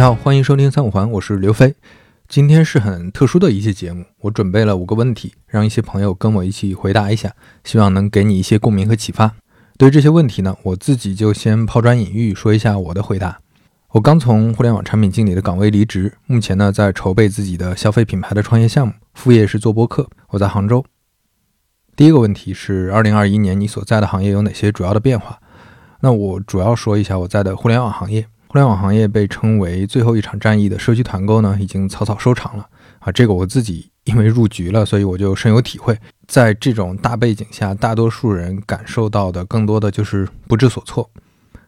[0.00, 1.74] 你好，欢迎收听三五环，我是刘飞。
[2.26, 9.34] 今天是很特殊的一期节目，我准备了五个问题，让一些朋友跟我一起回答一下，希望能给你一些共鸣和启发。
[9.76, 13.40] 对于这些问题呢，我自己就先抛砖引玉，说一下我的回答。
[13.90, 20.08] 我刚从互联网产品经理的岗位离职，目前呢在筹备自己的消费品牌的创业项目，副业是做播客。
[20.30, 20.82] 我在杭州。
[21.94, 25.38] 第一个问题是，二零二一年你所在的行业有哪些主要的变化？
[26.00, 28.26] 那我主要说一下我在的互联网行业。
[28.50, 32.68] 互联网行业被称为最后一场战役的社区团购呢，已经草草收场了
[32.98, 33.12] 啊！
[33.12, 35.96] 这个我自己因为入局了，所以我就深有体会。
[36.26, 41.08] 在这种大背景下，大多数人感受到的更多的就是不知所措。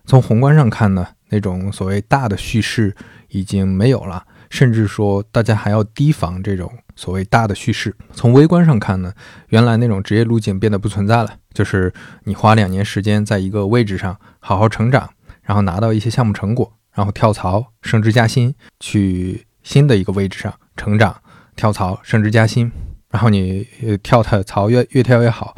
[0.07, 2.97] 从宏观上看呢，那种所谓大的叙事
[3.29, 7.95] 已经没有了，甚至说大家还要提防这种所谓大的叙事。
[8.13, 9.13] 从微观上看呢，
[9.51, 11.93] 原来那种职业路径变得不存在了，就是
[12.25, 15.11] 你花两年时间在一个位置上好好成长。
[15.45, 21.21] 然后拿到一些项目成果，然后跳槽、升职加薪，去新的一个位置上成长、
[21.57, 22.71] 跳槽、升职加薪。
[23.11, 23.67] 然后你
[24.03, 25.55] 跳的槽越越跳越好，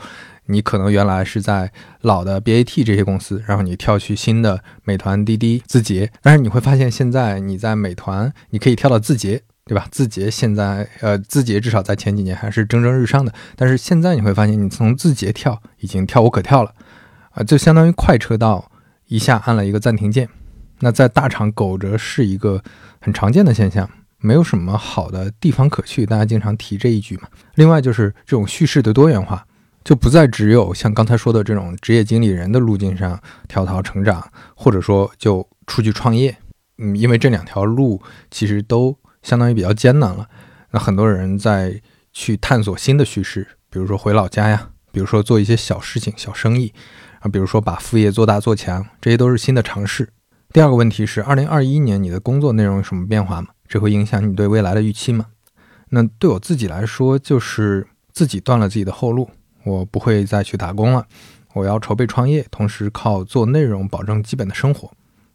[0.47, 9.87] 你可能原来是在老的 BAT 这些公司，然后你跳去新的美团、滴滴、字节，但是你会发现现在你在美团，你可以跳到字节，对吧？
[9.91, 16.75] 字节现在呃，字节至少在前几年还是蒸蒸日上的，但是现在你会发现你从字节跳已经跳无可跳了，
[17.31, 18.71] 啊，就相当于快车道。
[19.07, 20.31] 一下按了一个暂停键，
[20.81, 22.63] 那在大厂苟着是一个
[23.01, 27.29] 很常见的现象，没有什么好的地方可去，大家经常提这一句嘛。
[27.55, 29.47] 另外就是这种叙事的多元化，
[29.85, 36.37] 就不再只有像刚才说的这种职业经理人的路径上跳槽成长，或者说就出去创业。
[36.79, 40.29] 嗯，因为这两条路其实都相当于比较艰难了，
[40.73, 41.81] 那很多人在
[42.13, 46.73] 去探索新的叙事，比如说回老家呀，比如说做一些小事情、小生意。
[47.21, 50.11] 啊，比如说把副业做大做强，这些都是新的尝试。
[50.55, 53.49] 第二个问题是，二零二一年你的工作内容有什么变化吗？
[53.67, 55.27] 这会影响你对未来的预期吗？
[55.89, 59.29] 那对我自己来说，就是自己断了自己的后路，
[59.65, 61.05] 我不会再去打工了，
[61.55, 64.89] 我要筹备创业，同时靠做内容保证基本的生活。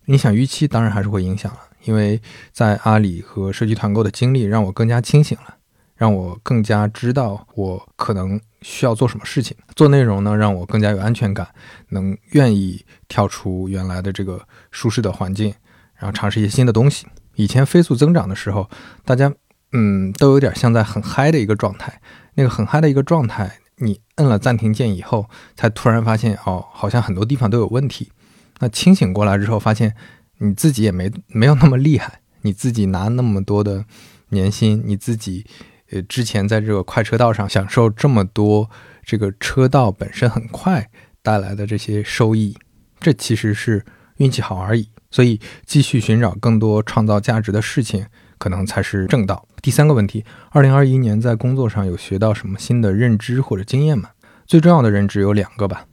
[0.06, 2.22] 影响预期当然还是会影响了，因为
[2.54, 5.58] 在阿里和社区团购的经历让我更加清醒了。
[5.98, 11.48] 让我更加知道我可能需要做什么事情，做内容呢，让我更加有安全感，
[11.90, 15.54] 能愿意跳出原来的这个舒适的环境，
[15.96, 17.08] 然后尝试一些新的东西。
[17.36, 18.70] 以前飞速增长的时候，
[19.06, 19.34] 大家
[19.72, 22.02] 嗯都有点像在很嗨的一个状态，
[22.36, 28.12] 那个很嗨的一个状态，你摁了暂停键以后，才突然发现哦，好像很多地方都有问题。
[28.60, 29.96] 那清醒过来之后，发现
[30.40, 33.86] 你自己也没没有那么厉害，你自己拿那么多的
[34.30, 35.46] 年薪，你自己。
[35.92, 38.70] 呃，之前在这个快车道上享受这么多，
[39.04, 40.90] 这个车道本身很快
[41.22, 42.56] 带来的这些收益，
[43.00, 43.84] 这其实是
[44.18, 44.88] 运气好而已。
[45.12, 48.06] 所以继续寻找更多创造价值的事情，
[48.38, 49.48] 可能才是正道。
[49.62, 54.12] 第三个问题，二零二一年在工作上有学到什么新的认知或者经验吗？
[54.46, 55.86] 最重要的认知有两个吧。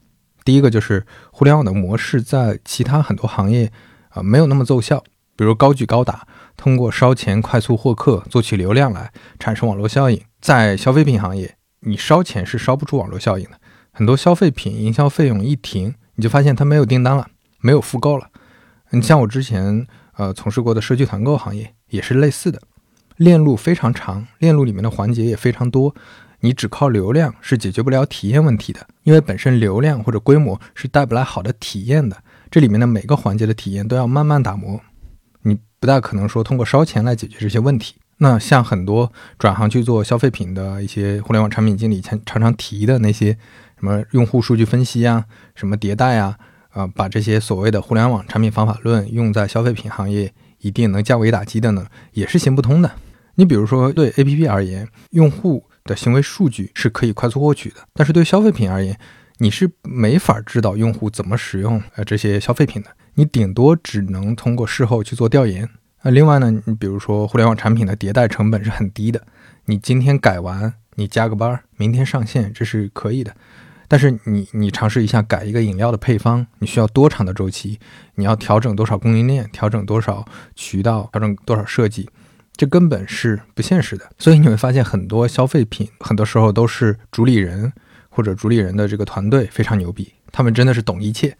[0.44, 3.72] 第一个就是互联网的模式在其他很多行业
[4.10, 5.02] 啊没有那么奏效，
[5.34, 6.28] 比如高举高打。
[6.56, 10.20] 通过烧钱快速获客，做起流量来，产生网络效应。
[10.40, 13.52] 在消费品行业，你烧钱是烧不出网络效应的。
[13.92, 17.28] 很多消费品营销费用一停，你就发现它没有订单了，
[17.60, 18.28] 没有复购了。
[18.90, 19.86] 你像我之前
[20.16, 22.60] 呃从事过的社区团购行业也是类似的，
[23.16, 25.94] 链路非常长，链路里面的环节也非常多。
[26.40, 32.16] 你只靠流量是解决不了体验问题的，因为本身流量或者规模是带不来好的体验的。
[32.50, 34.80] 这里面的每个环节的体验都要慢慢打磨。
[35.46, 37.94] 你不大可能说通过烧钱来解决这些问题。
[38.18, 43.32] 那像很多转行去做消费品的一些互联网产品经理，常常常提的那些
[43.78, 46.36] 什么用户数据分析啊，什么迭代啊，
[46.71, 52.91] 啊，把这些所谓的互联网产品方法论用在消费品行业，一定能降维打击的呢，也是行不通的。
[53.36, 58.98] 你比如说，对 APP 而言，用户的行为数据是可以快速获取的，但是对消费品而言，
[59.38, 62.88] 你是没法知道用户怎么使用呃这些消费品的。
[63.16, 65.68] 你顶多只能通过事后去做调研。
[66.03, 69.22] 那另外呢，你比如说互联网产品的迭代成本是很低的，
[69.65, 73.34] 你今天改完，你加个班，明天上线，这是可以的。
[73.89, 77.78] 但是你你尝试一下改一个饮料的配方，你需要多长的周期？
[78.16, 79.48] 你要调整多少供应链？
[79.51, 80.24] 调整多少
[80.54, 81.09] 渠道？
[81.12, 82.09] 调整多少设计？
[82.57, 84.10] 这根本是不现实的。
[84.19, 87.72] 所以你会发现很多消费品，很多时候都是主理人
[88.10, 91.36] 或者主理人的这个团队非常牛逼，他们真的是懂一切。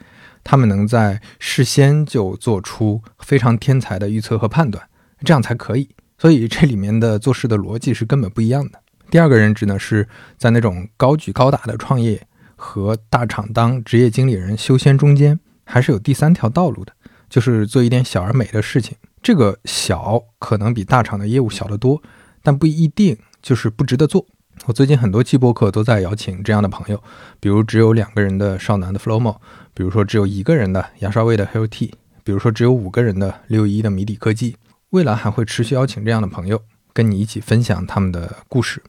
[0.49, 4.89] 他们能在事先就做出非常天才的预测和判断，
[5.25, 5.89] 这样才可以。
[6.17, 8.79] 所以这里面的做事的逻辑是根本不一样的。
[9.11, 10.09] 第二个认知呢，是
[10.39, 16.93] 在那种高举高打的创业和大厂当职业经理人修仙中间，还是有第三条道路的，
[17.29, 18.97] 就是做一点小而美的事情。
[19.21, 22.01] 这个小可能比大厂的业务小得多，
[22.45, 24.25] 但不一定就是不值得做。
[24.65, 27.03] 我最近很多期播客都在邀请这样的朋友，
[27.41, 29.37] 比如只有两个人的少男的 Flowmo，
[29.77, 31.93] 比如说只有一个人的牙刷味的 Hill T，
[32.25, 34.57] 比如说只有五个人的六一的谜底科技。
[34.89, 36.63] 未来还会持续邀请这样的朋友
[36.95, 38.83] 跟你一起分享他们的故事。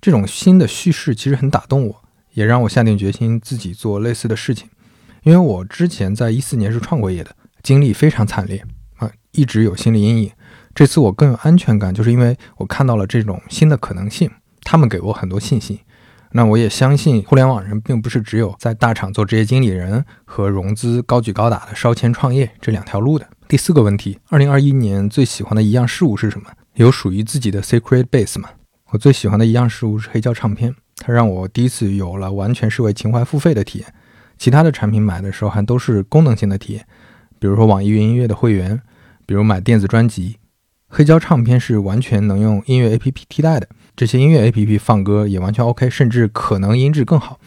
[0.00, 2.02] 这种新的叙事其实很打动我，
[2.32, 4.68] 也让我下定决心自己做类似的事情。
[5.22, 8.64] 因为我之前在一四年是创过业的，经历非常惨烈
[8.96, 10.32] 啊，一直有心理阴影。
[10.74, 14.28] 这次我更有安全感，就是因为我看到了这种新的可能性。
[14.64, 15.78] 他们给我很多信心，
[16.36, 23.28] 那我也相信互联网人并不是只有在大厂做职业经理人和融资高举高打的烧钱创业这两条路的。
[23.46, 26.50] 第四个问题，二零二一年最喜欢的一样事物是什么？
[26.74, 28.48] 有属于自己的 secret base 吗？
[28.90, 33.94] 我最喜欢的一样事物是黑胶唱片，它让我第一次有了完全是为情怀付费的体验。
[34.36, 36.84] 其他的产品买的时候还都是功能性的体验，
[37.38, 38.82] 比如说网易云音乐的会员，
[39.24, 40.38] 比如买电子专辑。
[40.88, 43.68] 黑胶唱片是完全能用音乐 APP 替代的。
[43.96, 47.38] 这些音乐 A P P 放歌也完全 OK，甚至可能音质更好，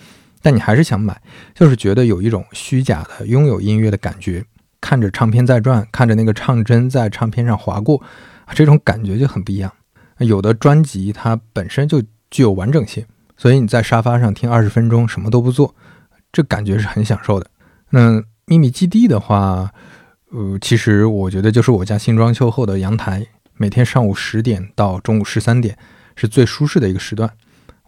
[0.41, 1.21] 但你还是想买，
[1.53, 4.45] 就是觉得有一种虚假的拥有音乐的感觉，
[4.79, 8.01] 看着唱片在转，看着那个唱针在唱片上划过，
[8.53, 9.71] 这种感觉就很不一样。
[10.19, 12.01] 有的专辑它本身就
[12.31, 13.05] 具有完整性，
[13.35, 15.75] 所以你在沙发上听二十分钟什么都不做，
[16.31, 17.49] 这感觉是很享受的。
[17.89, 19.69] 那秘密基地的话，
[20.31, 23.27] 呃，其实我觉得就是我家新装修后的阳台，
[23.57, 25.77] 每天上午十点到中午十三点。
[26.17, 27.31] 是最舒适的一个时段。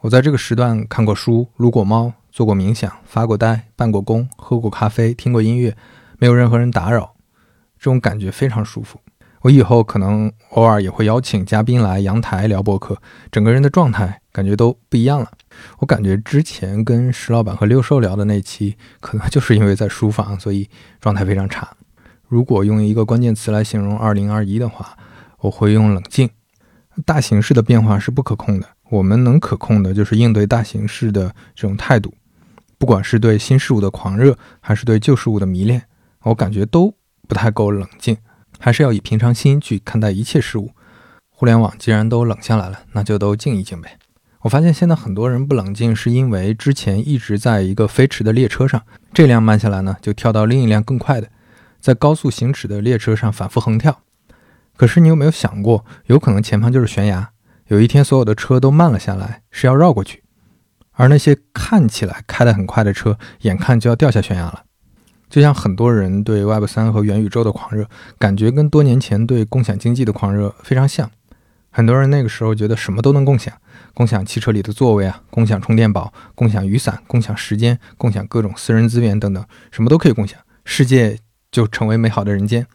[0.02, 5.76] 我在这个时段看过书、撸过猫、做过冥想、发过呆、办过工、喝过咖啡、听过音乐，
[6.20, 7.16] 没有任何人打扰，
[7.78, 8.98] 这种感觉非常舒服。
[9.42, 15.32] 我以后可能偶尔也会邀请嘉宾来阳台聊博客，整个人的状态感觉都不一样了。
[15.80, 20.70] 我感觉之前跟石老板和六兽聊的那期，可能就是因为在书房，所以
[21.02, 21.70] 状态非常差。
[22.28, 24.98] 如果用一个关键词来形容2021的话，
[25.40, 26.30] 我会用冷静。
[27.06, 32.14] 大形势的变化是不可控的，我们能可控的就是应对大形势的这种态度。
[32.78, 35.84] 不管是对新事物的狂热，还是对旧事物的迷恋，
[36.24, 36.94] 我感觉都
[37.28, 38.18] 不太够冷静，
[38.58, 40.72] 还是要以平常心去看待一切事物。
[41.30, 43.98] 互联网既然都冷下来了，那就都静一静呗。
[44.42, 48.82] 我发现现在很多人不冷静，是因为之前一直在一个飞驰的列车上，
[49.14, 51.28] 这辆慢下来呢，就跳到另一辆更快的，
[51.82, 54.02] 在高速行驶的列车上反复横跳。
[54.80, 57.32] 可是你有没有想过，有可能前方就是悬崖，
[57.68, 60.24] 有一天所有的车都慢了下来，是要绕过去，
[60.92, 64.64] 而那些看起来开得很快的车，眼看就要掉下悬崖了。
[65.30, 71.12] 就像很多人对 Web 三和元宇宙的狂热，感觉跟多年前对共享经济的狂热非常像。
[71.70, 73.54] 很多人那个时候觉得什么都能共享，
[73.94, 81.20] 共享汽车里的座位啊，共享充电宝，共享雨伞，共享时间，共享各种私人资源等等，什么都可以共享，世界
[81.52, 82.66] 就成为美好的人间。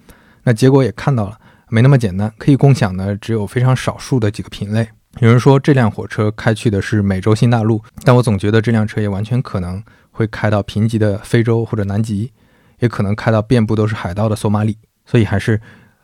[0.43, 1.41] 那结果也看到了。
[1.69, 4.89] 没那么简单，可以共享的只有非常少数的几个品类。
[5.21, 12.33] 有人说这辆火车开去的是美洲新大陆，但我总觉得这辆车也完全可能会开到贫瘠的非洲或者南极，
[12.81, 14.77] 也可能开到遍布都是海盗的索马里。
[15.07, 15.61] 所以还是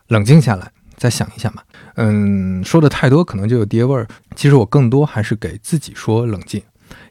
[0.09, 1.63] 冷静下来再想一想吧。
[1.95, 4.07] 嗯，说的太多可能就有爹味儿。
[4.35, 6.61] 其实我更多还是给自己说冷静，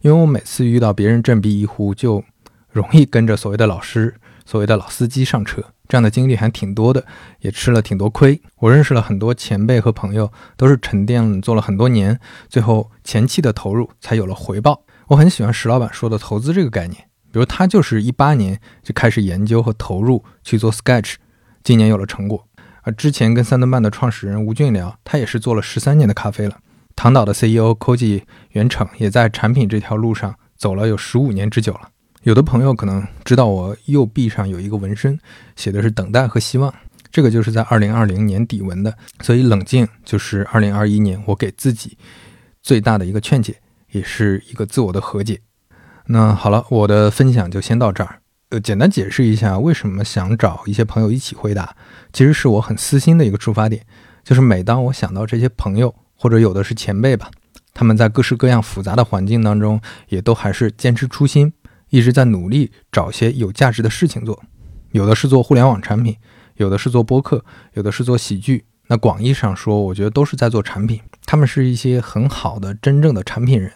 [0.03, 2.23] 因为我每次遇到别人振臂一呼，就
[2.71, 4.15] 容易跟着所谓的老师、
[4.47, 5.65] 所谓的老司机上车。
[5.91, 7.05] 这样的经历还挺多的，
[7.41, 8.41] 也吃了挺多亏。
[8.61, 12.17] 我认识了很多前辈和朋友，都是沉淀做了很多年，
[12.49, 14.85] 最后前期的投入才有了回报。
[15.09, 21.17] 我很喜欢石老板说的投资这个概念，比如他就是一八年就开始研究和投入去做 Sketch，
[21.65, 22.47] 今年有了成果。
[22.83, 26.59] 而之前跟三顿半的创始人吴俊聊，他也是做了十三年的咖啡了。
[26.95, 31.89] 唐岛的 CEO Koji 袁成也在产品这条路上走了有十五年之久了。
[32.23, 35.19] 有的朋友可能知道我右臂上有一个纹身，
[35.57, 36.73] 写的是等待和希望，
[37.11, 38.95] 这个就是在二零二零年底纹的。
[39.23, 41.97] 所以冷静就是二零二一年我给自己
[42.63, 43.57] 最大的一个劝解，
[43.93, 45.41] 也是一个自我的和解。
[46.09, 48.21] 那好了，我的分享就先到这儿。
[48.51, 51.75] 呃，简单解释一下为什么想找一些朋友一起回答，
[52.13, 53.87] 其实是我很私心的一个出发点，
[54.25, 57.31] 就是每当我想到这些朋友或者有的是前辈吧，
[57.73, 61.51] 他们在各式各样复杂的环境当中，也都还是坚持初心。
[61.91, 64.43] 一直在努力找些有价值的事情做，
[64.93, 66.17] 有的是做互联网产品，
[66.57, 67.45] 有的是做播客，
[67.75, 68.65] 有的是做喜剧。
[68.87, 71.01] 那广义上说，我觉得都是在做产品。
[71.27, 73.73] 他们是一些很好的真正的产品人。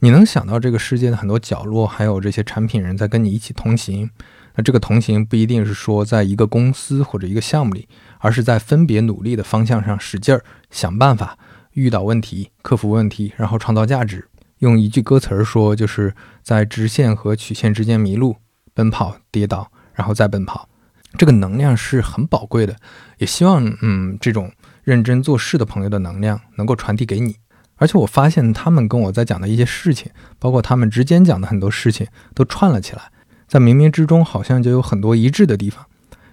[0.00, 4.10] 你能想到这个世界的很多角落，还有这些产品人在跟你一起同行。
[4.54, 7.88] 那这个同行不一定是说在一个公司或者一个项目里，
[8.18, 11.38] 而是在分别努力的方向上使劲儿想办法，
[11.72, 14.28] 遇到问题克服问题，然后创造价值。
[14.58, 18.36] 用一句歌词儿说，就是在直线和曲线之间迷路，
[18.74, 20.68] 奔跑、跌倒，然后再奔跑。
[21.16, 22.76] 这个能量是很宝贵的，
[23.18, 24.52] 也希望嗯这种
[24.84, 27.36] 认真做事的朋友的能量能够传递给你。
[27.76, 33.12] 而且我发现他们跟我在讲的一些事情，包括他们之间讲的很多事情，都串了起来，
[33.46, 35.86] 在冥冥之中好像就有很多一致的地方。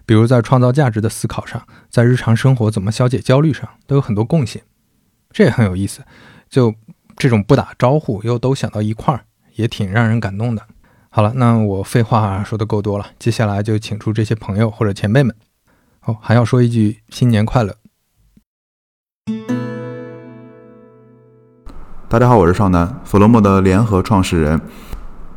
[0.07, 4.61] 比如在创造价值的思考上，在日常生活怎么消解焦虑上，都有很多共性，
[5.31, 6.03] 这也很有意思。
[6.49, 6.75] 就
[7.17, 9.21] 这种不打招呼又都想到一块儿，
[9.55, 10.63] 也挺让人感动的。
[11.09, 15.33] 好了，那我废话说的够多了，接下来就请出这些朋友或者前辈们。
[16.03, 17.75] 哦，还要说一句新年快乐。
[22.09, 24.59] 大家好，我是少南，弗洛莫的联合创始人，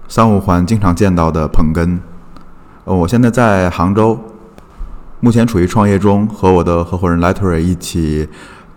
[0.08, 2.00] 三五环经常见到的捧哏。
[2.86, 4.18] 呃，我现在在杭州。
[5.20, 8.28] 目前处于创业中，和我的合伙人 Letter 一起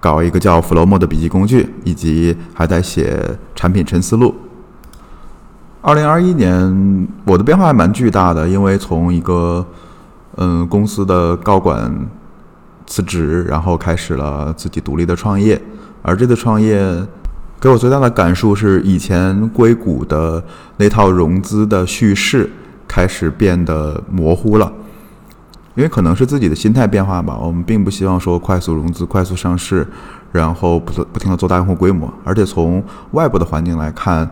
[0.01, 4.35] 搞一个叫 Flomo 的笔记工具，以及还在写产品沉思录。
[5.81, 9.65] 二零二一年，我的变化还蛮巨大的，因为从一个
[10.37, 11.91] 嗯公司的高管
[12.85, 15.61] 辞职，然后开始了自己独立的创业。
[16.01, 16.83] 而这次创业
[17.59, 20.43] 给我最大的感受是，以前硅谷的
[20.77, 22.49] 那套融资的叙事
[22.87, 24.73] 开始变得模糊了。
[25.75, 29.87] 因为可能是自己的心态变化吧，我们并不希望说快速融资、快速上市，
[30.31, 32.13] 然后不不停的做大用户规模。
[32.23, 34.29] 而且从外部的环境来看，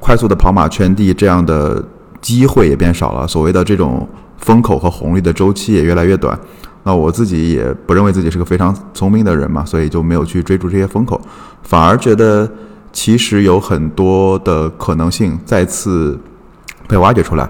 [0.00, 1.84] 快速的跑马圈地这样的
[2.20, 4.08] 机会也变少了，所谓的这种
[4.38, 6.38] 风口和红利的周期也越来越短。
[6.82, 11.20] 那我自己也不认为自己是个非常聪明的人嘛，所以就没有去追逐这些风口，
[11.62, 12.48] 反而觉得
[12.92, 16.18] 其实有很多的可能性再次
[16.86, 17.46] 被挖掘出来。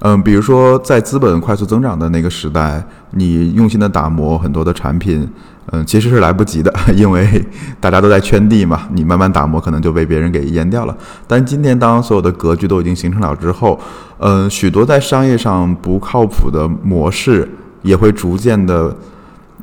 [0.00, 5.28] 嗯，比如说在资本快速增长的那个时代，你用心的打磨很多的产品，
[5.72, 7.44] 嗯，其实是来不及的，因为
[7.80, 10.96] 大家都在圈地嘛，你慢慢打磨可能就被别人给淹掉了。
[11.26, 13.76] 但今天当所有的格局都已经形成了之后，
[14.18, 17.48] 嗯，许多在商业上不靠谱的模式
[17.82, 18.96] 也会逐渐的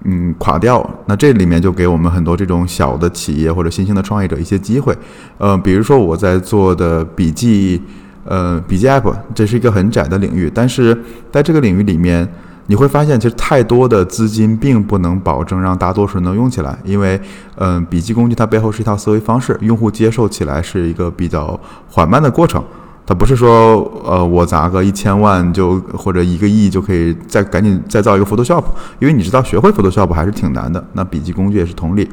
[0.03, 0.85] 嗯垮掉。
[1.05, 4.93] 那这里面就给我们很多这种小的企业或者新兴的创业者一些机会。
[5.37, 7.81] 呃，比如说我在做的笔记。
[8.25, 10.97] 呃，笔记 App 这是一个很窄的领域，但是
[11.31, 12.27] 在这个领域里面，
[12.67, 17.21] 你会发现其实太多的资金并不能保证让大多数人能用起来，因为，
[17.57, 22.63] 嗯，笔记工具它背后是一套思维方式，用户接受起来是一个比较缓慢的过程，
[23.05, 28.63] 它不是说，呃，我砸个一千万就或者一个亿就可以再赶紧再造一个 Photoshop，
[28.97, 32.09] 因为你知道学会 Photoshop 还是挺难的，那笔记工具也是同理。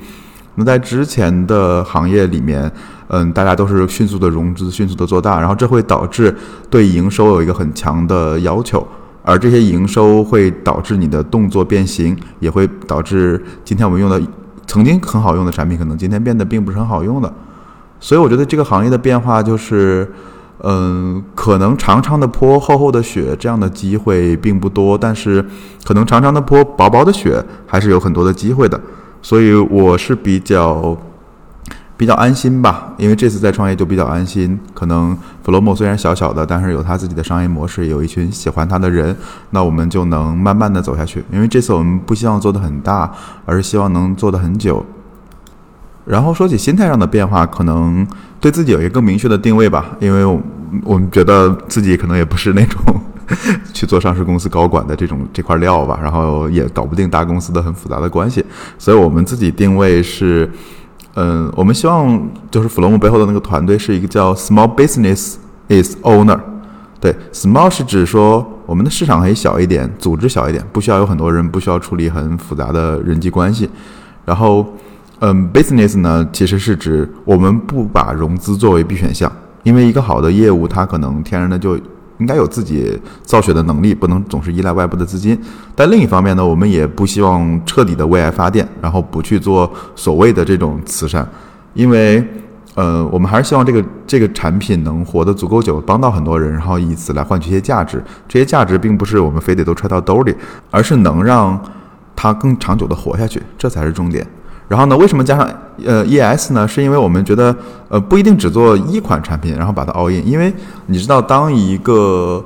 [0.57, 2.71] 那在之前的行业里面，
[3.15, 6.35] 嗯，大家都是迅速的融资，迅速的做大，然后这会导致
[6.71, 8.87] 对营收有一个很强的要求，
[9.23, 14.19] 而这些营收会导致你的动作变形，也会导致今天我们用的
[14.67, 17.31] 曾经很好用的产品，可能今天变得并不是很好用的。
[18.01, 20.11] 所以我觉得这个行业的变化就是，
[20.61, 25.45] 嗯，可能长长的坡、厚厚的雪这样的机会并不多，但是
[25.85, 28.81] 可能长长的坡、薄薄的雪还是有很多的机会的。
[29.21, 30.97] 所以我是比较
[32.03, 34.59] 比较安心吧，因为这次在创业就比较安心。
[34.75, 35.17] 可能
[35.47, 39.17] Flowmo 虽然小小的，但是有他自己的商业模式，有一群喜欢他的人，
[39.51, 41.23] 那我们就能慢慢的走下去。
[41.31, 43.09] 因为这次我们不希望做的很大，
[43.47, 44.85] 而是希望能做的很久。
[46.05, 48.05] 然后说起心态上的变化，可能
[48.41, 50.25] 对自己有一个更明确的定位吧，因为
[50.83, 52.83] 我们觉得自己可能也不是那种。
[53.73, 58.45] 去做上市公司高管的这种这块料吧，然后也搞不定大公司的很复杂的关系，
[58.77, 60.51] 所以我们自己定位是，
[61.15, 65.35] 嗯，我们希望就是 Flow 背后的那个团队是一个叫 Small Business
[65.69, 66.41] is Owner，
[67.01, 73.69] 对，Small 是指说我们的市场可以小一点，组织小一点，不需要有很多人，不需要处理很复杂的人际关系，
[74.25, 74.67] 然后，
[75.21, 79.31] 嗯，Business 呢其实是指我们不把融资作为必选项，
[79.63, 81.79] 因为一个好的业务它可能天然的就。
[82.23, 85.37] 应该有自己造血的能力，不能总是依赖外部的资金。
[85.75, 91.29] 但另一方面呢，我们也不希望彻底的为爱发电，然后不去做所谓的这种慈善，
[91.75, 92.25] 因为，
[92.77, 98.01] 呃，我们还是希望这个这个产品能活得足够久，帮到很多人，然后以此来换取一些价值。
[98.29, 100.33] 这些价值并不是我们非得都揣到兜里，
[100.71, 101.61] 而是能让
[102.15, 104.25] 它更长久的活下去，这才是重点。
[104.73, 104.97] 然后呢？
[104.97, 105.47] 为什么加上
[105.85, 106.67] 呃 ES 呢？
[106.67, 107.55] 是因为我们觉得
[107.91, 110.27] 呃不一定只做一款产品，然后把它 all in。
[110.27, 110.51] 因为
[110.87, 112.43] 你知道，当一个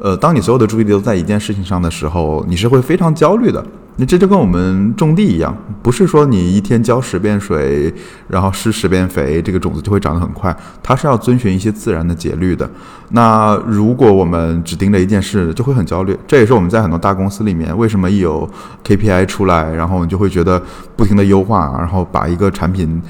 [0.00, 3.62] 呃当你所有的注意力都在一件事情上的时候，你是会非常焦虑的。
[3.98, 7.92] 那这就跟我们种地一样，不是说你一天浇十遍水，
[8.28, 10.54] 然后施十遍肥，这个种子就会长得很快。
[10.82, 12.68] 它是要遵循一些自然的节律的。
[13.12, 16.14] 那如果我们只盯着一件事，就会很焦虑。
[16.26, 18.46] 这也是我们在很多大公司里面，为什么一有
[18.84, 20.62] KPI 出来，然后你就会觉得
[20.94, 23.00] 不停的优化，然后把一个产品，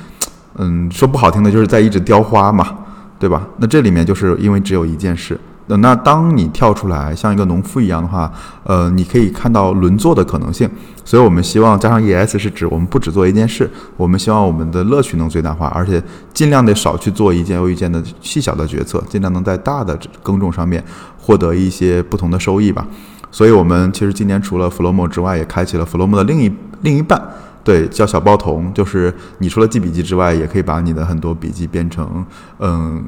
[0.59, 2.64] 嗯，说不好听的就是在一直雕花嘛，
[3.19, 3.45] 对吧？
[3.57, 5.37] 那这里面就是因为只有一件事。
[5.68, 8.32] 那当你跳出来像一个农夫一样的话，
[8.62, 10.70] 呃，你可以看到轮做的可能性。
[11.04, 16.00] 所以我们希望加上 ES 是指我们不只做一件事，我们希望我们的乐趣能最大化，而且
[16.32, 20.85] 尽量的少去做一件又一件的细小的决策，尽量能在大的耕种上面
[21.18, 22.87] 获得一些不同的收益吧。
[23.32, 27.20] 所以我们其实今年除了 Flomo 之外，也开启了 Flomo 的另一另一半，
[27.64, 32.25] 对，叫小包童，就是你除了记笔记之外，也可以把你的很多笔记变成
[32.61, 33.04] 嗯。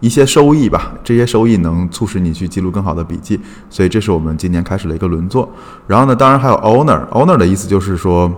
[0.00, 3.38] 一些收益吧，这些收益能促使你去记录更好的笔记，
[3.68, 5.48] 所以这是我们今年开始的一个轮作。
[5.86, 8.32] 然后呢，当然还有 owner，owner 的意思就是说，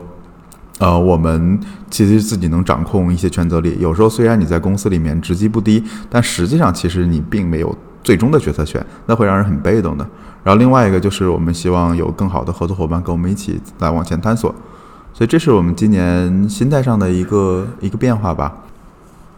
[0.79, 3.77] 呃，我们其实自己能掌控一些权责力。
[3.81, 10.05] 有时候虽然你在公司里面职级不低，但实际上其实你并没有最终的决策权，那会让人很被动的。
[10.43, 14.53] 然后另外一个就是我们希望有更好的合作伙伴跟我们一起来往前探索，
[15.15, 18.53] 所以这是我们今年心态上的一个一个变化吧。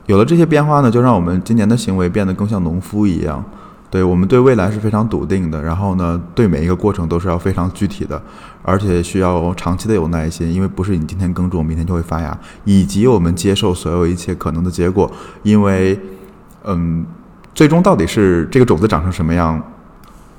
[0.07, 3.45] 有了这些变化呢，就让我们今年的行为变得更像农夫一样。
[3.91, 8.21] 对我们对未来是非常笃定的，然后呢，对每一个过程都是要非常具体的，
[8.63, 15.09] 而且需要长期的有耐心，因为不是你今天耕种，明天就会发芽，以及我们接受所有一切可能的结果，
[15.45, 15.97] 因为，
[16.65, 17.07] 嗯，
[17.55, 19.63] 最终到底是这个种子长成什么样，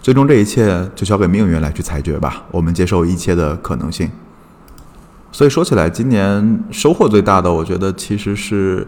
[0.02, 2.44] 最终这一切就交给命运来去裁决吧。
[2.52, 4.12] 我们接受一切的可能性。
[5.32, 8.86] 所以说起来，今年收获最大的，我觉得其实是。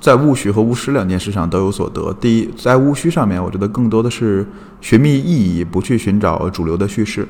[0.00, 2.12] 在务虚和务实两件事上都有所得。
[2.20, 4.46] 第一，在务虚上面，我觉得更多的是
[4.80, 7.26] 寻觅意义，不去寻找主流的叙事。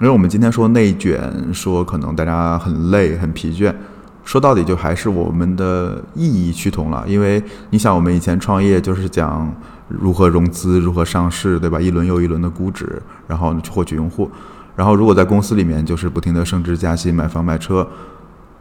[0.00, 3.74] 因为我们今天说内卷，说可能大家很累、很疲倦，
[4.24, 7.04] 说到底就还是我们的意义趋同了。
[7.08, 9.50] 因为你想，我们以前创业就是讲
[9.88, 11.80] 如何融资、如何上市，对吧？
[11.80, 14.30] 一轮又一轮的估值，然后去获取用户。
[14.76, 17.88] 然后如果在公司里面，就是不停的升职加薪、买房买车。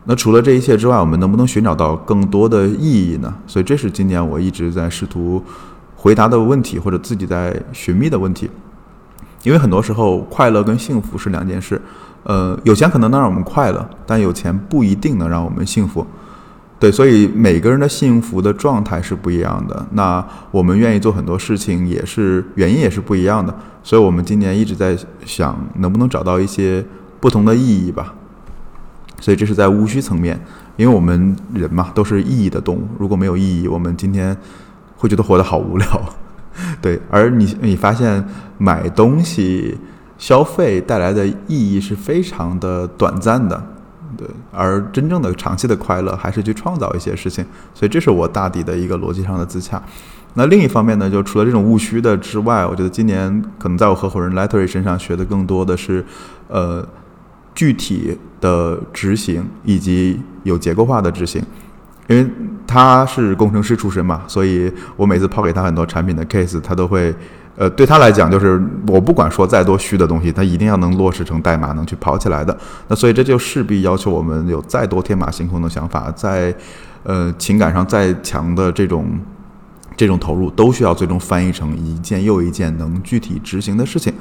[0.06, 3.34] 那除了这一切之外，我们能不能寻找到更多的意义呢？
[3.48, 5.42] 所以这是今年我一直在试图
[5.96, 8.50] 回答的问题，或者自己在寻觅的问题。
[9.44, 11.82] 因为很多时候，快乐跟幸福是两件事。
[12.24, 16.06] 呃，有钱可能能让我们快乐，但有钱不一定能让我们幸福。
[16.80, 19.86] 对，所以每个人的幸福的状态是不一样的。
[19.92, 23.54] 那我们愿意做很多事情，也是原因也是不一样的。
[23.84, 26.86] 所以我们今年一直在想，能不能找到一些
[27.22, 28.14] 不同的意义吧。
[29.24, 30.38] 所以这是在务需层面，
[30.76, 34.36] 因为我们人嘛都是意义的动物，如果没有意义，我们今天
[34.98, 35.88] 会觉得活得好无聊。
[36.84, 38.22] 对，而你你发现
[38.58, 39.78] 买东西
[40.18, 43.64] 消费带来的意义是非常的短暂的，
[44.18, 47.46] 对，而真正的长期的快乐还是去创造一些事情。
[47.74, 49.82] 所以这是我大抵的一个逻辑上的自洽。
[50.34, 56.06] 那另一方面呢，就除了这种务虚的之外，我觉得今年可能在我合伙人 letter 身上学的更多的是，
[56.50, 56.86] 呃。
[57.56, 61.42] 具体的执行以及有结构化的执行，
[62.08, 62.28] 因为
[62.66, 67.14] 他是工程师出身嘛，所以我每次抛给他很多产品的 case，他都会，
[67.56, 72.58] 呃，对他来讲就是我不管说再多虚的东西，他一定要能落实成代码，能去跑起来的。
[72.88, 76.54] 那所以这就势必要求我们有再多天马行空的想法，在
[77.04, 79.06] 呃情感上再强的这种
[79.96, 84.12] 这种投入，都需要最终翻译成一件又一件能具体执行的事情。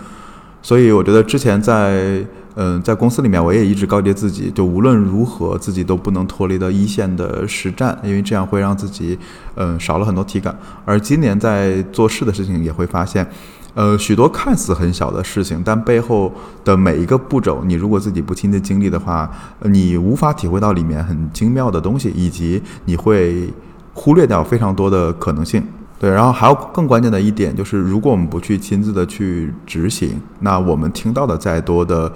[0.62, 2.24] 所以我觉得之前在。
[2.54, 9.18] 嗯，在公司里面，我也一直告诫自己，就无论如何，自己都不能脱离到一线的实战，因为这样会让自己，
[9.54, 10.54] 嗯，少了很多体感。
[10.84, 13.26] 而今年在做事的事情，也会发现，
[13.72, 16.30] 呃，许多看似很小的事情，但背后
[16.62, 19.30] 的每一个步骤，你如果自己不亲自经历的话，
[19.62, 23.50] 你无法体会到里面很精妙的东西，以及你会
[23.94, 25.64] 忽略掉非常多的可能性。
[26.02, 32.12] 对，然后还有更关键的一点就是，如果我们不去亲自的去执行，那我们听到的再多的。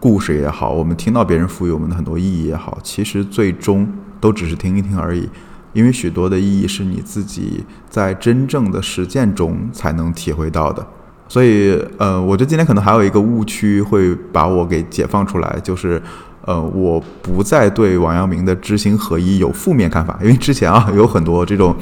[0.00, 3.86] 故事也好，我们听到别人赋予我们的很多意义也好，其实最终
[4.18, 5.28] 都只是听一听而已，
[5.72, 10.84] 因为许多的意义是你自己在真正的实践中才能体会到的。
[11.28, 16.02] 所以，呃，我觉得今天可能还有一个误区会把我给解放出来，就是，
[16.46, 21.76] 呃，我不再对王阳明的知行合一有负面看法，因为之前啊有很多这种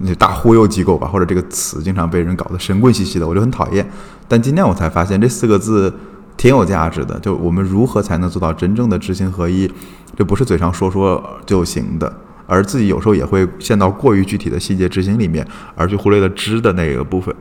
[0.00, 3.88] 那大忽悠机构吧，或者这个词经常被人搞得神棍兮兮的，我就很讨厌。
[4.26, 5.92] 但今天我才发现这四个字。
[6.36, 9.70] 挺有价值的，就我们如何才能做到真正的知行合一？
[10.16, 12.10] 这不是嘴上说说就行的，
[12.46, 17.34] 而自己有时候也会陷到过于具体的细节执行里面，而去忽略了知的那个部分。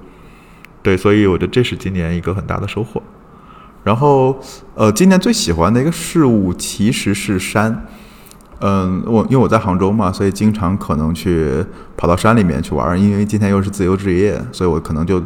[0.83, 3.01] 对，所以我觉得这是今年一个很大的收获。
[3.85, 4.37] 然后，
[4.75, 7.85] 呃，今年最喜欢的一个事物其实是山。
[8.59, 11.65] 嗯，我因为我在杭州嘛，所以经常可能去
[11.97, 13.01] 跑到山里面去玩。
[13.01, 15.23] 因为今天又是自由职业，所以我可能就。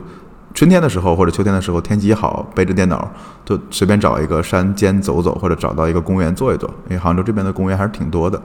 [0.56, 3.12] 春天的时候或者秋天的时候，天气好，背着电脑
[3.44, 6.70] 就随便找一个山间走走，或者找到一个公园坐一坐。
[6.88, 8.40] 因为杭州这边的公园还是挺多的。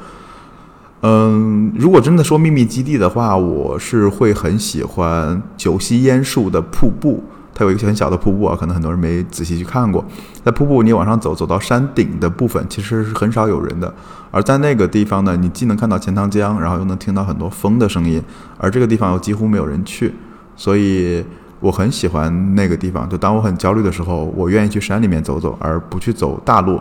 [1.03, 7.23] 嗯，如果真的说秘密基地的话，我是会很喜欢九溪烟树的瀑布。
[7.59, 10.05] 它有一个很小的瀑布啊，可能很多人没仔细去看过。
[10.45, 13.93] 在瀑布你往上走，走到山顶的部分，其实是很少有人的。
[14.31, 18.23] 而在那个地方呢，你既能看到钱塘江，然后又能听到很多风的声音，
[18.59, 20.15] 而这个地方又几乎没有人去，
[20.55, 21.25] 所以
[21.59, 23.09] 我很喜欢那个地方。
[23.09, 26.81] 就当我很焦虑的时候，我愿意去山里面走走，而不去走大路，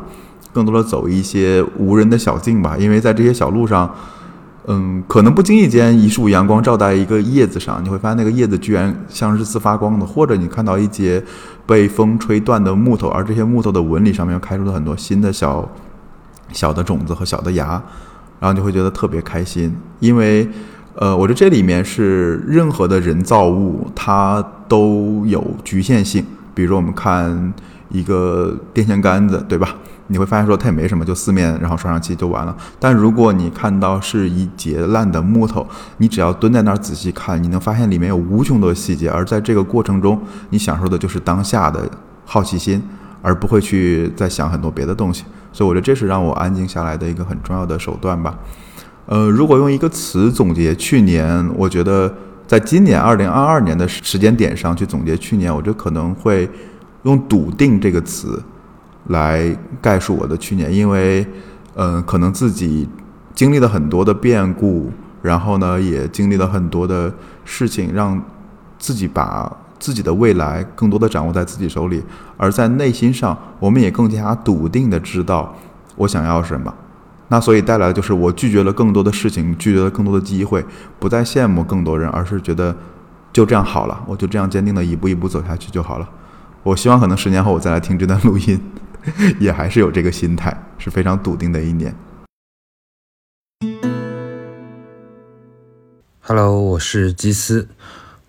[0.54, 3.92] 更多的走一些无人的小径吧，因为在这些小路上。
[4.70, 11.24] 嗯，可能不经意间一束阳光照在一个叶子上，你会发现那个叶子居然像日刺发光的；或者你看到一节
[11.66, 15.68] 被风吹断的木头，而这些木头的纹理上面又开出了很多新的小
[16.52, 17.82] 小的种子和小的芽，
[18.42, 19.74] 然后你会觉得特别开心。
[20.02, 20.46] 因为，
[20.96, 27.54] 呃，我觉得这里面是任何的人造物它都有局限性，比如说我们看
[27.90, 29.74] 一个电线杆子，对吧？
[30.08, 32.56] 你会发现说它也没什么，就四面然后刷上漆就完了。
[32.80, 35.68] 但如果你看到是一截烂的木头，
[35.98, 39.10] 你只要蹲在那儿仔细看，你能发现里面有无穷多细节。
[39.10, 41.90] 而在这个过程中，你享受的就是当下的
[42.26, 42.82] 好奇心，
[43.22, 45.26] 而不会去再想很多别的东西。
[45.52, 48.38] 所以我觉得这是让我安静下来的一个很重要的手段吧。
[49.08, 52.14] 呃，如果用一个词总结去年，我觉得
[52.46, 56.50] 在今年二零二二年的时间点上去总结去年，我觉得可能会
[57.04, 58.42] 用“笃定”这个词。
[59.08, 61.26] 来概述我的去年，因为，
[61.76, 62.88] 嗯，可能自己
[63.34, 64.92] 经历了很多的变故，
[65.22, 67.14] 然后呢，也经历了很多的
[67.46, 68.22] 事情，让
[68.78, 72.04] 自己把自己的未来更多的掌握在自己手里，
[72.36, 75.56] 而在内心上，我们也更加笃定的知道
[75.96, 76.74] 我想要什么。
[77.30, 80.66] 那所以带来的就是我拒绝了更多的事情，拒绝了更多的机会，
[80.98, 82.76] 不再羡慕更多人，而是觉得
[83.32, 86.10] 就这样好了，我就这样坚定的一步一步走下去就好了。
[86.64, 88.60] 我希望可能十年后我再来听这段录音。
[89.40, 91.96] 也还是有这个心态，是非常笃定的一年。
[96.22, 97.68] Hello，我是基斯，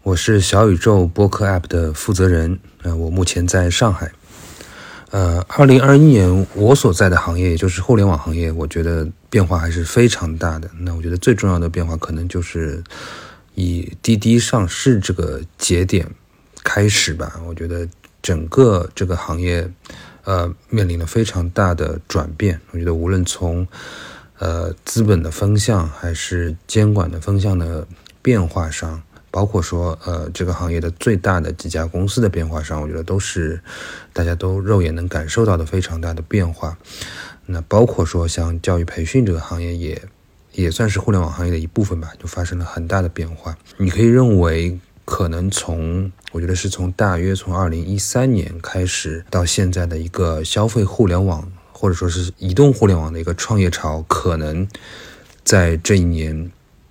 [0.03, 2.59] 我是小宇宙播客 App 的负责人。
[2.83, 4.13] 呃，我目前在上海。
[5.11, 10.71] 呃，二零二一年我所在的行业，也就是互联网行业，我觉得变化还是非常大的。
[10.79, 12.85] 那我觉得最重要的变化，可能就是
[13.55, 16.09] 以滴滴上市这个节点
[16.63, 17.41] 开始吧。
[17.47, 17.89] 我觉得
[18.23, 19.69] 整个这个行业。
[20.29, 22.61] 呃，面临了非常大的转变。
[22.73, 23.67] 我觉得，无论从
[24.39, 27.89] 呃资本的风向，还是监管的风向的
[28.21, 33.59] 变化上，包括说呃这个行业的最大的几家公司的变化上，我觉得都是
[34.13, 36.77] 大家都肉眼能感受到的非常大的变化。
[37.47, 40.03] 那包括说像教育培训这个行业，也
[40.53, 43.57] 也算是互联网行业的一部分吧，就发生了很大的变化。
[43.79, 44.79] 你可以认为。
[45.11, 54.67] 可能从我觉得是从大约从二零一三年开始到现在的一个消费互联网或者说是移动互联网的一个创业潮，可能
[55.45, 56.51] 在这一年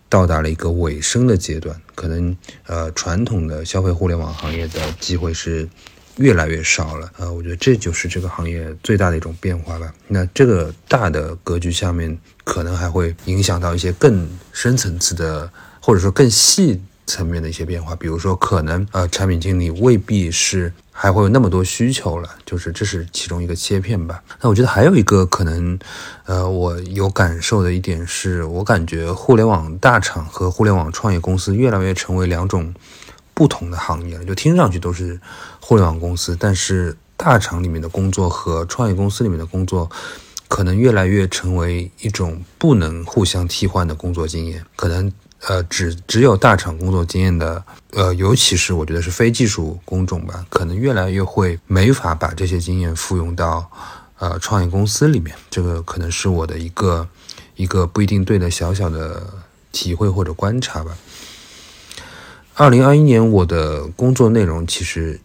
[0.10, 1.80] 到达了一个尾声的阶段。
[1.94, 5.68] 可能呃传统的消费互联网行业的机会是
[6.18, 7.12] 越来越少了。
[7.18, 9.94] 呃，我觉得这就是这个行业最大的一种变化吧。
[10.08, 16.82] 那这个大的格局下面，可能还会影响到一些更深层次的，或者说更细。
[17.08, 24.22] 层面的一些变化，比如说可能呃产品经理未必是还会有那么多需求了，就是这是其中一个切片吧。
[24.42, 25.80] 那我觉得还有一个可能，
[26.26, 32.74] 呃，我有感受的一点是，我感觉互联网大厂和互联网创业公司越来越成为两种
[33.34, 34.26] 不同的行业了。
[34.26, 35.20] 就听上去都是
[35.62, 39.90] 互联网公司，但是大厂里面的工作和创业公司里面的工作，
[40.50, 45.10] 可能越来越成为一种不能互相替换的工作经验，可能。
[45.42, 53.70] 呃，只只有大厂工作经验的，呃，尤其是我觉得是非技术工种吧，可能越来越会没法把这些经验复用到，
[54.18, 55.36] 呃，创业公司里面。
[55.50, 57.08] 这个可能是我的一个
[57.56, 59.26] 一个不一定对的小小的
[59.72, 60.98] 体会或者观察吧。
[62.56, 65.20] 二零二一年我的工作内容其实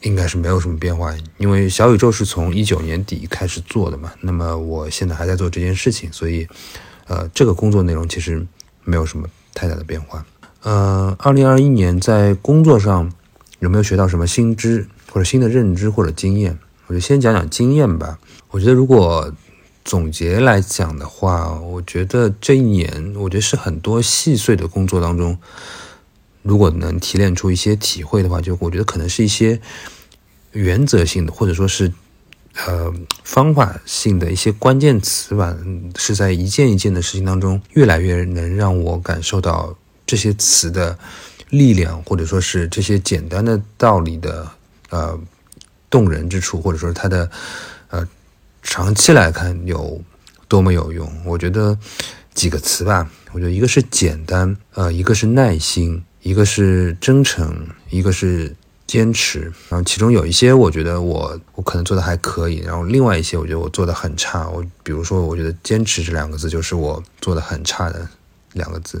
[0.00, 6.48] 应该是没有什么变化，因为小宇宙是从一九年底开始做的嘛，那么我现在还在做这件事情，所以，
[7.06, 8.44] 呃，这个工作内容其实
[8.82, 9.28] 没有什么。
[9.60, 10.24] 太大的变化。
[10.62, 13.12] 呃，二零二一年在工作上
[13.58, 16.58] 有没有学到什么新知或者新的认知或者经验？
[16.86, 18.18] 我就先讲讲经验吧。
[18.50, 19.30] 我觉得如果
[19.84, 25.36] 总结来讲的话，我觉得这一年，我觉得是很多细碎的工作当中，
[26.40, 29.60] 如果能提炼出一些体会的话，就我觉得可能是一些
[30.52, 31.92] 原则性的，或者说是
[32.66, 32.92] 呃
[33.24, 35.56] 方法性的一些关键词吧，
[35.96, 40.98] 是在一件一件的事情当中，越来越能让我感受到这些词的
[41.48, 44.50] 力量，或者说是这些简单的道理的
[44.90, 45.18] 呃
[45.88, 47.30] 动人之处，或者说它的
[47.88, 48.06] 呃
[48.62, 50.02] 长期来看有
[50.48, 51.10] 多么有用。
[51.24, 51.78] 我觉得
[52.34, 53.10] 几个词吧。
[53.32, 58.56] 我觉得一个是简单，呃，一个是耐心，一个是真诚，一个是
[58.90, 59.42] 坚持。
[59.68, 64.48] 然后其中有一些我觉得我我可能做的还可以，然后另外一些我觉得我做的很差。
[64.48, 68.08] 我比如说，我觉得坚持这两个字就是我做的很差的。
[68.54, 69.00] 两个字，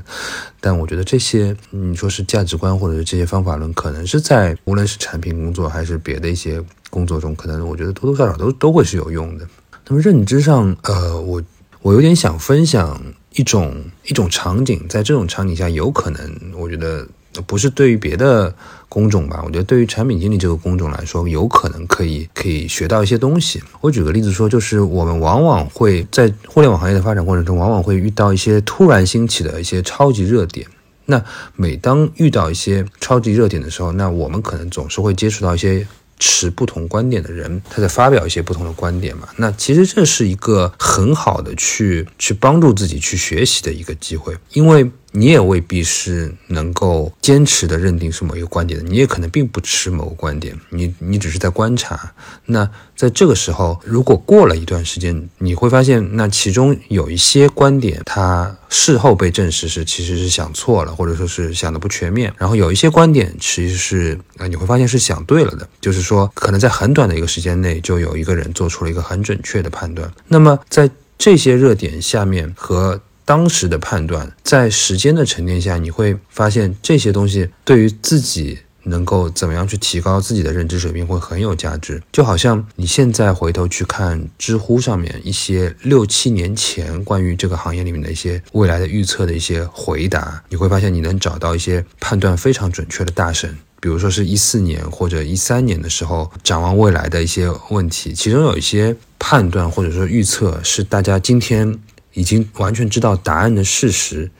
[0.60, 9.48] 但我觉得这些你说是价值观或者是这些方法论，可能是在无论是产品工作还是别的一些工作中，可能我觉得多多少少都都会是有用的。
[9.88, 11.42] 那么认知上，呃，我
[11.82, 13.74] 我有点想分享一种
[14.04, 17.04] 一种场景，在这种场景下，有可能我觉得。
[17.46, 18.52] 不是对于别的
[18.90, 19.40] 工种吧？
[19.46, 23.62] 我觉得对于产品经理这个工种来说，有可能可以可以学到一些东西。
[23.80, 30.66] 我举个例子说，就是我们往往会在互联网行业的发展过程中，往往会遇到一些突然兴起的一些超级热点。
[31.06, 31.24] 那
[31.56, 35.86] 每当遇到一些超级热点的时候，那我们可能总是会接触到一些。
[36.22, 39.26] 持不同观点的人，他在发表一些不同的观点嘛？
[39.36, 52.12] 那其实这是一个很好的去去帮助自己去学习的一个机会，因为你也未必是能够坚持的认定是某一个观点的，你也可能并不持某个观点，你你只是在观察。
[52.46, 62.32] 那在这个时候，如果过了一段时间，你会发现，那其中有一些观点，它事后被证实是其实是想错了，或者说是想的不全面。
[62.38, 70.10] 然后有一些观点其实是啊，你会发现是想对了的，就是说可能在很短的一个时间内，就有一个人做出了一个很准确的判断。
[70.28, 78.58] 那么在这些热点下面和当时的判断，在时间的沉淀下，你会发现这些东西对于自己。
[78.84, 101.78] 能够怎么样去提高自己的认知水平会很有价值，就好像你现在回头去看知乎上面一些六七年前关于这个行业里面的一些未来的预测的一些回答，你会发现你能找到一些判断非常准确的大神，比如说是一四年或者一三年的时候展望未来的一些问题，其中有一些判断或者说预测是大家今天
[102.14, 104.30] 已经完全知道答案的事实。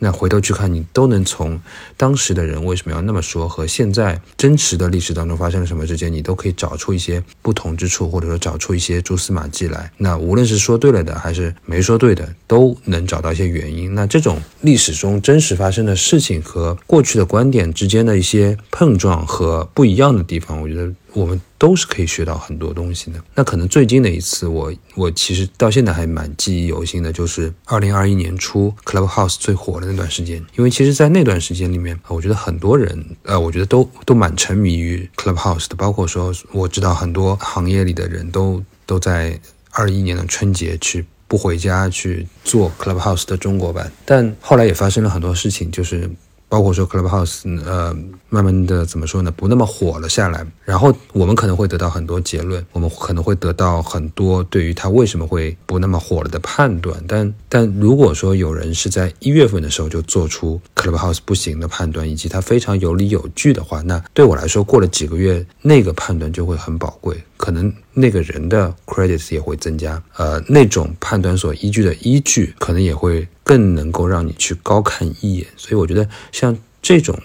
[0.00, 1.60] 那回头去看，你都能从
[1.96, 9.90] 当时的人为什么要那么说，和现在真实的历史当中发生了什么之间，你都可以找出一些不同之处，或者说找出一些蛛丝马迹来。
[9.96, 13.92] 那无论是说对了的，还是没说对的，都能找到一些原因。
[13.92, 20.92] 那这种历史中真实发生的事情和过去的观点之间的一些碰撞和不一样的地方，我觉得。
[21.12, 23.22] 我们都是可以学到很多东西的。
[23.34, 30.44] 那可能最近的一次，我我其实到现在还蛮记忆犹新的，就是二零二一年初 Clubhouse 最火的那段时间。
[30.56, 35.74] 因为其实，在那段时间里面，我觉得很多人，呃，我觉得都都蛮沉迷于 Clubhouse 的。
[35.76, 39.40] 包括说，我知道很多行业里的人都都在
[39.70, 43.90] 二一年的春节去不回家去做 Clubhouse 的中国版。
[44.04, 46.10] 但后来也发生了很多事情，就是。
[46.48, 47.94] 包括说 Clubhouse，呃，
[48.28, 50.46] 慢慢的怎么说呢，不那么火了下来。
[50.64, 57.02] 然后我们可能会得到很多结论，我们可能会得到很多对于它为什么会不那么火了的判断。
[57.06, 70.02] 但但如果说有人是在一月份的时候就做出 Clubhouse 不行的判断，以及他非常有理有据的话，那对我来说，过了几个月，那个判断就会很宝贵，可能那个人的 credits 也会增加。
[70.16, 73.26] 呃，那种判断所依据的依据，可能也会。
[73.48, 77.18] 更能够让你去高看一眼，所以我觉得像这种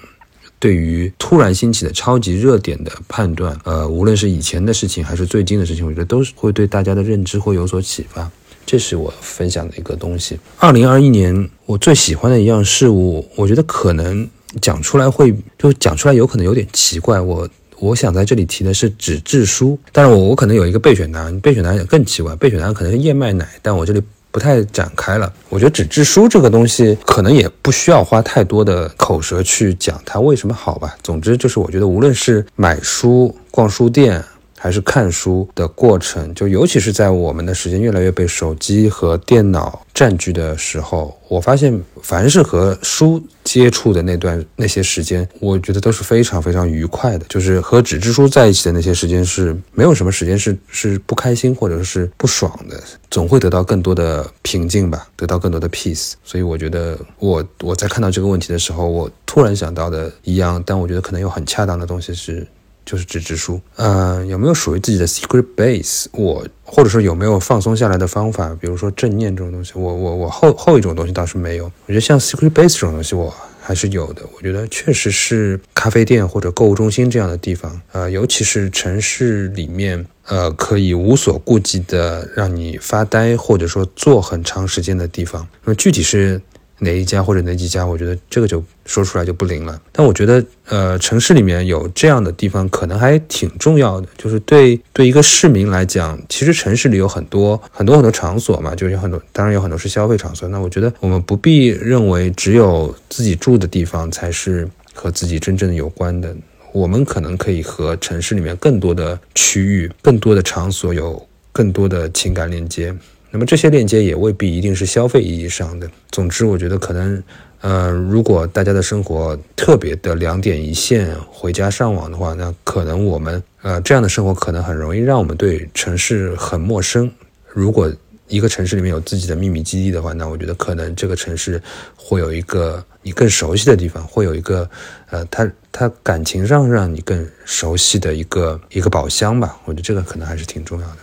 [0.58, 8.32] 对于突然兴起的超级热点的判断，呃，无论是以前的事情还是最近的事情，我觉得都是会对大家的认知会有所启发。
[8.65, 10.39] 这是我分享的一个东西。
[10.60, 14.26] 二零二一年我最喜欢的一样事物，我觉得可能
[14.62, 17.19] 讲出来会就讲出来有可能有点奇怪。
[17.19, 17.49] 我
[17.84, 24.02] 我想在这里提的是纸质书，但是我我可能有一个备选答案，备选答案更奇怪，备选答案可能是燕麦奶，但我这里。
[24.34, 30.98] 不太展开了，我觉得纸质书这个东西可能也不需要花太多的口舌去讲它为什么好吧。
[31.04, 34.24] 总之就是，我觉得无论是买书、逛书店。
[34.63, 47.26] 还是看书的过程，就尤其是在我们的时间越来越被手机和电脑占据的时候，我发现凡是和书接触的那段那些时间，我觉得都是非常非常愉快的。
[47.28, 56.13] 就是和纸质书在一起的那些时间是没有什么时间是是不开心或者是不爽的，总会得到更多的平静吧，得到更多的 peace。
[56.23, 62.47] 所以我觉得我我在看到这个问题的时候，我突然想到的一样，但我觉得可能有很恰当的东西是。
[62.86, 66.06] 就是纸质书，呃，有没有属于自己的 secret base？
[66.12, 68.56] 我或者说有没有放松下来的方法？
[68.60, 71.65] 比如说正念这种东西，我我我后后一种东西倒是没有。
[71.65, 74.22] 我觉得像 secret base 这种东西，我还是有的。
[74.36, 85.48] 我觉得确实是咖啡店或者购物中心这样的地方，呃，尤其是城市里面，呃，可以无所顾忌的让你发呆，或者说坐很长时间的地方。
[85.63, 86.41] 那么具体是。
[86.80, 89.82] 哪一家或者哪几家，我觉得这个就说出来就不灵了。
[89.92, 94.08] 但我觉得，呃，城市里面有这样的地方，可能还挺重要的。
[94.18, 100.50] 就是对对一个市民来讲，其实城市里有很多很多很多场所嘛，就有很多，当然有很多是消费场所。
[100.50, 106.36] 那我觉得我们不必认为只有自己住的地方才是和自己真正有关的。
[106.74, 112.94] 我们可能可以和城市里面更多的区域、更多的场所有更多的情感链接。
[113.34, 115.89] 那么这些链接也未必一定是消费意义上的。
[116.12, 117.24] 总之，我觉得可能，
[117.62, 127.12] 呃，如果大家的生活特别的两点一线，回家上网的话，那可能我们，呃，这样的生活可能很容易让我们对城市很陌生。
[127.52, 127.91] 如果
[128.28, 131.60] 一个城市里面有自己的秘密基地的话，那我觉得可能这个城市
[131.96, 134.69] 会有一个你更熟悉的地方，会有一个，
[135.10, 139.58] 呃，它它感情上让你更熟悉的一个一个宝箱吧。
[139.65, 140.98] 我觉得这个可能还是挺重要的。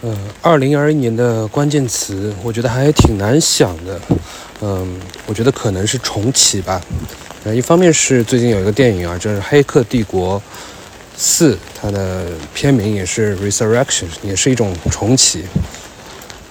[0.00, 4.00] 呃，二零二一年的关键词，我觉得还挺难想的。
[4.60, 6.80] 嗯，我觉得可能是重启吧。
[7.42, 10.40] 呃，一方面是最近有一个电影啊，就是《黑客帝国
[11.16, 15.44] 四》，它的片名也是 Resurrection，也是一种重启。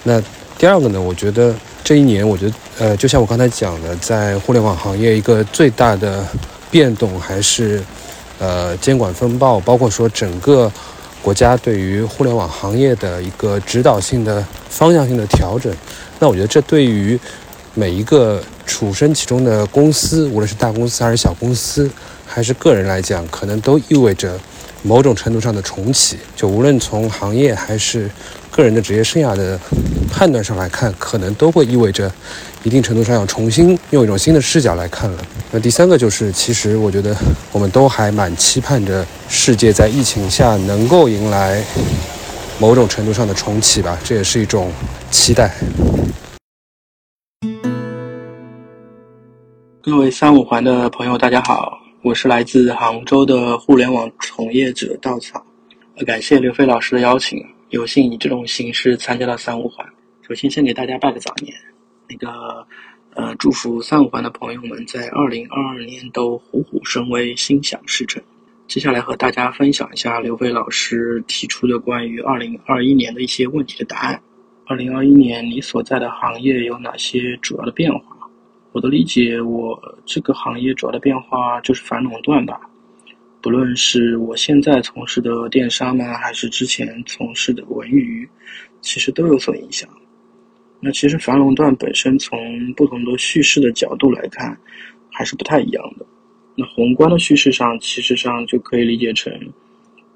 [0.02, 0.22] 那
[0.58, 6.22] 第二个呢，我觉得这一年，我觉得呃，就像我刚才讲的，在互联网行业一个最大的
[6.70, 7.82] 变动还是
[8.38, 10.70] 呃监管风暴，包括说整个。
[11.22, 15.72] 国家对于互联网行业的一个指导性的方向性的调整，
[16.18, 17.18] 那我觉得这对于
[17.74, 21.90] 每一个处身其中的公司，无论是大公司还是小公司，
[22.26, 24.38] 还是个人来讲，可能都意味着
[24.82, 26.18] 某种程度上的重启。
[26.34, 28.10] 就无论从行业还是
[28.50, 29.58] 个人的职业生涯的
[30.10, 32.10] 判断上来看，可能都会意味着。
[32.64, 35.24] 一定程度上要重新用一种新的视角来看了。
[35.52, 37.16] 那第三个就是，其实我觉得
[37.52, 41.64] 我们都还蛮期盼着世界在疫情下能够迎来
[42.58, 44.72] 某种程度上的重启吧，这也是一种
[45.08, 45.54] 期待。
[49.80, 55.40] 各位三五环的朋友，大家好，我是来自杭州的互联网从业者稻草，
[56.04, 57.38] 感谢刘飞老师的邀请，
[57.70, 59.86] 有幸以这种形式参加了三五环。
[60.22, 61.54] 首先，先给大家拜个早年。
[62.08, 62.66] 那个，
[63.14, 68.22] 呃，祝福三五环的朋友们在二零二二年都虎虎生威，心想事成。
[68.66, 74.18] 接下来和大家分享一下刘飞老师提出的关于二零二一年的一些问题的答案。
[74.66, 78.16] 二零二一年你所在的行业有哪些主要的变化？
[78.72, 82.60] 我的理解，我这个行业主要的变化就是反垄断吧。
[83.40, 88.28] 不论是我现在从事的电商呢，还是之前从事的文娱，
[88.80, 89.88] 其实都有所影响。
[90.80, 94.58] 那其实反垄断本身从不同的叙事的角度来看，
[95.10, 96.06] 还是不太一样的。
[96.56, 99.32] 那宏观的叙事上，其实上就可以理解成，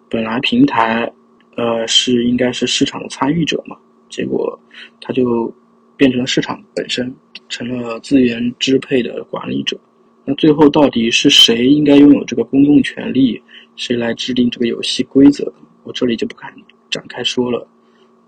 [0.09, 1.11] 本来平台，
[1.57, 3.77] 呃，是应该是市场的参与者嘛，
[4.09, 4.59] 结果
[5.01, 5.53] 它就
[5.97, 7.15] 变成了市场本身，
[7.49, 9.79] 成了资源支配的管理者。
[10.25, 13.43] 那最后到底是谁应该拥有这个公共权利，
[13.77, 15.53] 谁来制定这个游戏规则？
[15.83, 16.55] 我这里就不敢
[16.91, 17.67] 展开说了。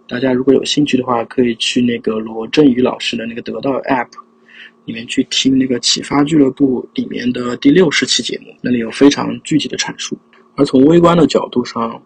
[0.08, 4.08] 大家如果有兴趣的话，可以去那个罗振宇老师的那个得到 App
[4.84, 10.18] 里面去听那个启发俱乐部里面的第六十期节目，那里有非常具体的阐述。
[10.56, 12.02] 而从微观的角度上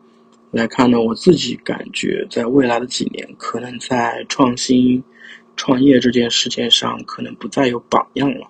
[0.51, 5.03] 来看呢，我自己感觉在未来的几年，可能在创新
[5.57, 8.49] 创业这件事情上，可能不再有榜样了。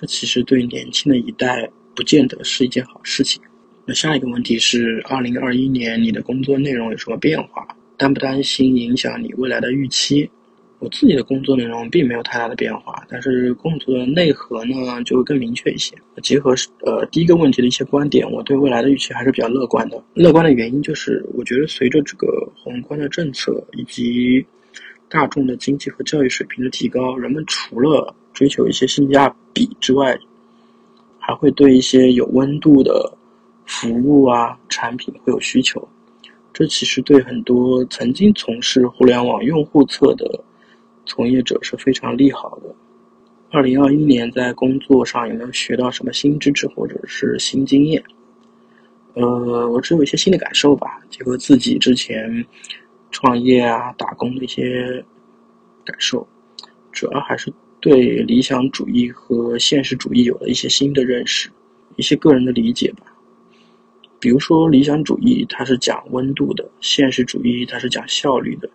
[0.00, 3.42] 这其实对年轻的一代不见得是一件好事情。
[3.84, 7.66] 那下一个问题是，二零二一年你的工作内容有什么变化？
[7.96, 10.30] 担不担心影响你未来的预期？
[10.78, 15.96] 我自己的工作内容并没有太大的变化，但是工作的内核呢就会更明确一些。
[16.22, 16.54] 结合
[16.86, 20.00] 呃第一个问题的一些观点，我对未来的预期还是比较乐观的。
[20.14, 24.46] 乐观的原因就是，我觉得随着这个宏观的政策以及
[25.08, 30.16] 大众的经济和教育水平的提高，人们除了追求一些性价比之外，
[31.18, 33.12] 还会对一些有温度的
[33.66, 35.88] 服务啊产品会有需求。
[36.52, 40.44] 这其实对很多曾经从事互联网用户侧的
[41.04, 42.72] 从业者是非常利好的。
[43.50, 48.00] 二零二一年在工作上有没有学到什么新知识或者是新经验？
[49.14, 52.46] 呃，我只有一些新的感受吧，结合自己之前
[53.10, 55.04] 创业啊、打工的一些
[55.84, 56.24] 感受，
[56.92, 61.48] 主要还是对理想主义和现实主义有了一些新的认识，
[61.96, 63.04] 一些个人的理解吧。
[64.20, 68.68] 比如说，理想主义它是讲温度的，现实主义它是讲效率的，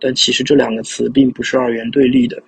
[0.00, 2.42] 但其实这两个词并不是二元对立的。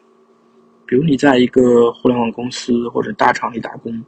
[0.87, 4.03] 比如你在一个互联网公司或者大厂里打工，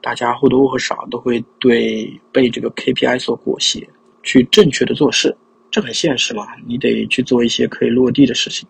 [0.00, 3.84] 大家或多或少都会对被这个 KPI 所裹挟，
[4.22, 5.36] 去正确的做事，
[5.68, 8.68] 这很现实嘛，你得去做一些可以落地的事情。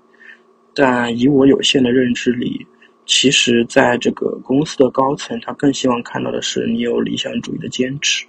[0.75, 2.67] 但以我有限的认知里，
[3.07, 8.27] 其实在这个公司的高层，他更希望看到的是你有理想主义的坚持。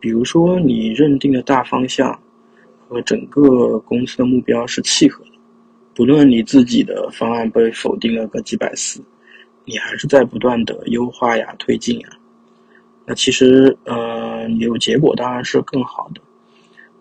[0.00, 2.18] 比如说，你认定的大方向
[2.88, 5.30] 和整个公司的目标是契合的，
[5.94, 9.00] 不论你自己的方案被否定了个几百次，
[9.64, 12.08] 你还是在不断的优化呀、推进呀。
[13.06, 16.20] 那其实，呃，有结果当然是更好的。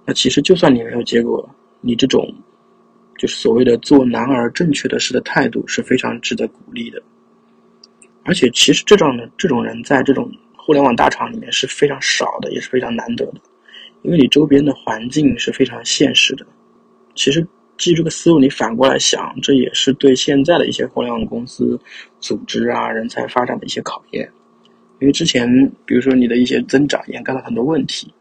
[0.06, 1.50] 那其实，就算你没有结果，
[1.80, 2.32] 你这种
[3.22, 7.00] 就是所谓的做难而正确的事的态度是非常值得鼓励的。
[8.24, 10.28] 而且，其实这种的这种人在这种。
[10.64, 13.42] 互联网大厂里面是非常少的，也是非常难得的，
[14.04, 16.46] 因为你周边的环境是非常现实的。
[17.16, 17.46] 其实，
[17.80, 21.78] 基于这个思路，你反过来想，这也是对现在的一些互联网公司
[22.20, 24.32] 组织啊、人才发展的一些考验。
[25.00, 25.50] 因为之前，
[25.84, 28.14] 比如说你的一些增长掩盖了很多问题，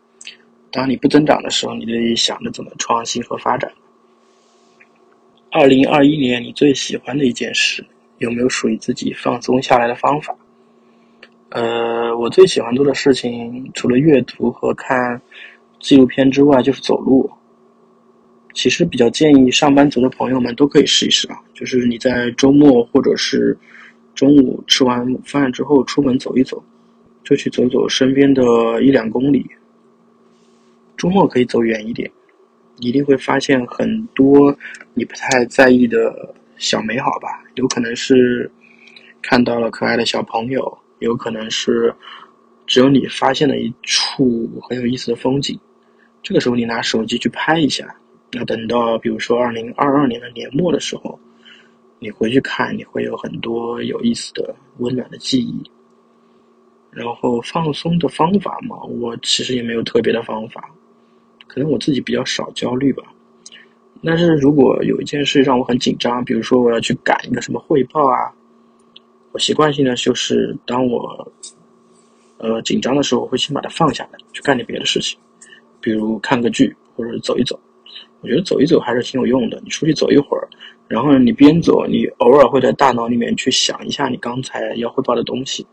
[0.72, 3.70] 当你不增长的时候，你得想着怎么创新和发展。
[5.52, 7.84] 二零二一年，你最喜欢的一件事，
[8.18, 10.32] 有没有属于自己放松下来的方法？
[11.48, 15.20] 呃，我最喜欢做的事情，除了阅读和看
[15.80, 17.28] 纪录片之外，就是走路。
[18.54, 23.58] 其实比较建议上班族的朋友们都可以试一试啊，就是你在周末或者是
[24.14, 26.62] 中午吃完午饭之后出门走一走，
[27.24, 28.42] 就去走走身边的
[28.84, 29.44] 一两公里。
[30.96, 32.08] 周末可以走远一点，
[32.80, 34.56] 一定会发现很多
[34.94, 37.42] 你不太在意的小美好吧？
[37.54, 38.50] 有可能是
[39.22, 40.78] 看到了可爱的小朋友。
[41.00, 41.94] 有可能是
[42.66, 45.58] 只有你发现了一处很有意思的风景，
[46.22, 47.96] 这个时候你拿手机去拍一下，
[48.32, 51.18] 那等到比如说二零二二年的年末的时候，
[51.98, 55.62] 你回去看，你会有很多有意思的、温暖的记忆。
[56.90, 60.70] 然后放松的方法嘛，我其实也没有特别的方法，
[61.52, 63.02] 可能我自己比较少焦虑吧。
[64.04, 68.32] 但是如果有一件事让我很紧张，比如说我要去赶一个什么汇报啊。
[69.32, 71.32] 我习惯性的就是，当我
[72.38, 75.18] 呃紧张的时候，我会先把它放下来，去干点别的事情，
[75.80, 77.58] 比如看个剧或者走一走。
[78.20, 79.60] 我觉得走一走还是挺有用的。
[79.64, 80.48] 你出去走一会儿，
[80.88, 85.66] 然后你边走，你偶尔会在大脑里面去想一下你刚才要汇报的东西，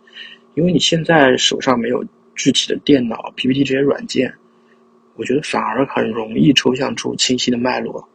[0.56, 2.04] 因为你现在手上没有
[2.36, 4.34] 具体的电脑、PPT 这些软件，
[5.18, 8.07] 我觉得反而很容易抽象出清晰的脉络。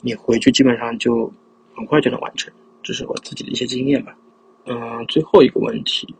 [0.00, 1.32] 你回去基本上就
[1.74, 2.52] 很快就能完成，
[2.82, 4.14] 这是我自己的一些经验吧。
[4.66, 6.14] 嗯，最后一个问题，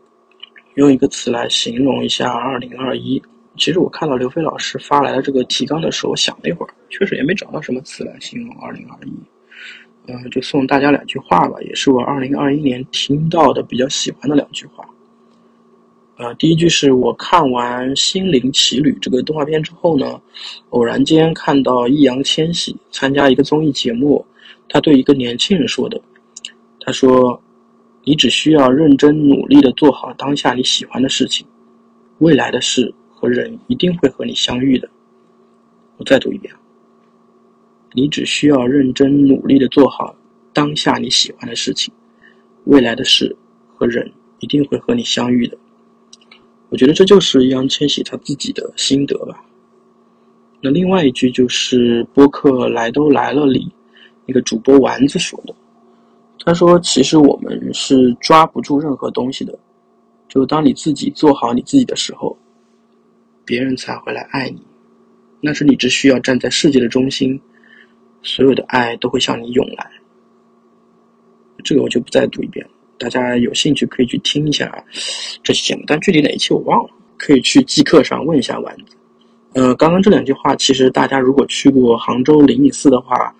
[0.75, 3.21] 用一个词来形容一下二零二一。
[3.57, 9.13] 其实我看到刘飞老师发来的这个提纲的时候，我想了一会儿，确实也没找到什么词来形容二零二一。
[10.07, 14.87] 嗯，就送大家两句话吧，也是我二零二一年听到的比较喜欢的两句话。
[16.17, 20.21] 呃，第一句是我看完《心灵奇旅》这个动画片之后呢，
[20.69, 24.25] 偶然间看到易烊千玺参加一个综艺节目，
[24.69, 26.01] 他对一个年轻人说的，
[26.79, 27.41] 他说。
[28.07, 31.43] 你只需要认真努力的做好当下你喜欢的事情，
[32.19, 34.87] 未来的事和人一定会和你相遇的。
[35.97, 36.53] 我再读一遍，
[37.93, 40.15] 你只需要认真努力的做好
[40.53, 41.91] 当下你喜欢的事情，
[42.65, 43.35] 未来的事
[43.73, 45.57] 和人一定会和你相遇的。
[46.75, 49.41] 我觉得这就是易烊千玺他自己的心得吧。
[50.59, 53.71] 那另外一句就是播客来都来了里
[54.25, 55.55] 那个主播丸子说的。
[56.39, 59.57] 他说：“其实我们是抓不住任何东西的，
[60.27, 62.37] 就当你自己做好你自己的时候，
[63.45, 64.61] 别人才会来爱你。
[65.39, 67.39] 那是你只需要站在世界的中心，
[68.21, 69.89] 所有的爱都会向你涌来。”
[71.63, 74.71] 这个我就不再读一遍了，大家有兴趣可以去听一下
[75.43, 78.95] 这期节目，但具体哪一期我忘了，可以去即刻上问一下丸子。
[79.53, 83.33] 呃，刚刚这两句话，其实大家如果去过杭州灵隐寺的话。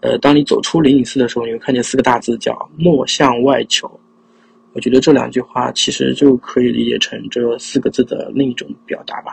[0.00, 3.90] 呃，当你走出灵隐寺的时候，你会看见四个大字叫“莫向外求”。
[4.72, 9.32] 我觉得这两句话其实就可以理解成这四个字的另一种表达吧。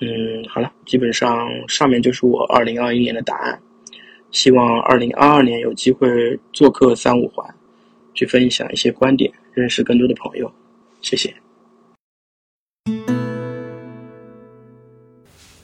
[0.00, 0.08] 嗯，
[0.48, 3.60] 好了，基本上上面就是我二零二一年的答案。
[4.30, 6.08] 希望二零二二年有机会
[6.54, 7.46] 做客三五环，
[8.14, 10.52] 去分享一些观点，认识更多的朋友。
[11.00, 11.34] 谢谢。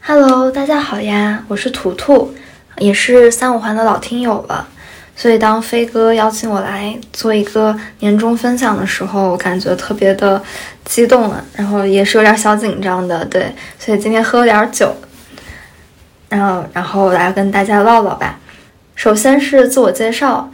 [0.00, 2.34] Hello，大家好呀，我是图图。
[2.78, 4.68] 也是三五环的老听友了，
[5.16, 10.40] 所以当飞哥邀请我来做一个年终分享的时候，我感觉特别的
[10.84, 14.94] 激动了，然后也是有点小紧张的，对，所以今天喝了点酒，
[16.28, 18.38] 然后然后来跟大家唠唠吧。
[18.94, 20.48] 首先是自我介绍，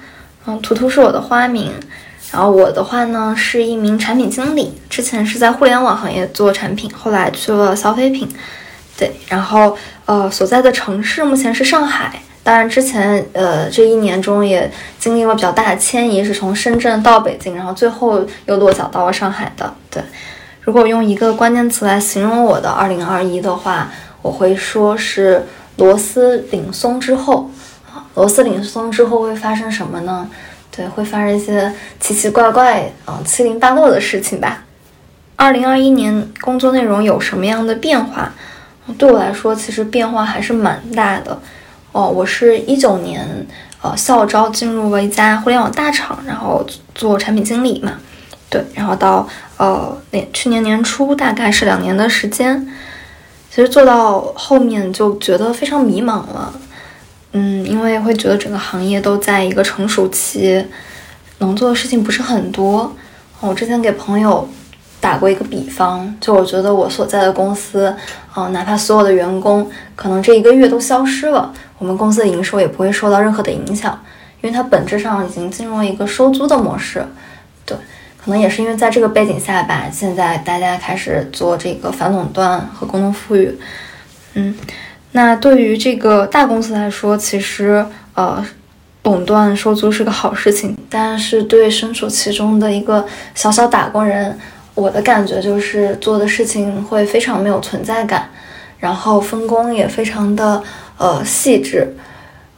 [0.46, 1.72] 嗯，图图是我的花名，
[2.30, 8.28] 然后我的话呢是一名产品经理，之前是在互联网行业做产品，后来去了消费品。
[8.98, 9.74] 对，然后
[10.04, 19.74] 呃，所在的城市目前是上海，当然之前呃这一年中也经历了比较大的迁移，是从深圳到北京，然后最后又落脚到了上海的。
[19.90, 20.02] 对，
[20.60, 23.90] 如果用一个关键词来形容我的二零二一的话，
[24.20, 25.46] 我会说是
[25.78, 27.50] 螺丝拧松之后。
[28.14, 30.28] 螺丝拧松之后会发生什么呢？
[30.70, 34.64] 对，会发生一些奇奇怪怪、啊七零八落的事情吧。
[35.36, 38.32] 二零二一年工作内容有什么样的变化？
[38.98, 41.40] 对我来说，其实变化还是蛮大的。
[41.92, 43.46] 哦，我是一九年
[43.82, 47.94] 呃校招进入了一家互联网大厂，然后做产品经理嘛。
[48.50, 52.68] 对，然后到呃年去年年初，大概是两年的时间。
[53.50, 56.52] 其实做到后面就觉得非常迷茫了。
[57.36, 60.64] 嗯，因为会觉得整个行业都在一个成熟期，
[61.38, 62.94] 能做的事情不是很多。
[63.40, 64.48] 我之前给朋友
[65.00, 67.92] 打过一个比方，就我觉得我所在的公司，
[68.32, 74.00] 啊，哪怕所有的员工可能这一个月都消失了，我们公司的营收也不会受到任何的影响，
[74.40, 77.04] 因为它本质上已经进入了一个收租的模式。
[77.66, 77.76] 对，
[78.16, 83.58] 可能也是因为在这个背景下吧，现在大家开始做这个反垄断和共同富裕。
[84.34, 84.54] 嗯。
[85.16, 88.44] 那对于这个大公司来说，其实呃，
[89.04, 90.76] 垄断收租是个好事情。
[90.90, 94.36] 但是对身处其中的一个小小打工人，
[94.74, 98.28] 我的感觉就是做的事情会非常没有存在感，
[98.80, 100.60] 然后分工也非常的
[100.98, 101.94] 呃细致。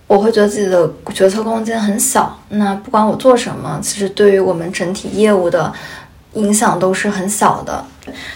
[0.06, 2.40] 我会觉得自己的决策空间很小。
[2.48, 5.70] 那不管我做什么，其实对于我们整体业务的
[6.32, 7.84] 影响都是很小的。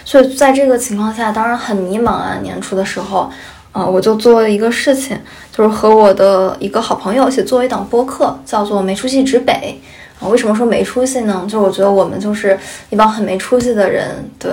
[0.05, 2.37] 所以在这个情况下，当然很迷茫啊。
[2.43, 3.31] 年初的时候。
[3.71, 5.17] 啊，我就做了一个事情，
[5.51, 9.79] 就是和我的一个好朋友一起做一档播客，叫做《没出息指北》
[10.25, 10.27] 啊。
[10.27, 11.43] 为什么说没出息呢？
[11.47, 12.59] 就是我觉得我们就是
[12.89, 14.51] 一帮很没出息的人，对，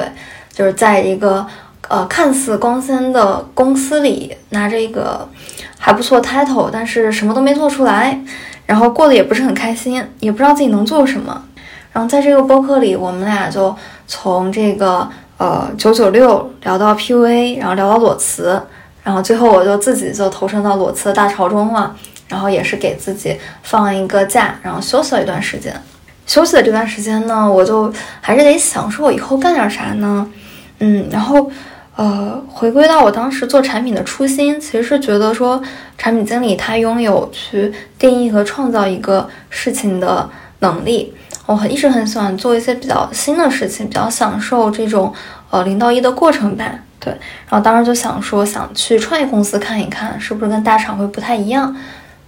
[0.52, 1.44] 就是在一个
[1.88, 5.28] 呃看似光鲜的公司里，拿着一个
[5.76, 8.20] 还不错 title，但是什么都没做出来，
[8.66, 11.42] 然后过得也不是很开心，也不知道自己能做什么。
[11.92, 13.74] 然后在这个播客里，我们俩就
[14.06, 15.08] 从这个
[15.38, 18.62] 呃九九六聊到 PUA，然后聊到裸辞。
[19.08, 21.96] 然后最后我就自己就投身到裸辞的大潮中了，
[22.28, 25.74] 然后也是给自己放了一个假，然后休息了一段时间。
[26.26, 27.90] 休息的这段时间呢，我就
[28.20, 30.30] 还是得想说，我以后干点啥呢？
[30.80, 31.50] 嗯，然后
[31.96, 35.62] 呃，回归到我当时做产品的初心，其实是觉得说，
[35.96, 40.28] 产品经理他拥有去定义和创造一个事情的
[40.58, 41.14] 能力。
[41.46, 45.14] 我很一直很喜欢做一些比较新的事情，比较享受这种
[45.48, 46.64] 呃零到一的过程吧。
[47.00, 47.12] 对，
[47.48, 51.74] 然后当时就想说，想去创业公司看一看，是不是跟大厂会不太一样？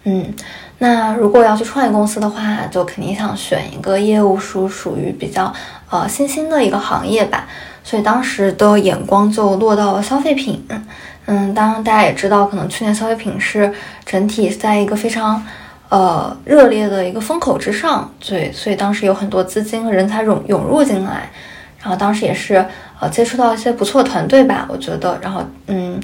[0.04, 0.32] 嗯，
[0.78, 5.52] 那如果要去创业公司的话，就肯定想选一个业务属属于比较
[5.90, 7.48] 呃新兴的一个行业吧。
[7.82, 10.64] 所以当时的眼光就落到了消费品。
[11.26, 13.72] 嗯，当然大家也知道，可能去年消费品是
[14.06, 15.44] 整体在一个非常
[15.88, 21.28] 呃热烈的一个风口之上，对，所以当时有很多资金和人才涌涌入进来，
[21.82, 22.64] 然后当时也是。
[23.00, 25.18] 呃，接触到一些不错的团队吧，我觉得。
[25.22, 25.98] 然后，嗯，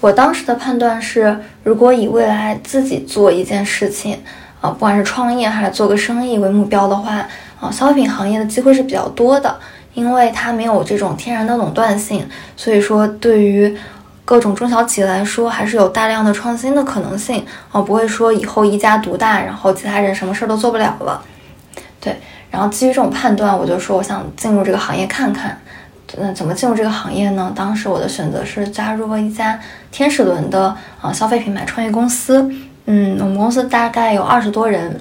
[0.00, 1.34] 我当时的判断是，
[1.64, 4.22] 如果以未来自己做一件事情，
[4.60, 7.26] 啊，不管是创业还是做个生意为目标的话，
[7.58, 9.58] 啊，消费品行业的机会是比较多的，
[9.94, 13.74] 因为它没有这种天然的垄断性，所以说对于
[14.26, 17.42] 各种中小企业来说，还是有大量的创新的可能性，
[17.72, 21.22] 啊，不会说以后一家独大，然后其他人什么事儿都做不了了。
[21.98, 22.14] 对，
[22.50, 25.58] 然后基于这种判断，我就说我想进入这个行业看看。
[26.18, 27.52] 那怎么进入这个行业呢？
[27.54, 29.58] 当时我的选择是加入了一家
[29.90, 32.50] 天使轮的啊消费品牌创业公司。
[32.86, 35.00] 嗯，我们公司大概有二十多人，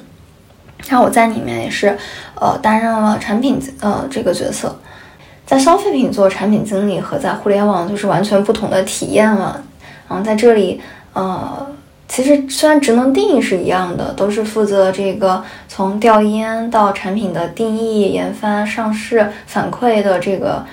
[0.88, 1.98] 然后我在里面也是
[2.36, 4.78] 呃担任了产品呃这个角色。
[5.46, 9.62] 在消费品做产品经理和在互联网就是完全不同的体验了。
[10.08, 10.82] 然后在这里
[11.14, 11.68] 呃。
[12.08, 20.64] 其实虽然职能定义是一样的，都是负责这个从调研到产品的定义、研发、上市、反馈的这个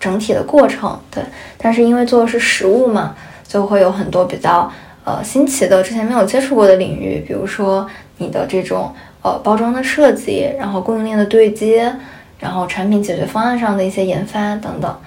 [0.00, 1.22] 整体的过程，对。
[1.58, 3.14] 但是因为做的是实物嘛，
[3.46, 4.72] 就会有很多比较
[5.04, 7.86] 呃新奇的、之前没有接触过的领域，比如说
[8.16, 8.92] 你的这种
[9.22, 11.94] 呃包装的设计，然后供应链的对接，
[12.38, 14.98] 然后产品解决方案上的一些研发等等。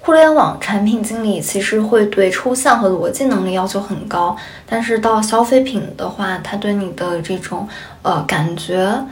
[0.00, 4.34] 互联网产品经理其实会对抽象和逻辑能力要求很高，
[4.66, 7.68] 但是到消费品的话，他对你的这种
[8.02, 9.04] 呃感觉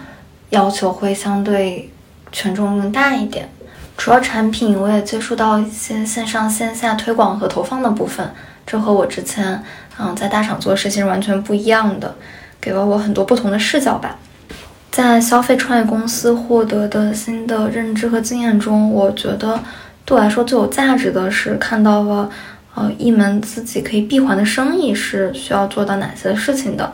[0.50, 1.90] 要求会相对
[2.32, 3.46] 权重更大一点。
[3.96, 8.30] 除了产品，我也接触到一些线上线下推广和投放的部分，
[8.66, 9.62] 这和我之前
[9.98, 12.14] 嗯在大厂做的事情是完全不一样的，
[12.60, 14.16] 给了我很多不同的视角吧。
[14.90, 19.60] 在消费创业公司获得的新的认知和经验中，我觉得。
[20.04, 22.30] 对我来说最有价值的是看到了，
[22.76, 26.92] 呃，一门自己可以闭环的生意是需要做到哪些事情的。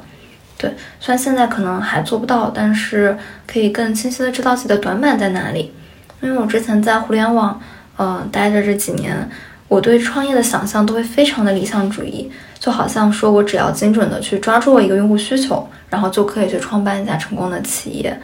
[0.56, 3.14] 对，虽然现在可能还做不到，但是
[3.46, 5.74] 可以更清晰的知道自己的短板在哪里。
[6.22, 7.60] 因为我之前在互联网，
[7.96, 9.28] 呃，待着这几年，
[9.68, 18.18] 我对创业的想象都会非常的理想主义，就好像说我只要精准的去抓住了一个用户需求，然后就可以去创办一家成功的企业。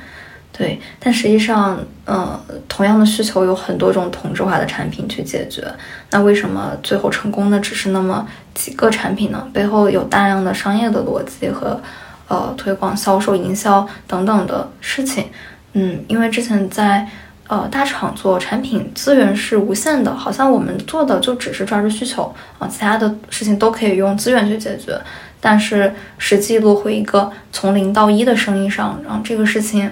[0.50, 5.64] 对，但实际上，呃，同样的需求有很多种同质化的产品去解决。
[6.10, 9.46] 那为什么最后成功的只是那么几个产品呢？
[9.52, 11.80] 背后有大量的商业的逻辑和，
[12.26, 15.26] 呃，推广、销售、营销等等的事情。
[15.74, 17.06] 嗯，因为之前在
[17.48, 24.96] 呃大厂做产品，资源是无限的，好像我们做的就只是抓住需求啊，其他的事情都可以用资源去解决。
[25.40, 29.90] 但是实际落回一个从零到一的生意上，然后这个事情。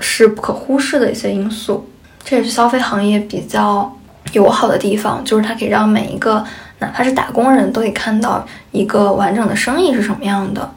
[0.00, 1.88] 是不可忽视的一些因素，
[2.24, 3.96] 这也是消费行业比较
[4.32, 6.44] 友好的地方，就是它可以让每一个
[6.80, 10.68] 哪怕是打工人都可以看到一个完整的生意是什么样的。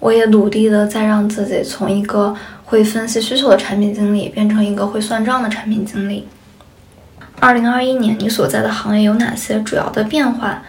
[0.00, 2.34] 我也努力的在让自己从一个
[2.72, 6.26] 会分析需求的产品经理变成一个会算账的产品经理。
[7.38, 10.62] 二零二一年，你所在的行业有哪些主要的变化？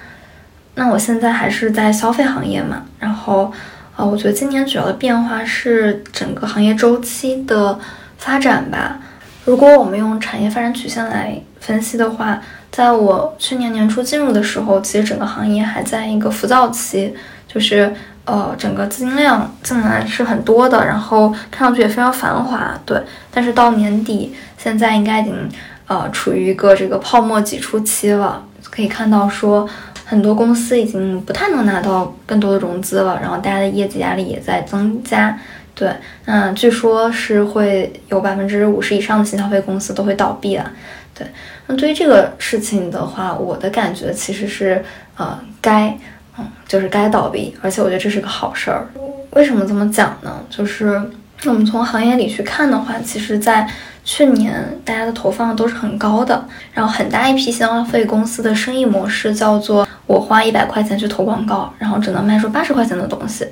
[0.76, 3.54] 那我现在还是在消费行业嘛，然后。
[3.96, 7.78] 啊，我觉得今年主要的变化是整个行业周期的
[8.18, 9.00] 发展吧。
[9.46, 12.42] 如果我们用产业发展曲线来分析的话，
[12.72, 17.14] 在我去年年初进入的时候，其实整个行业还在一个浮躁期，
[17.54, 17.94] 就是
[18.26, 23.02] 呃，整个资金量进来是很多的，然后看上去也非常繁华，对。
[23.32, 25.50] 但是到年底，现在应该已经
[25.88, 29.70] 呃处于一个这个泡沫挤出期了，可以看到说。
[30.06, 35.40] 很多公司已经不太能拿到更多的融资了，然后大家的业绩压力也在增加。
[35.74, 35.90] 对，
[36.26, 40.70] 那据说是会有百分之五十以上的新消费公司都会倒闭了。
[41.18, 41.26] 对，
[41.66, 44.84] 那对于这个事情的话，我的感觉其实是，
[45.16, 45.98] 呃，该，
[46.38, 48.88] 嗯，就是该倒闭，而且我觉得这是个好事儿。
[49.32, 50.40] 为什么这么讲呢？
[50.50, 51.02] 就是
[51.46, 53.68] 我们从行业里去看的话，其实，在
[54.04, 59.88] 去年大家的投放都是很高的，然后很大一批新消费公司的生意模式叫做。
[60.06, 63.48] 我花一百块钱去投广告，然后只能卖出八十块钱的东西，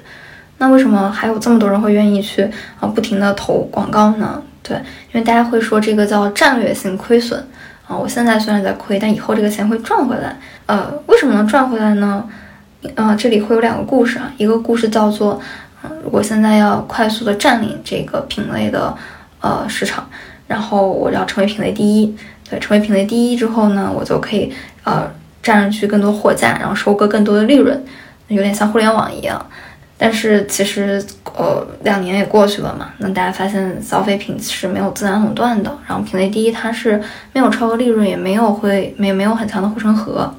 [0.58, 2.44] 那为什么还有这么多人会愿意去
[2.78, 4.44] 啊不停的投广告呢？
[4.62, 7.40] 对，因为大家会说这个叫战略性亏损
[7.88, 7.96] 啊。
[7.96, 10.38] 我现在虽然在亏，但以后这个钱会赚回来。
[10.66, 12.26] 呃，为什么能赚回来呢？
[12.96, 15.40] 呃，这里会有两个故事啊，一个故事叫做，
[15.84, 18.96] 嗯，如果现在要快速的占领这个品类的
[19.40, 20.08] 呃市场，
[20.48, 22.16] 然后我要成为品类第一，
[22.50, 24.54] 对，成为品类第一之后呢，我就可以
[24.84, 25.10] 呃。
[25.44, 27.84] 占据更多货架，然后收割更多的利润，
[28.28, 29.44] 有点像互联网一样。
[29.98, 31.04] 但是其实，
[31.36, 37.02] 呃，两年也过去了嘛，那大家发现消费品是没有自然垄断的，然后品类第一它是
[37.34, 40.32] 没有超额利润，也没有会没没有很强的护城河。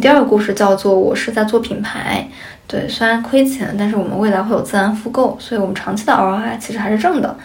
[0.00, 2.28] 第二个故事叫做我是在做品牌，
[2.66, 7.36] 对，虽然亏钱，但是我们未来会有自然复购，所以我们长期的 ROI 其实还是正的。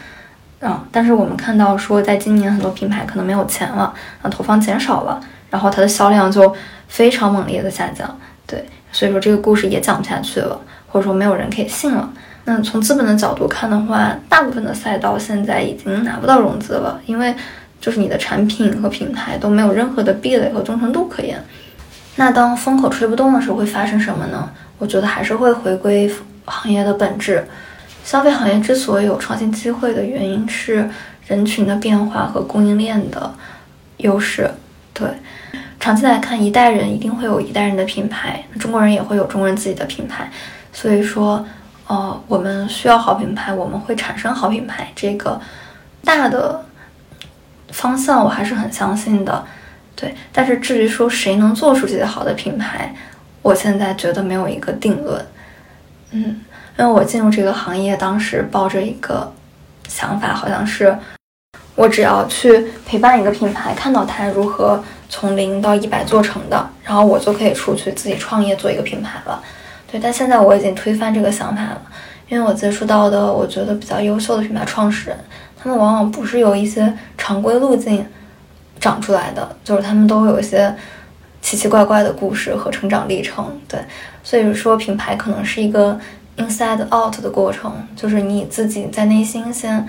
[0.60, 3.94] 啊，但是我们看到说，在今年很多品牌可能没有钱了，
[4.24, 5.22] 那投放减少了。
[5.50, 6.54] 然后它的销量就
[6.88, 12.12] 非常猛烈的下降，对，所以说这个故事也讲不下去了，或者说没有人可以信了。
[12.46, 17.34] 那从资本的角度看的话，大部分的赛道现在已经拿不到融资了，因为
[17.80, 21.42] 就是你的产品和品牌都没有任何的壁垒和忠诚度可言。
[22.20, 24.50] 那当风口吹不动的时候会发生什么呢？
[24.78, 26.14] 我觉得还是会回归
[26.44, 27.48] 行业的本质。
[28.04, 30.90] 消费行业之所以有创新机会的原因是
[31.28, 33.34] 人群的变化和供应链的
[33.98, 34.52] 优势，
[34.94, 35.08] 对。
[35.80, 40.30] 长期来看，一代人一定会有一代人的品牌，中国人也会有中国人自己的品牌。
[40.74, 41.46] 所以说，
[41.88, 44.90] 呃，我们需要好品牌，我们会产生好品牌。
[44.94, 45.40] 这个
[46.04, 46.66] 大的
[47.72, 49.42] 方向我还是很相信的，
[50.00, 50.14] 对。
[50.32, 52.94] 但是至于说谁能做出这些好的品牌，
[53.42, 55.26] 我现在觉得没有一个定论。
[56.12, 56.42] 嗯，
[56.78, 59.32] 因为我进入这个行业，当时抱着一个
[59.88, 60.98] 想法，好像是
[61.76, 64.84] 我只要去陪伴一个品牌，看到它如何。
[65.12, 69.42] 从零到一百做成的，然后我就可以出去自己创业做一个品牌了。
[69.92, 71.82] 对，但现在我已经推翻这个想法了，
[72.28, 75.18] 因为我接触到的我觉得比较优秀的品牌创始人，
[75.58, 78.06] 他们往往不是有一些常规路径
[78.80, 80.74] 长出来的，就是他们都有一些
[81.42, 83.46] 奇奇怪怪的故事和成长历程。
[83.68, 83.80] 对，
[84.24, 86.00] 所以说品牌可能是一个
[86.38, 89.88] inside out 的过程，就是你自己在内心先。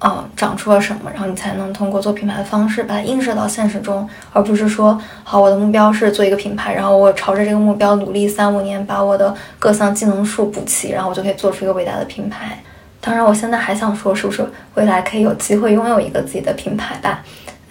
[0.00, 12.58] 啊，长出了什么，然后你才能通过做品牌的方式把它映射到现实中，而不是说，好，我的目标是做一个品牌，然后我朝着这个目标努力三五年，把我的各项技能树补齐，然后我就可以做出一个伟大的品牌。
[12.98, 14.42] 当然，我现在还想说，是不是
[14.74, 17.22] 未来可以有机会拥有一个自己的品牌吧？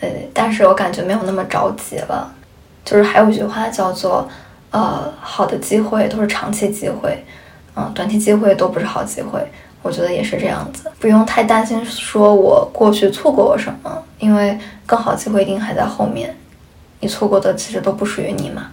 [0.02, 2.32] 呃，但是我感觉没有那么着急了。
[2.86, 4.28] 就是还有一句话叫做，
[4.72, 7.24] 呃，好的机会都是长期机会，
[7.76, 9.39] 嗯，短期机会都不是好机会。
[9.82, 16.36] 我觉得也是这样子，不用太担心说我过去错过了什么，因为更好机会一定还在后面。
[17.00, 18.72] 你错过的其实都不属于你嘛。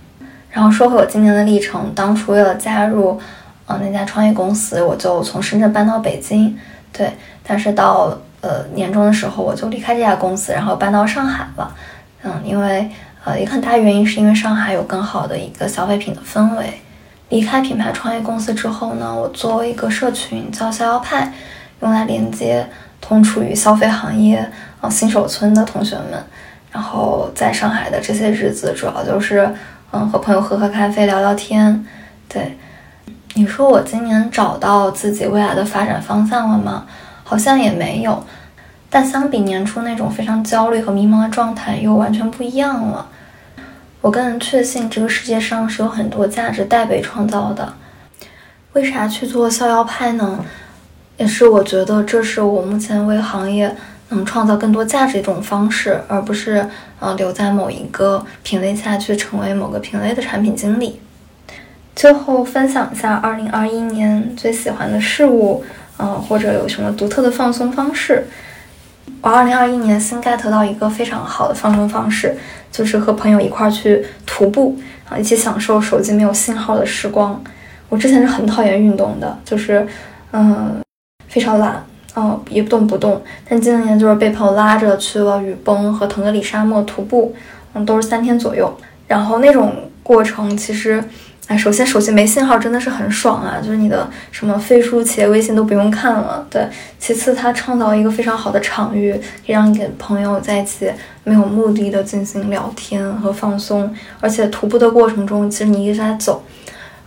[0.50, 3.20] 然后说回我今年的历程，当初为了加入，
[3.66, 6.58] 呃，那家创业公司，我就从深圳搬到北京，
[6.92, 7.12] 对。
[7.46, 11.74] 但是到呃年终的时候，我就离开这家公司，然后搬到上海了。
[12.22, 12.88] 嗯，因为
[13.24, 16.80] 呃一个很大原因是因为上海有更好的一个消费品的氛围。
[17.28, 21.32] 离开品牌创业公司之后呢，我做了一个社群叫逍遥派，
[21.80, 22.64] 用来连接
[23.00, 24.48] 同处于消费行业
[24.80, 26.24] 啊新手村的同学们。
[26.70, 29.52] 然后在上海的这些日子，主要就是
[29.90, 31.84] 嗯和朋友喝喝咖啡、聊聊天。
[32.28, 32.56] 对，
[33.34, 36.86] 你说我今年找到自己未来的发展方向了吗？
[37.28, 38.24] 好像也没有。
[38.88, 43.08] 但相比年初那种非常焦虑和迷茫的状态，又完全不一样了。
[44.00, 47.74] 我更确信这个世界上是有很多价值代被创造的。
[48.74, 50.44] 为啥去做逍遥派呢？
[51.16, 53.74] 也是我觉得这是我目前为行业
[54.10, 56.68] 能创造更多价值一种方式，而不是
[57.00, 61.00] 呃留在某一个品类下去成为某个品类的产品经理。
[61.96, 65.64] 最后分享一下2021年最喜欢的事物，
[65.98, 68.26] 嗯或者有什么独特的放松方式。
[69.22, 72.36] 我2021年新 get 到一个非常好的放松方式。
[72.68, 74.76] 就是和朋友一块儿去徒步
[75.08, 77.42] 啊，一起享受手机没有信号的时光。
[77.88, 79.86] 我之前是很讨厌运动的，就是
[80.32, 80.76] 嗯
[81.26, 81.82] 非常懒，
[82.12, 83.22] 哦一动不动。
[83.48, 87.34] 但今年就是被朋友拉着去了雨崩和腾格里沙漠徒步，
[87.72, 88.70] 嗯都是三天左右。
[89.08, 91.02] 然后那种过程其实。
[91.46, 96.44] 哎，首先手机没信号真的是很爽啊，就是你的什么飞书、企业微信都不用看了。
[96.50, 96.66] 对，
[96.98, 100.90] 其次它创造一个非常好的场域，可以让你跟朋友在一起
[101.22, 103.94] 没有目的的进行聊天和放松。
[104.20, 106.42] 而且徒步的过程中，其实你一直在走，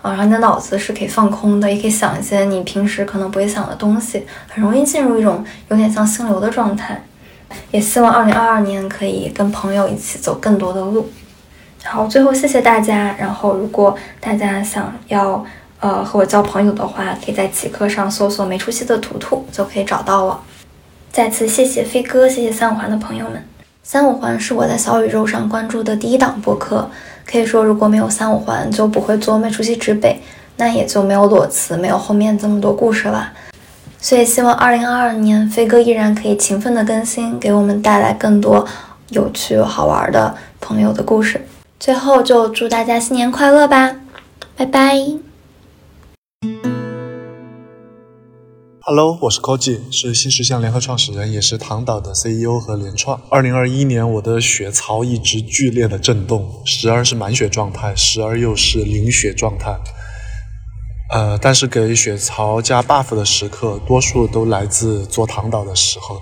[0.02, 7.04] 啊，然后你的脑子是可以放空的，也可以想一些你平时可能不会想的东西，很容易进入一种有点像心流的状态。
[7.72, 11.10] 也希望二零二二年可以跟朋友一起走更多的路。
[11.92, 13.16] 好，最后谢谢大家。
[13.18, 15.44] 然后，如果大家想要
[15.80, 20.40] 呃和我交朋友的话，可以在极客上搜索“没出息的图图”就可以找到我。
[21.12, 23.44] 再次谢谢飞哥，谢谢三五环的朋友们。
[23.82, 26.88] 三五环是我在小宇宙上关注的第一档播客，
[27.26, 30.22] 可以说如果没有三五环，就不会做没出息之北，
[30.58, 33.34] 那也就没有裸辞，没有后面这么多故事了。
[33.98, 38.64] 所以希望二零二二年飞哥依然可以勤奋的更新，给我们带来更多
[39.10, 41.42] 有趣好玩的朋友的故事。
[41.80, 43.96] 最后就祝大家新年快乐吧，
[44.58, 44.98] 拜拜。
[48.82, 53.22] Hello，我是 Koji，是新石像联合创始人，也是唐岛的 CEO 和联创。
[53.30, 59.80] 二零二一年，我的血槽一直剧烈的震动，时而是满血状态，时而又是零血状态。
[61.14, 66.22] 呃，但是给血槽加 buff 的时刻，多数都来自做唐岛的时候。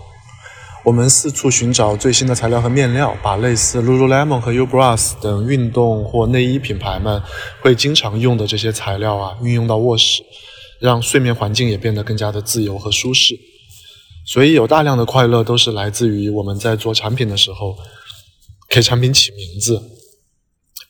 [0.88, 7.22] 我们四处寻找最新的材料和面料，把类似 Lululemon 和 Ubras 等运动或内衣品牌们
[7.60, 10.24] 会经常用的这些材料啊，运用到卧室，
[10.80, 13.38] 让睡眠环境也变得更加的自由和舒适。
[14.26, 17.76] 所以有大量的快乐都是来自于我们在做产品的时候
[18.70, 19.84] 给产品起名字。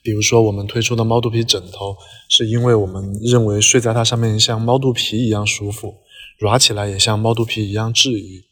[0.04, 1.98] 比如说我们推出的猫肚皮枕头，
[2.30, 5.96] 是因为我们认为睡在它上面像猫肚皮一样舒服，
[6.38, 8.44] 软起来也像猫肚皮一样治愈。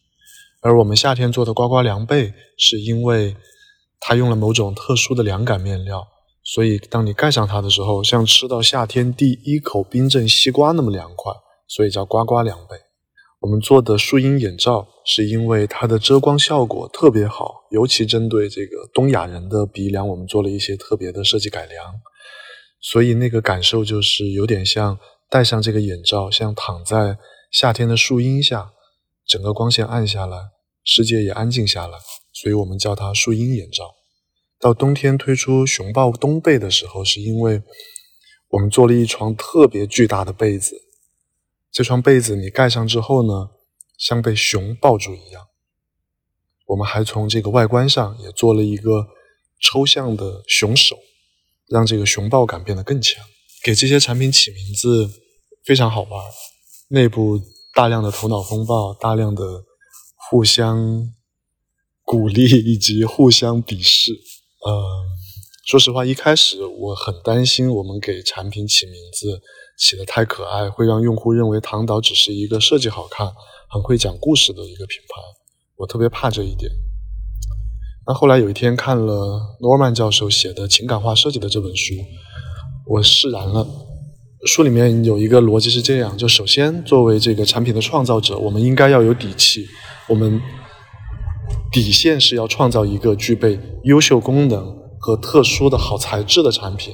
[0.66, 3.36] 而我们夏天做的呱呱凉被，是因为
[4.00, 6.08] 它用了某种特殊的凉感面料，
[6.44, 11.32] 所以当你盖上它的时候，像吃到夏天第一口冰镇西瓜那么凉快，
[11.68, 12.76] 所以叫呱呱凉被。
[13.42, 21.94] 我们做的树荫眼罩，是因为它的遮光效果特别好，尤其针对这个东亚人的鼻梁，我们做了一些特别的设计改良，
[22.82, 24.98] 所以那个感受就是有点像
[25.30, 27.20] 戴上这个眼罩，像躺在
[27.52, 28.72] 夏天的树荫下，
[29.28, 30.55] 整个光线暗下来。
[30.86, 31.98] 世界也安静下来，
[32.32, 33.96] 所以我们叫它树荫眼罩。
[34.60, 37.64] 到冬天推出熊抱冬被的时候，是因为
[38.50, 40.80] 我们做了一床特别巨大的被子。
[41.72, 43.50] 这床被子你盖上之后呢，
[43.98, 45.48] 像被熊抱住一样。
[46.68, 49.08] 我们还从这个外观上也做了一个
[49.60, 50.96] 抽象的熊手，
[51.68, 53.26] 让这个熊抱感变得更强。
[53.64, 55.10] 给这些产品起名字
[55.64, 56.24] 非常好玩，
[56.90, 57.42] 内部
[57.74, 59.66] 大量的头脑风暴，大量的。
[60.30, 61.14] 互相
[62.04, 64.12] 鼓励以及互相鄙视。
[64.68, 64.72] 嗯，
[65.66, 69.42] 说实话，一开始我很担心我们给产品起名字
[69.78, 73.32] 起得太可爱，会让用户认为唐导只是一个设计好看、
[73.70, 75.22] 很会讲故事的一个品牌。
[75.78, 76.72] 我特别怕这一点。
[78.08, 81.94] 那后来有一天看了诺曼教授写的《情感化设计》的这本书，
[82.88, 83.68] 我释然了。
[84.46, 89.68] 书里面有一个逻辑是这样：就首先作为这个产品的创造者，我们应该要有底气，
[90.08, 90.42] 我们
[91.72, 96.94] 底线是要创造一个具备优秀功能和特殊的好材质的产品。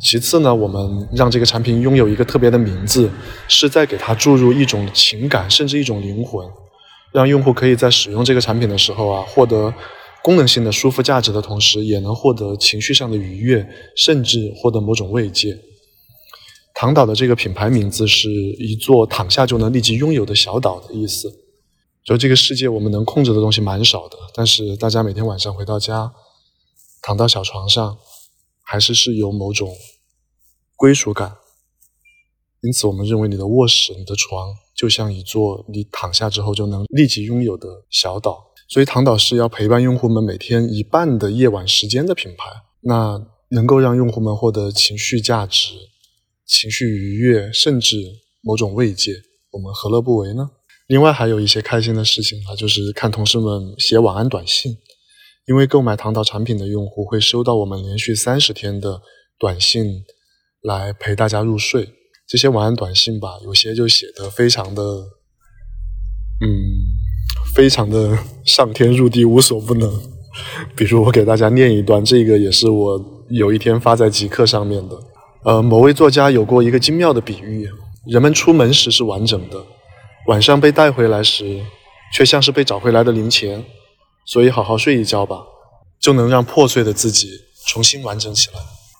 [0.00, 3.10] 其次呢，我们让这个产品拥有一个特别的名字，
[3.48, 6.46] 是在给它注入一种情感，甚至一种灵魂，
[7.12, 9.72] 让用户可以在使用这个产品的时候啊，获得
[10.22, 13.66] 功能性的舒服价值的同时，也能获得情绪上的愉悦，
[13.96, 15.56] 甚至获得某种慰藉。
[16.74, 21.43] 唐岛的这个品牌名字是一座躺下就能立即拥有的小岛的意思。
[22.04, 26.12] 就这个世界，我们能控制的东西蛮少的，但是大家每天晚上回到家，
[27.02, 27.98] 躺到小床上，
[28.62, 29.74] 还是是有某种。
[30.76, 31.36] 归属感，
[32.60, 38.52] 因此我们认为你的卧室、你的床就像一座你躺下之后就能立即拥有的小岛。
[38.68, 42.50] 所以，唐岛是要陪伴用户们每天一半的夜晚时间的品牌。
[42.80, 45.74] 那能够让用户们获得情绪价值、
[46.44, 47.96] 情绪愉悦，甚至
[48.42, 49.12] 某种慰藉，
[49.52, 50.50] 我们何乐不为呢？
[50.86, 54.76] 另外，还有一些开心的事情啊，就是看同事们写晚安短信，
[55.46, 59.00] 因为购买唐岛产品的用户会收到我们连续三十天的
[59.38, 60.04] 短信。
[60.66, 61.90] 来陪大家入睡，
[62.26, 64.82] 这些晚安短信吧，有些就写的非常的，
[66.40, 66.48] 嗯，
[67.54, 70.00] 非常的上天入地无所不能。
[70.74, 74.98] 比如我给大家念一段，这个也是我有一天发在极客上面的。
[75.44, 77.68] 呃，某位作家有过一个精妙的比喻：
[78.06, 79.62] 人们出门时是完整的，
[80.26, 81.64] 晚上被带回来时，
[82.12, 83.64] 却像是被找回来的零钱。
[84.26, 85.42] 所以好好睡一觉吧，
[86.00, 87.28] 就能让破碎的自己
[87.66, 88.54] 重新完整起来。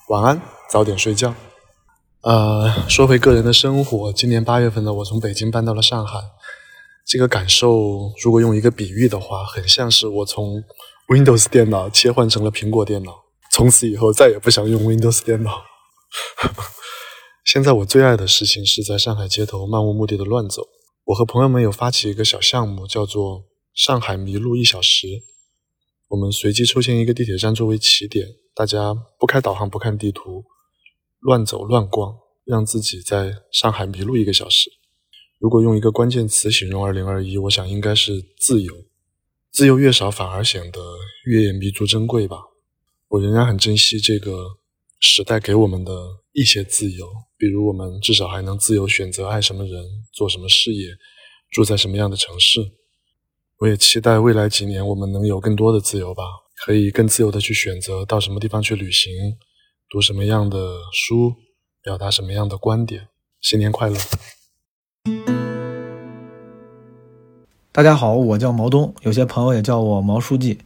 [0.09, 1.33] 晚安，早点睡觉。
[2.21, 6.19] 呃，说回个人的生活，今年八月份呢，我从北京搬到了上海。
[7.07, 10.63] 这个感受，如果用一个比喻的话，很像是我从
[11.07, 15.63] Windows 电脑切换成了苹果电脑，从此以后再也不想用 Windows 电脑。
[17.43, 20.67] 现在我最爱的事情是在上海街头漫无目的的乱走。
[21.05, 23.45] 我和朋友们有发起一个小项目，叫做
[23.75, 25.21] “上海迷路一小时”。
[26.09, 30.45] 我们随机抽签一个地铁站作为起点，大家不开导航，不看地图。
[31.19, 34.71] 乱走乱逛，让自己在上海迷路一个小时。
[35.37, 38.73] 如果用一个关键词形容二零二一，我想应该是自由。
[39.51, 40.79] 自由越少，反而显得
[41.25, 42.37] 越弥足珍贵吧。
[43.09, 44.57] 我仍然很珍惜这个
[44.99, 47.07] 时代给我们的一些自由，
[47.37, 49.83] 比如我们至少还能自由选择爱什么人、
[50.13, 50.91] 做什么事业、
[51.51, 52.71] 住在什么样的城市。
[53.59, 56.23] 我也期待未来几年我们能有更多的自由吧，
[56.65, 59.11] 可以更自由的去选择到什么地方去旅行。
[59.89, 61.35] 读什么样的书，
[61.81, 63.09] 表达什么样的观点？
[63.41, 63.97] 新年快乐！
[67.73, 70.59] 大家好，我叫毛东，有些朋友也叫我毛书记。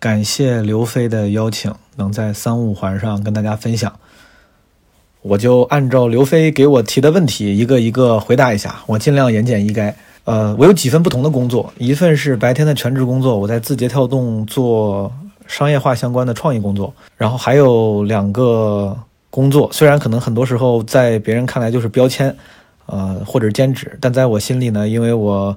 [0.00, 4.00] 感谢刘飞的邀请，能在三五环上跟大家分享。
[5.28, 9.92] 我就按照刘飞给我提的问题，一个一个回答一下，我尽量言简意赅。
[10.24, 15.12] 呃，我有几份不同的工作，一份是白天的全职工作，我在字节跳动做。
[15.48, 18.94] 商业化相关的创意工作，然后还有两个
[19.30, 22.36] 工作，虽然可能很多时候在别人看来就是标签，
[22.84, 25.56] 呃，或者兼职，但在我心里呢，因为我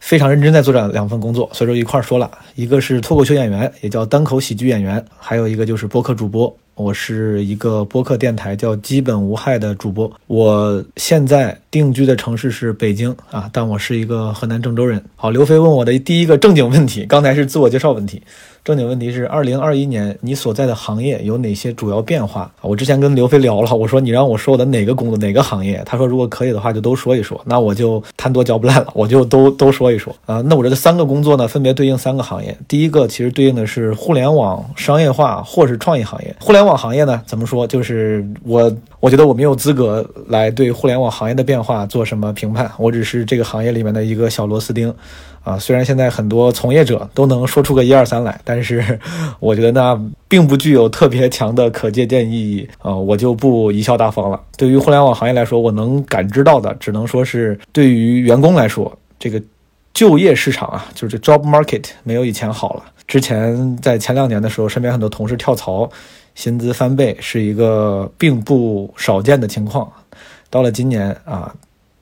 [0.00, 6.54] 非常认真在做这两份工作，所以说一块儿说了，一个是脱口秀演员，也叫单口喜剧演员，还有一个就是播客主播。
[6.74, 15.02] 我是一个播客电台叫基本无害的主播，我现在定居的城市是北京啊，但我是一个河南郑州人。
[15.14, 18.22] 好，刘飞问我的第一个正经问题，刚才是自我介绍问题。
[18.64, 22.48] 正经问题是，二零二一年你所在的行业有哪些主要变化？
[22.60, 30.40] 我之前跟刘飞聊了，我说你让我说我的哪个工作哪个行业，他说如果可以的话就都说一说，那我就贪多嚼不烂了，我就都都说一说啊。
[30.42, 32.56] 那我这个三个工作呢，分别对应三个行业。
[32.68, 36.32] 第一个其实对应的是互联网商业化或是创意行业。
[36.38, 37.66] 互联网行业呢，怎么说？
[37.66, 38.72] 就是我
[39.02, 44.94] 我觉得我没有资格来对互联网行业的变化做什么评判，我只是这个行业里面的一个小螺丝钉。
[45.42, 48.96] 啊，虽然现在很多从业者都能说出个一二三来，但是
[49.40, 54.40] 我觉得那并不具有特别强的可借鉴意义啊，我就不贻笑大方了。
[54.56, 59.42] 对于互联网行业来说，我能感知到的，只能说是对于员工来说，这个
[59.92, 62.84] 就业市场啊，就是 job market 没有以前好了。
[63.08, 65.90] 之前在前两年的时候，身边很多同事跳槽，
[66.34, 69.90] 薪资翻倍是一个并不少见的情况。
[70.50, 71.54] 到了今年啊。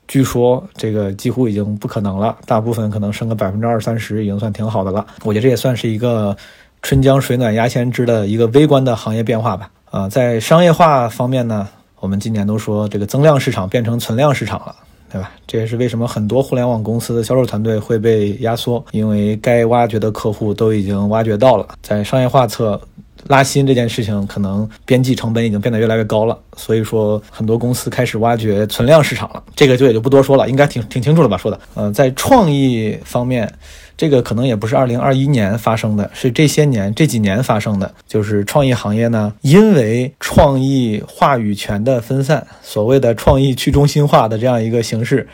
[0.07, 5.07] 据说这个几乎已经不可能了，大部分可能升个百分之二三十已经算挺好的了。
[5.23, 6.35] 我觉得这也算是一个
[6.81, 9.71] 春江水暖鸭先知的一个微观的行业变化吧。
[9.89, 11.65] 啊，在商业化方面呢，
[12.01, 14.75] 我们今年都说这个增量市场变成存量市场了。
[15.09, 15.31] 对吧？
[15.47, 22.79] 这也是为什么很多互联网公司的销售团队会被压缩，因为该挖掘的客户都已经挖掘到了，在商业化侧。
[23.27, 29.43] 拉新这件事情，可能边际成本已经变得越来越高了，所以说很多公司开始挖掘存量市场了。
[29.55, 31.37] 这个就也就不多说了，应该挺挺清楚了吧？
[31.37, 33.51] 说的，呃，在创意方面，
[33.95, 37.93] 这个可能也不是二零二一年发生的，是这些年这几年发生的。
[38.07, 45.27] 就是创意行业呢，因为创意话语权的分散，所谓的创意去中心化的这样一个形式，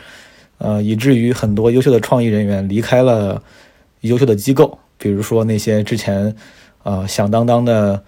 [0.58, 3.42] 呃，以至于很多优秀的创意人员离开了
[4.02, 6.34] 优秀的机构，比如说那些之前。
[6.88, 8.02] 呃，响当当的，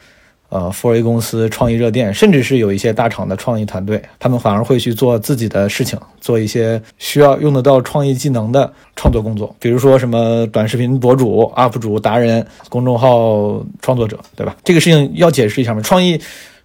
[0.49, 14.57] 呃，富 A 公司创意热电，甚至是有一些大厂的创意团队，他们反而会去做自己的事情，做一些需要用得到创意技能的创作工作，比如说什么短视频博主、UP 主、达人、公众号创作者，对吧？
[14.65, 15.83] 这个事情要解释一下吗？
[15.83, 16.19] 创意，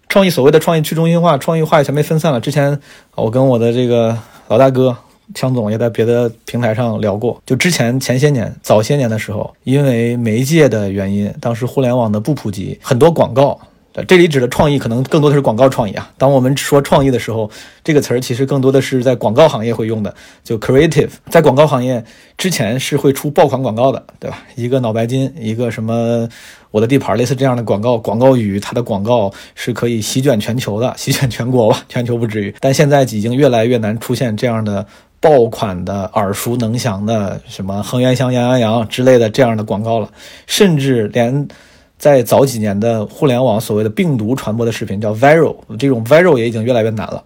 [0.08, 2.40] 创意所谓的创意去中心化，创意话语权被分散了。
[2.40, 2.80] 之前
[3.14, 4.16] 我跟我的这个
[4.48, 4.96] 老大哥。
[5.34, 13.58] 强总也在别的平台上聊过，就之前前些年、早些年的时候，因为媒介的原因，当时互联网的不普及，很多广告。
[14.06, 16.12] 这里指的创意可能更多的是广告创意啊。
[16.18, 17.50] 当我们说创意的时候，
[17.82, 20.14] 这个词儿其实更多的是在广告行业会用的，
[20.44, 21.08] 就 creative。
[21.30, 22.04] 在广告行业
[22.36, 24.42] 之前是会出爆款广告的，对吧？
[24.54, 26.28] 一个脑白金，一个什么
[26.70, 31.82] 我的地盘，类似这样的广告，广告语，它的广告是可以席卷全球的，席卷全国吧？
[31.88, 34.86] 全球不至于，但现在已经越来越难出现这样的
[35.20, 40.10] 爆款的耳熟能详的什么恒源祥、羊羊羊之类的这样的广告了，
[40.46, 41.48] 甚至连。
[41.98, 47.24] 在早几年的互联网，所谓的病毒传播的视频叫 viral，这种 viral 也已经越来越难了。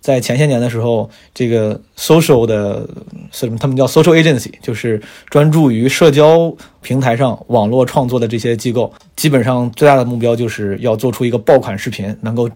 [0.00, 2.84] 在前些年的时候，这个 social 的
[3.30, 6.52] 什么，他们叫 social agency，就是专注于社交
[6.82, 12.50] 平台上网络创作的这些机构，基本上最大的目标就是要做出一个爆款视频，能够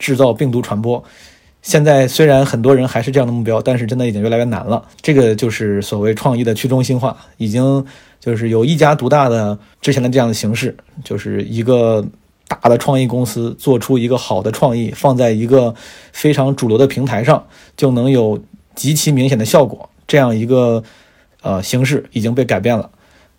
[0.00, 1.00] 制造病毒传播。
[1.66, 4.80] 现在虽然很多人还是这样的目标，但是真的已经越来越难了。
[5.02, 7.84] 这个就是所谓创意的去中心化，已经
[8.20, 12.06] 就是有一家独大的之前的这样的形式，就是一个
[12.46, 15.74] 大的创意公司做出一个好的创意，放在一个
[16.12, 17.44] 非常主流的平台上，
[17.76, 18.40] 就能有
[18.76, 19.90] 极其明显的效果。
[20.06, 20.80] 这样一个
[21.42, 22.88] 呃形式已经被改变了，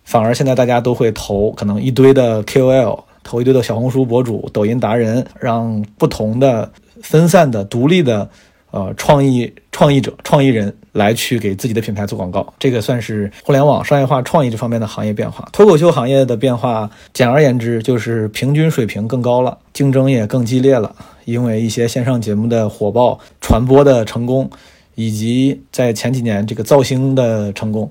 [0.04, 6.70] 反而现在大家都会投可能一堆的 KOL，投一堆的小红书博主、抖音达人，让不同的。
[7.02, 8.28] 分散的、独立的，
[8.70, 15.48] 呃，创意创意者、创意人来去给自己的品牌做广告，这个算是互联网商业化创意这方面的行业变化。
[15.52, 20.94] 脱口秀行业的变化，简而言之就是平均水平更高了，竞争也更激烈了。
[21.24, 24.50] 因为一些线上节目的火爆、传播的成功，
[24.94, 27.90] 以及在前几年这个造星的成功，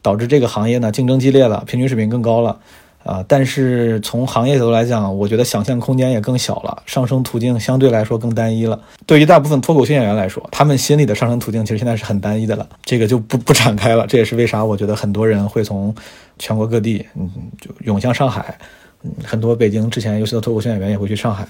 [0.00, 2.58] 导致这个行业呢竞争激烈了，平均水平更高了。
[3.06, 8.82] 啊，但是从行业角度来讲，我觉得想象空间也更小了，上升途径相对来说更单一了。
[9.06, 14.04] 对于大部分脱口秀演员来说，他们心里的上升途径其实现在是很单一的了，这个就不不展开了。
[14.08, 15.94] 这也是为啥我觉得很多人会从
[16.40, 17.30] 全国各地，嗯，
[17.60, 18.58] 就涌向上海，
[19.04, 21.46] 嗯，很多北京之前优秀的脱口秀演员也会去上海，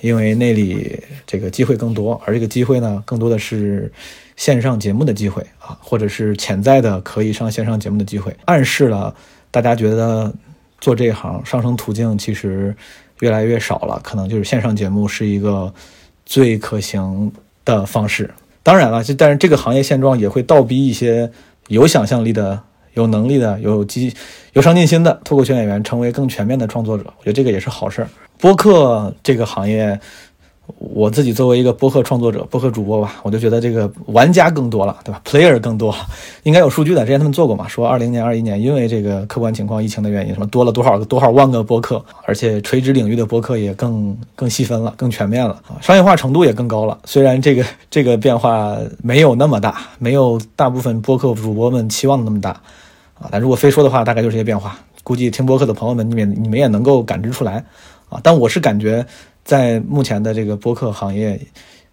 [0.00, 3.88] 因为那里这个机会更多，而这个机会呢，更多的是
[4.34, 9.14] 线上节目的机会啊，或者是潜在的可以上线上节目的机会，暗示了
[9.52, 10.34] 大家觉得。
[10.80, 12.74] 做这一行上升途径其实
[13.20, 15.72] 越来越少了，可能就是线上节目是一个
[16.24, 17.32] 最可行
[17.64, 18.30] 的方式。
[18.62, 21.30] 当然了，就但是这个行业现状也会倒逼一些
[21.68, 22.60] 有想象力的、
[22.94, 24.14] 有能力的、有机、
[24.52, 27.04] 有上进心的脱口秀演员成为更全面的创作者。
[27.18, 28.06] 我觉得这个也是好事。
[28.38, 30.00] 播客这个行业。
[30.76, 35.94] 我自己作为一个播客创作者、播客主播吧，我就觉得这个玩家更多了，对吧？Player 更多，
[36.42, 37.06] 应该有数据的。
[37.06, 46.98] 之前他们做过嘛，说二零年、二一年因为这个客观情况、疫情的原因，什么多了多少个、多少万个播客，而且垂直领域的播客也更更细分了、更全面了，商业化程度也更高了。
[47.04, 52.50] 虽然这个 这个变化没有那么大，没有大部分播客主播们期望的那么大
[53.18, 54.76] 啊，但如果非说的话，大概就是这些变化。
[55.02, 57.64] 估计听播客的朋友们，你们你们也能够感知出来
[58.10, 58.20] 啊。
[58.22, 59.06] 但我是感觉。
[59.48, 61.40] 在目前的这个播客行业，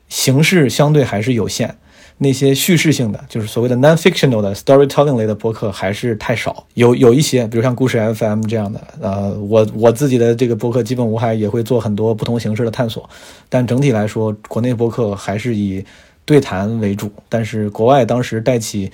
[0.09, 1.73] 形式相对还是有限。
[2.17, 6.65] 那些叙事性的，就是所谓的 non-fictional 的 storytelling 类的播客还是太少。
[6.73, 13.09] 有有一些，比如像故事 FM 这样的，呃，我我自己的这个播客基本无害，也会做很多不同形式的探索。
[13.47, 15.85] 但整体来说，国内播客还是以
[16.25, 17.09] 对谈为主。
[17.29, 18.91] 但是国外当时带起，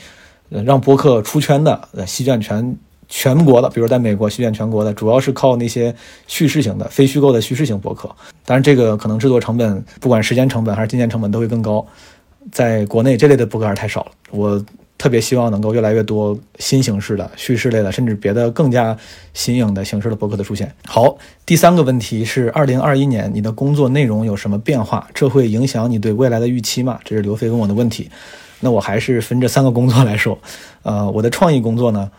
[0.49, 2.78] 让播客出圈的，呃，席卷全。
[3.12, 5.93] 全国的，比如在美国席卷全国的，主要是靠那些
[6.28, 8.09] 叙事型的、非虚构的叙事型博客。
[8.45, 11.86] 当然，这个可能制作成本，不管时间成本还是金钱成本都会更高。
[12.53, 14.12] 在国内，这类的博客还是太少了。
[14.32, 14.64] 我
[14.97, 18.97] 特别希望能够越来越多新形式的叙事类的，甚至别的更加
[19.34, 20.74] 新颖的形式的博客的出现。
[20.86, 25.07] 好，第三个问题是：二零二一年你的工作内容有什么变化？
[25.14, 26.97] 这会影响你对未来的预期吗？
[27.03, 28.09] 这是刘飞问我的问题。
[28.62, 30.38] 那我还是分这三个工作来说，
[30.84, 32.09] 呃，我的创意工作呢，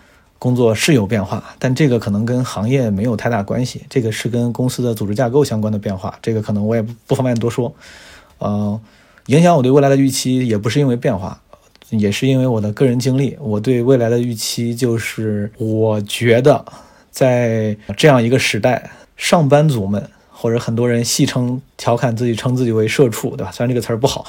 [0.42, 7.72] 工作是有变化，但这个可能跟行业没有太大关系，这个是跟公司的组织架构相关的变化，这个可能我也不不方便多说。
[8.38, 8.80] 呃，
[9.26, 11.40] 影响我对未来的预期也不是因为变化，
[11.90, 13.36] 也是因为我的个人经历。
[13.38, 16.64] 我对未来的预期就是，我觉得
[17.12, 23.52] 在这样一个时代，上班族们或者很多人戏称、调侃自己，称自己为“社畜”，对吧？
[23.52, 24.26] 虽然这个词儿不好。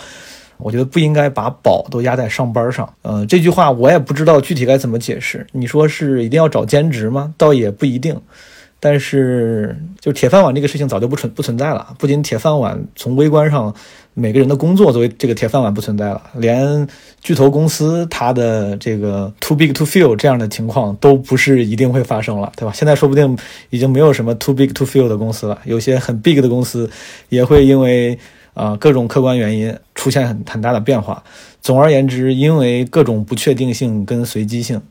[0.58, 2.92] 我觉得不应该把宝都压在上班上。
[3.02, 5.46] 呃，这句话我也不知道具体该怎么解释。
[5.52, 7.34] 你说是一定要找兼职吗？
[7.38, 8.20] 倒也不一定。
[8.80, 11.96] 但是，就铁饭碗这个事情早就不存不存在了。
[11.98, 13.74] 不仅铁饭碗从微观上，
[14.14, 16.86] 每个人的工作作为这个铁饭碗不存在了，连
[17.22, 22.74] 巨头公司它的这个 too big to fail 这样的情况都不是一定会发生了，对吧？
[22.74, 23.38] 现在说不定
[23.70, 25.58] 已经没有什么 too big to fail 的公司了。
[25.64, 26.90] 有些很 big 的公司
[27.30, 28.20] 也会因为。
[28.54, 31.24] 啊，各种客观原因出现很很大的变化。
[31.62, 34.82] 总而言之，因为各种不确定性跟随机性，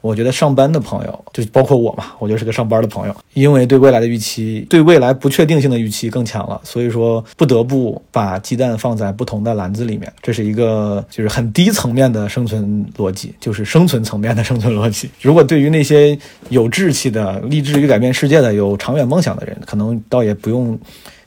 [0.00, 10.10] 我觉得上班的朋友，就包括我嘛，我就是个上班的朋友，因为对未来的预期，对未来不确定性的预期更强了，所以说不得不把鸡蛋放在不同的篮子里面。
[10.22, 15.10] 这是一个就是很低层面的生存逻辑，就是生存层面的生存逻辑。
[15.20, 20.78] 如果对于那些有志气的、立志于改变世界的、有长远梦想的人，可能倒也不用。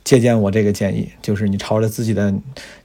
[0.08, 2.34] 借鉴我这个建议，就是你朝着自己的，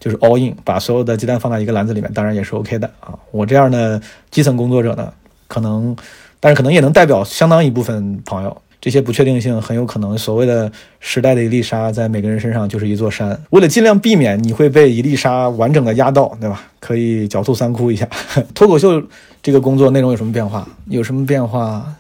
[0.01, 3.14] 就是 all in，把所有的鸡蛋放在一个篮子里面，当然也是 OK 的啊。
[3.31, 5.12] 我这样的基层工作者呢，
[5.47, 5.97] 可能，
[6.41, 8.61] 但是可能也能代表相当一部分朋友。
[8.81, 13.41] 这些不确定性很有可能，所谓的时代的一粒沙，在每个人身上就是一座山。
[13.51, 16.61] 为了尽量避免你会被一粒沙完整的压到，对吧？
[16.81, 18.05] 可以狡兔三窟一下。
[18.53, 19.01] 脱口秀
[19.41, 20.66] 这个工作内容有什么变化？
[20.87, 21.95] 有什么变化？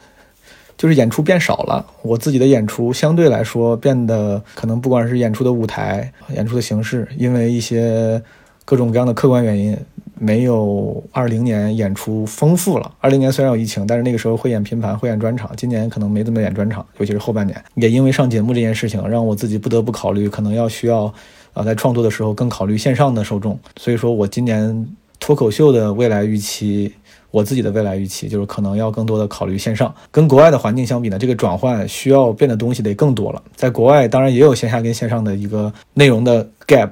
[0.82, 8.20] 就是演出变少了，我自己的演出相对来说变得可能不管是演出的舞台、演出的形式，因为一些
[8.64, 9.78] 各种各样的客观原因，
[10.18, 12.90] 没有二零年演出丰富了。
[12.98, 17.56] 二零年虽然有疫情，但是那个时候会演拼盘、会演专场，今年可能没怎么演专场，尤其是后半年。
[17.76, 21.04] 也因为上节目这件事情，让我自己不得不考虑，可能要需要
[21.52, 23.56] 啊，在创作的时候更考虑线上的受众。
[23.76, 24.84] 所以说我今年
[25.20, 26.92] 脱口秀的未来预期。
[27.32, 33.42] 我自己的未来预期就是可能要更多的考虑线上，跟国外的环境相比呢，这个转换需要变的东西得更多了。
[33.56, 36.90] 在国外当然也有线下跟线上的一个内容的 gap，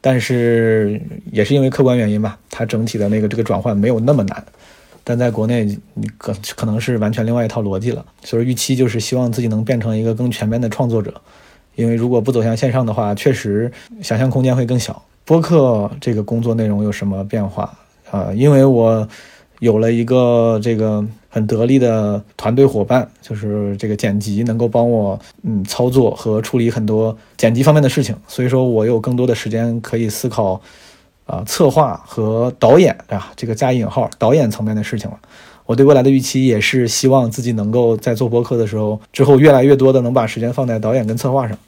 [0.00, 4.44] 但是也是因为客观原因吧，它整体的那个这个转换没有那么难。
[5.04, 5.64] 但在国内，
[5.94, 8.04] 你可可能是完全另外一套逻辑了。
[8.24, 11.14] 所以预期就是希望自己能变成一个更全面的创作者，
[11.76, 13.70] 因为如果不走向线上的话，确实
[14.02, 15.00] 想象空间会更小。
[15.24, 17.72] 播客这个工作内容有什么变化
[18.10, 18.32] 啊？
[18.34, 19.08] 因为我。
[19.60, 30.60] 有了一个这个很得力的团队伙伴，就是这个剪辑能够帮我嗯操作和处理很多剪辑方面的事情，所以说我有更多的时间可以思考
[31.24, 35.18] 啊策划和导演啊这个加引号导演层面的事情了。
[35.64, 41.58] 我对未来的预期也是希望自己能够在做播客的时候之后越来越多的能把时间放在导演跟策划上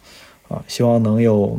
[0.48, 1.58] 啊，希望能有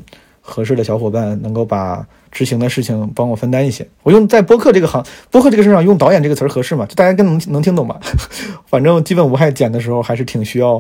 [0.50, 2.06] 合适的小伙伴能够把。
[2.32, 6.86] 执行的事情帮我分担一些，我用在播客这个行播客这个事上用导演这个词儿合适吗？
[6.86, 8.00] 就大家更能能听懂吧？
[8.70, 10.80] 反正基本无害剪的时候还是挺需要，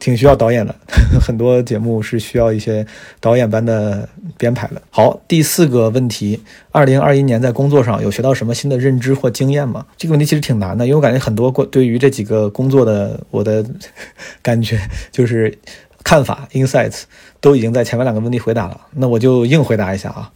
[0.00, 0.74] 挺需要导演的。
[1.22, 2.84] 很多节目是需要一些
[3.20, 4.82] 导演般的编排的。
[4.90, 6.42] 好，第四个问题，
[6.72, 9.86] 二零二一年在工作上有学到什么新的认知或经验吗？
[9.96, 13.64] 这个问题其实挺难的，因为我感觉很多过对于这几个工作的我的
[14.42, 14.76] 感觉
[15.12, 15.56] 就是
[16.08, 17.02] 看法 insights
[17.38, 20.32] 都已经在前面两个问题回答了，那我就硬回答一下啊。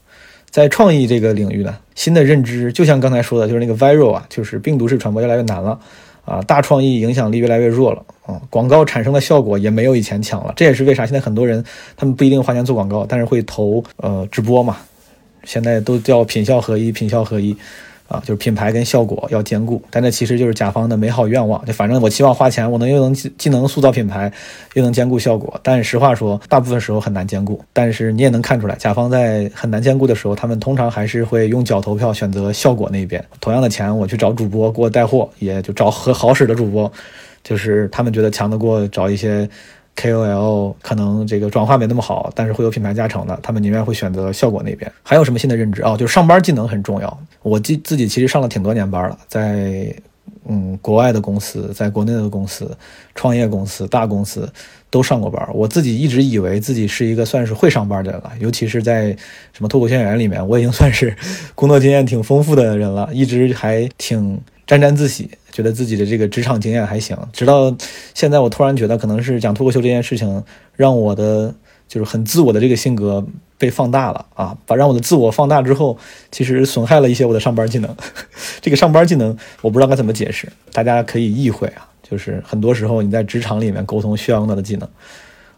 [0.50, 5.80] 在创意这个领域呢，新的认知就像刚才说的，就是那个 viral 啊，就是病毒式传播越来越难了，
[6.26, 10.52] 啊，大创意影响力越来越弱了，啊，广告产生的效果也没有以前强了。
[10.54, 11.64] 这也是为啥现在很多人
[11.96, 14.76] 他们不一定花钱做广告，但是会投呃直播嘛，
[15.44, 17.56] 现在都叫品效合一，品效合一。
[18.12, 21.64] 啊，就是品牌跟效果要兼顾，但这其实就是甲方的美好愿望。
[21.64, 24.30] 就反正我期望花钱，我能又能既能塑造品牌，
[24.74, 25.58] 又能兼顾效果。
[25.62, 27.58] 但实话说，大部分时候很难兼顾。
[27.72, 33.24] 但是你也能看出来，甲方在很难兼顾的时候，他们通常还是会用脚投票选择效果那边。
[33.40, 36.92] 同样的钱，我去找主播给我带货，也就找和好使的主播，
[37.42, 39.48] 就是他们觉得强得过找一些。
[39.96, 44.90] KOL 可能这个转化没那么好，但是会有品牌加成的，他们宁愿会选择效果那边。
[45.02, 45.96] 还有什么新的认知啊？
[45.96, 47.18] 就是上班技能很重要。
[47.42, 49.94] 我自自己其实上了挺多年班了，在
[50.48, 52.76] 嗯国外的公司，在国内的公司、
[53.14, 54.50] 创业公司、大公司
[54.90, 55.46] 都上过班。
[55.52, 59.10] 我自己一直以为自己是一个算是会上班的人了，尤其是在
[59.52, 61.14] 什么脱口秀演员里面，我已经算是
[61.54, 64.40] 工作经验挺丰富的人了，一直还挺
[64.72, 65.28] 沾沾自喜。
[65.52, 67.76] 觉得自己的这个职场经验还行，直到
[68.14, 70.42] 现在，我突然觉得可能是讲脱口秀这件事情，
[70.74, 71.54] 让我的
[71.86, 73.22] 就是很自我的这个性格
[73.58, 75.98] 被放大了啊，把让我的自我放大之后，
[76.30, 77.96] 其实损害了一些我的上班技能。
[78.62, 81.86] 这个上班技能我不知道该怎么解释，大家可以意会啊。
[82.02, 84.88] 就是很多时候你在职场里面沟通需要用到的技能，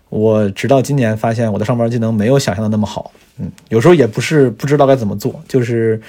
[0.09, 3.12] 我直到今年发现我的上班技能没有想象的那么好。
[3.39, 6.01] 嗯，有时候也不是不知道该怎么做，就是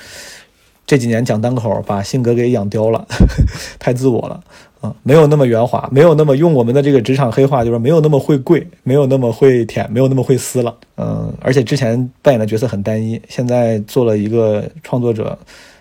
[0.87, 3.05] 这几年讲单口把性格给养刁了，
[3.79, 4.39] 太自我了
[4.81, 4.93] 啊。
[5.01, 10.75] 没有那么圆滑，没有那么用我们的这个职场黑话，就是没有那么会跪，没有那么会舔，没有那么会撕了。
[10.97, 15.37] 嗯，而且之前扮演的角色很单一，现在做了一个创作者，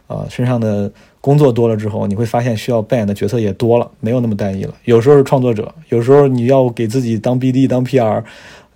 [0.07, 0.91] 呃，身上的
[1.21, 4.73] 工作多了之后，你会发现需要扮演的角色也多了，没有那么单一了。
[4.85, 8.23] 有时候是创作者，有时候你要给自己当 BD 当 PR，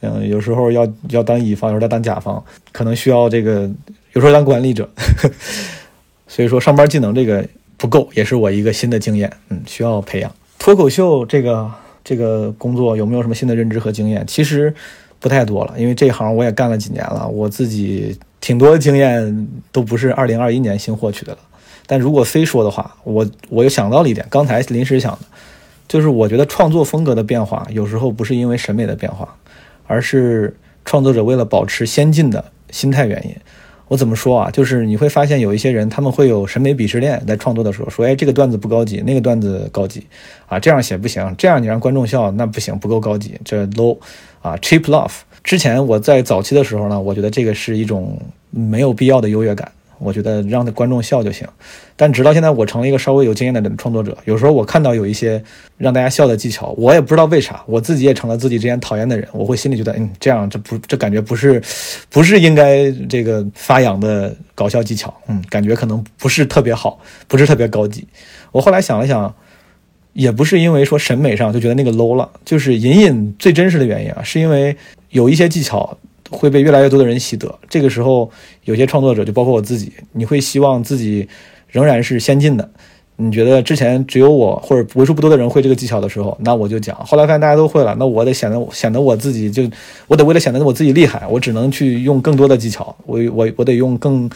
[0.00, 3.62] 嗯，有时候要要当乙方，有时候要当甲方，可能需要这个，
[4.12, 4.86] 有时候当管理者。
[6.28, 7.44] 所以说，上班技能这个。
[7.80, 10.34] 不够，也是我一个新的经验，嗯，需要培养。
[10.58, 11.70] 脱口秀这个
[12.02, 14.26] 这个工作有没有什么新的认知和经验？
[14.26, 14.74] 其实
[15.20, 21.38] 不太多了，因为这行我也干了几年了，我自己挺多经验都不是二零二一年新获取的了。
[21.86, 25.20] 但如果非说的话，我我又想到了一点，刚才临时想的，
[25.86, 29.36] 就是我觉得创作风格的变化有时候不是因为审美的变化，
[29.86, 30.52] 而是
[30.84, 33.36] 创作者为了保持先进的心态原因。
[33.88, 34.50] 我怎么说啊？
[34.50, 40.06] 就是你会发现有一些人，他们会有审美鄙视链，在创作的时候说：“哎，这个段子不高级，那个段子高级，
[40.46, 43.96] 啊，这样写不行，这样你让观众笑那不行，不够高级，这 low，
[44.42, 45.12] 啊，cheap love。”
[45.42, 48.20] 之前我在早期的时候呢，我觉得这个是一种
[48.50, 49.72] 没有必要的优越感。
[49.98, 51.46] 我觉得让观众笑就行，
[51.96, 54.16] 但直到现在，我成了一个稍微有经验的创作者。
[54.24, 55.42] 有时候我看到有一些
[55.76, 59.28] 让大家笑的技巧，我也不知道为啥，我自己也成了自己之前讨厌的人。
[59.32, 61.60] 我会心里觉得，嗯，这样这不这感觉不是，
[62.08, 68.06] 不是应该这个发扬的搞笑技巧，嗯，感觉可能不是特别好，不是特别高级。
[68.52, 69.34] 我后来想了想，
[70.12, 74.76] 也不是因为说审美上就觉得那个 low 了，就是隐隐最真实的原因啊，是因为
[75.10, 75.98] 有一些技巧。
[76.30, 78.30] 会被越来越多的人习得，这个时候
[78.64, 81.28] 有些创作者，就包括我自己，你会希望自己
[81.68, 82.68] 仍然是先进的。
[83.20, 86.94] 你觉得之前只有我或者为数不多的人会这个技巧的时候，那我就讲。
[87.04, 89.68] 后来发现大家都会了，那我得显得显得我自己就，
[90.06, 94.30] 我得为了显得我自己厉害，我只能去用更多的技巧，我我我得用更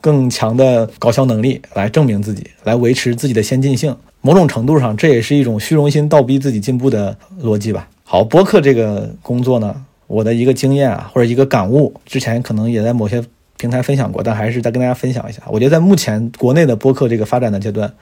[0.00, 3.94] 更强的搞笑能力来证明自己，来维持自己的先进性。
[4.20, 7.88] 某种程度上，这也是一种虚荣心倒逼自己进步的逻辑吧。
[8.02, 9.76] 好，播客这个工作呢？
[10.06, 13.24] 我的一个经验啊，或者一个感悟，之前可能也在某些
[13.56, 15.42] 平台分享过，但还是再跟大家分享一下。
[15.46, 17.92] 我觉得在目前国内的播客这个发展的阶段，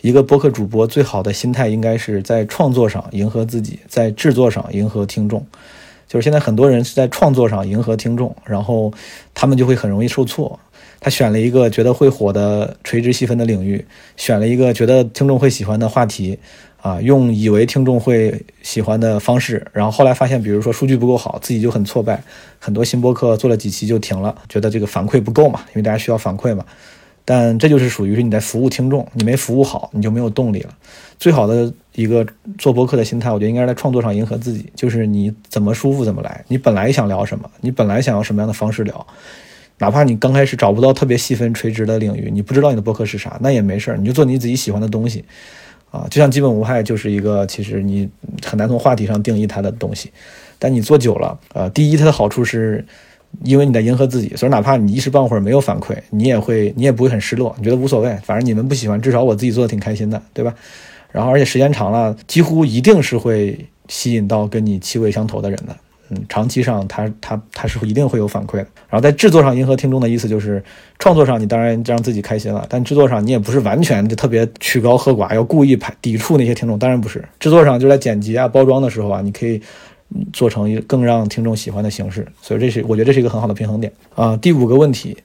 [0.00, 5.44] 一个播客主播最好的心态应该是在创作上迎合自己，在制作上迎合听众。
[6.06, 8.92] 就是现在很多人是在创作上迎合听众，然后
[9.32, 10.60] 他们就会很容易受挫。
[11.00, 13.84] 他选了一个觉得会火的垂直细分的领域，
[14.16, 16.38] 选了一个觉得听众会喜欢的话题。
[16.82, 22.20] 啊，用以为听众会喜欢的方式，然后后来发现，比如说数据不够好，自己就很挫败。
[22.58, 26.64] 很多新播客做了几期就停了，觉得这个反馈不够嘛，因为大家需要反馈嘛。
[27.24, 30.74] 但这就是属于是你在服务听众，你没服务好，你就没有动力了。
[31.20, 32.26] 最好的一个
[32.58, 36.44] 做播客的心态，我觉得应该是在创作上迎合自己，就是你怎么舒服怎么来。
[36.48, 39.06] 你本来想聊什么，你本来想要什么样的方式聊，
[39.78, 45.24] 哪怕你刚开始找不到特别细分垂直的领域，你不知道你的播客是啥，那也没事儿，你就做你自己喜欢的东西。
[45.92, 48.08] 啊，就像基本无害就是一个，其实你
[48.44, 50.10] 很难从话题上定义它的东西，
[50.58, 52.82] 但你做久了，呃，第一它的好处是，
[53.44, 60.54] 因为你在迎合自己，所以哪怕你一时半会儿没有反馈，你也会，你也不会很失落，你觉得无所谓，反正你们不喜欢，至少我自己做的挺开心的，对吧？
[61.10, 65.76] 然后而且时间长了，几乎一定是会吸引到跟你气味相投的人的。
[66.12, 68.66] 嗯，长期上他他他是一定会有反馈的。
[68.90, 70.62] 然后在制作上迎合听众的意思就是，
[70.98, 77.24] 创作上你当然让自己开心了，但制作上你也不是完全就特别曲高和寡，要故意排抵触那些听众，当然不是。
[77.40, 79.58] 制作上就在剪辑啊、包装的时候啊，你可以
[80.32, 82.26] 做成一更让听众喜欢的形式。
[82.42, 84.36] 所以这是我觉得这是一个很好的平衡点啊。
[84.36, 85.16] 第五个问题，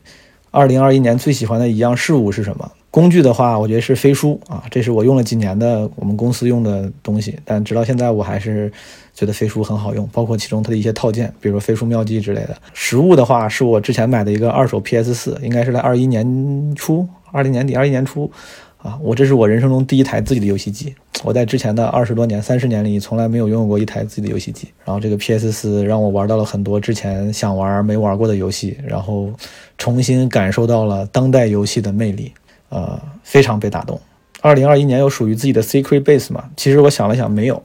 [0.52, 2.72] 二零二一年最喜欢的一样事物是什么？
[2.90, 8.72] 工具的话，我觉得是飞书啊，这是我用了几年的我们公司用的东西，但直到现在我还是。
[9.18, 12.56] 觉得飞书很好用，包括其中它的一些套件，比如说飞书妙计之类的。
[12.72, 18.32] 实物的话，是我之前买的一个二手 PS 四，应该是在二一年初、二零年底、二一年初，
[18.78, 20.94] 啊，我这是我人生中第一台自己的游戏机。
[21.24, 24.68] 我在之前的二十多年、三十年里，从来没有拥有过一台自己的游戏机。
[24.86, 29.34] 然后这个 PS 四让我玩到了很多之前想玩没玩过的游戏，然后
[29.80, 32.32] 重新感受到了当代游戏的魅力，
[32.70, 34.00] 呃，非常被打动。
[34.42, 36.44] 二零二一年有属于自己的 Secret Base 吗？
[36.56, 37.60] 其实我想了想，没有。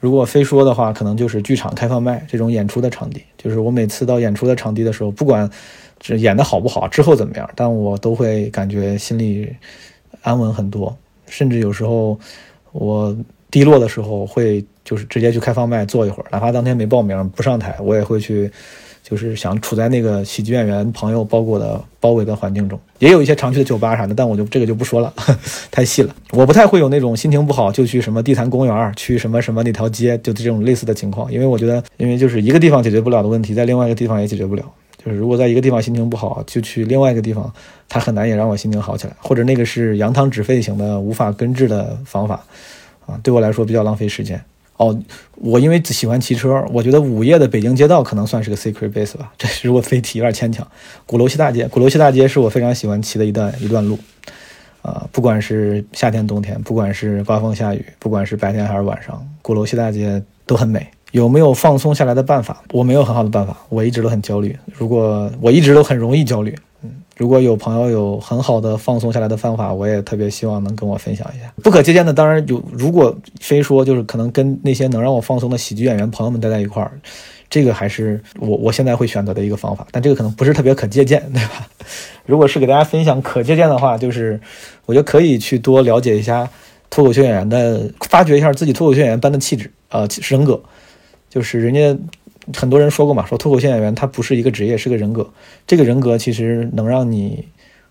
[0.00, 3.22] 如果非说的话，可能就是剧场开放麦这种演出的场地。
[3.36, 5.48] 就是我每次到演出的场地的时候，不管
[5.98, 9.52] 这演的好不好，之后怎么样，但我都会感觉心里
[10.22, 10.96] 安稳很多。
[11.26, 12.18] 甚至有时候
[12.72, 13.16] 我
[13.50, 18.50] 低落的时候，会就是直接去开放麦坐一会儿，哪怕当天没报名不上台，我也会去。
[19.02, 25.12] 就是想处在那个喜剧演员朋友包裹的包围的环境中，也有一些常去的酒吧啥的，但我就这个就不说了，
[25.70, 26.14] 太细了。
[26.32, 34.62] 我不太会有那种心情不好就去什么地坛公园，去什么什么那条街，就这种类似的情况，因为我觉得，因为就是一个地方解决不了的问题，在另外一个地方也解决不了。
[35.04, 37.50] 就是如果在一个地方心情不好，就去另外一个地方，
[37.88, 42.44] 它很难也让我心情好起来，或者那个是扬汤止沸型的无法根治的方法，
[43.06, 44.38] 啊，对我来说比较浪费时间。
[44.78, 44.98] 哦，
[45.34, 49.32] 我因为喜欢骑车，我觉得午夜的北京街道可能算是个 secret base 吧。
[49.38, 50.66] 这如果非提有点牵强。
[51.04, 53.98] 鼓楼西大街，鼓楼西大街是我非常喜欢骑的一段一段路，
[54.82, 60.86] 啊，不管是夏天冬天，不管是刮风下雨，不管是白天还是晚上，鼓楼西大街都很美。
[61.10, 62.62] 有没有放松下来的办法？
[62.70, 64.56] 我没有很好的办法，我一直都很焦虑。
[64.72, 66.54] 如果我一直都很容易焦虑。
[67.18, 71.52] 如果有朋友有很好的放松下来的方法，我也特别希望能跟我分享一下。
[71.64, 76.92] 不可借鉴的当然有，如果非说就是可能跟那些能让我放松的喜剧演员朋友们待在一块儿，
[77.50, 79.84] 这个还是我我现在会选择的一个方法。
[79.90, 81.66] 但这个可能不是特别可借鉴，对吧？
[82.24, 84.40] 如果是给大家分享可借鉴的话，就是
[84.86, 86.48] 我觉得可以去多了解一下
[86.88, 90.62] 脱口秀演员的，发掘一下自己脱口秀演员般的气质啊人格，
[91.28, 91.98] 就是人家。
[92.56, 95.28] 很多人说过嘛，说脱口秀演员他不是一个职业，是个人格。
[95.66, 97.44] 这个人格其实能让你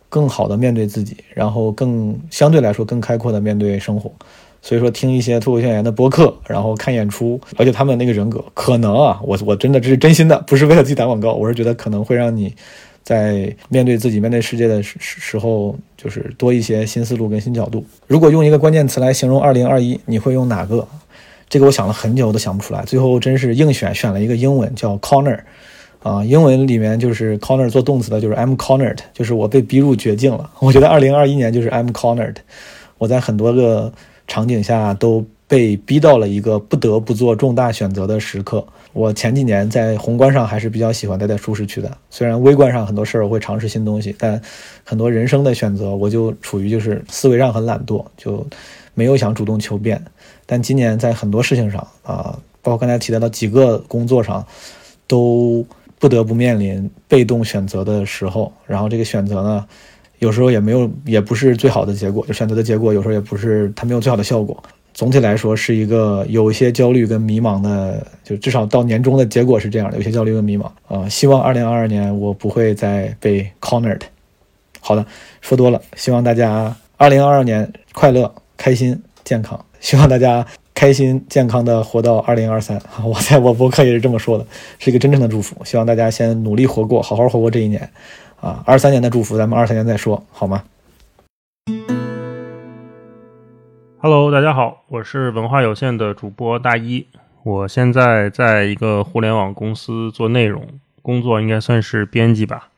[0.09, 4.11] 更好的面对自己，然后更相对来说更开阔的面对生活。
[4.59, 12.53] 所以说，听一些脱口秀演员的播客，然后看演出，而且他们那个人格，可能啊，我我真的这是真心的，不是为了自己打广告，我是觉得可能会让你
[13.03, 17.85] 在面对自己、面对世界的时时候，就是多一些新思路跟新角度。
[18.07, 20.85] 如果用一个关键词来形容二零二一，你会用哪个？
[21.49, 22.83] 这个我想了很久，我都想不出来。
[22.83, 25.39] 最后真是硬选，选了一个英文叫 corner，
[26.03, 30.49] 啊，英文里面就是 corner 做动词的，就是 I'm cornered，就是我被逼入绝境了。
[30.59, 32.35] 我觉得二零二一年就是 I'm cornered，
[32.97, 33.93] 我在很多个
[34.27, 38.65] 场景下都被逼到了一个不得不做重大选择的时刻。
[38.91, 44.41] 我前几年在宏观上还是比较喜欢待在舒适区的，虽然微观上很多事儿我会尝试新东西，但
[44.83, 48.45] 很多人生的选择我就处于就是思维上很懒惰，就
[48.95, 50.03] 没有想主动求变。
[50.47, 54.43] 但今年在很多事情上啊，包括刚才提到的几个工作上，
[55.05, 55.63] 都
[55.99, 58.51] 不得不面临被动选择的时候。
[58.65, 59.65] 然后这个选择呢，
[60.19, 62.25] 有时候也没有，也不是最好的结果。
[62.25, 64.63] 就选择的结果有时候也不是它没有最好的效果。
[64.93, 71.07] 总体来说是一个有一些焦虑跟迷茫的，就至少到年终的结果是这样的，有些焦虑跟迷茫啊。
[71.07, 74.01] 希望二零二二年我不会再被 cornered。
[74.79, 75.05] 好的，
[75.41, 79.63] 说多了，希望大家二零二二年快乐、开心、健康。
[79.79, 82.81] 希望大家开心健康的活到二零二三。
[83.03, 84.45] 我在我博客也是这么说的，
[84.79, 85.63] 是一个真正的祝福。
[85.63, 87.89] 希望大家先努力活过，好好活过这一年。
[88.39, 90.63] 啊，二三年的祝福，咱们二三年再说，好吗
[93.99, 97.07] ？Hello，大家好，我是文化有限的主播大一。
[97.43, 100.67] 我现在在一个互联网公司做内容
[101.01, 102.69] 工作，应该算是编辑吧，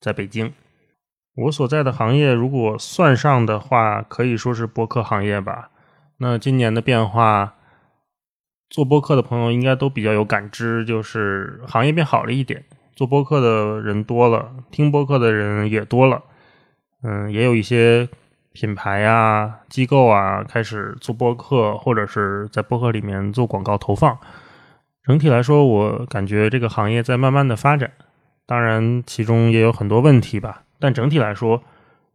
[0.00, 0.52] 在北京。
[1.34, 5.68] 我所在的行业，如果算上的话，可以说是博客行业吧。
[6.20, 7.54] 那今年的变化，
[8.68, 12.64] 做播客的朋友应该都比较有感知，就是行业变好了一点，
[12.96, 16.24] 做播客的人多了，听播客的人也多了，
[17.04, 18.08] 嗯，也有一些
[18.52, 24.18] 品牌啊、机构啊开始做播客，或者是在播客里面做广告投放。
[25.04, 27.92] 整体来说，我感觉这个行业在慢慢的发展，
[28.44, 31.62] 当然其中也有很多问题吧，但整体来说。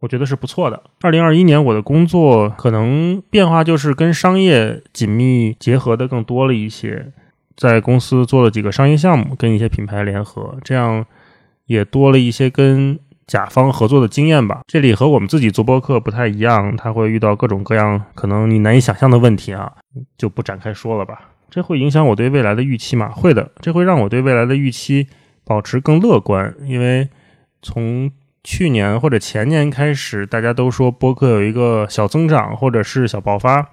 [0.04, 0.82] 我觉得是不错的。
[1.00, 7.10] 二零二一年我的工作可能变化就是跟商业紧密结合的更多了一些，
[7.56, 11.06] 在公司做了几个商业项目，跟一些品牌联合，这样
[11.64, 14.60] 也多了一些跟甲方合作的经验吧。
[14.66, 19.72] 这里和我们自己做播客不太一样，他会遇到各种各样可能你难以想象的问题啊，
[20.18, 21.30] 就不展开说了吧。
[21.48, 23.08] 这会影响我对未来的预期吗？
[23.08, 25.06] 会的，这会让我对未来的预期
[25.46, 27.08] 保持更乐观，因为
[27.62, 28.12] 从。
[28.44, 33.70] 去年或者前年开始，大家都说播客有一个小增长或者是小爆发，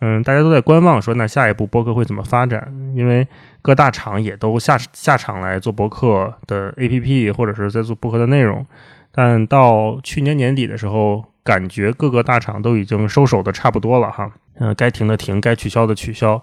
[0.00, 2.72] 嗯，大家都在观望，说那下一步播客会怎么发展？
[2.96, 3.26] 因为
[3.62, 8.66] 各大厂也都下下场来做播客的 APP，或者是在做播客的内容。
[9.12, 16.42] 但到去年年底的时候，感觉各个大厂都已经收手的差不多了哈，嗯，该停的停，该取消的取消。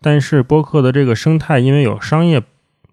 [0.00, 2.40] 但是播客的这个生态，因为有商业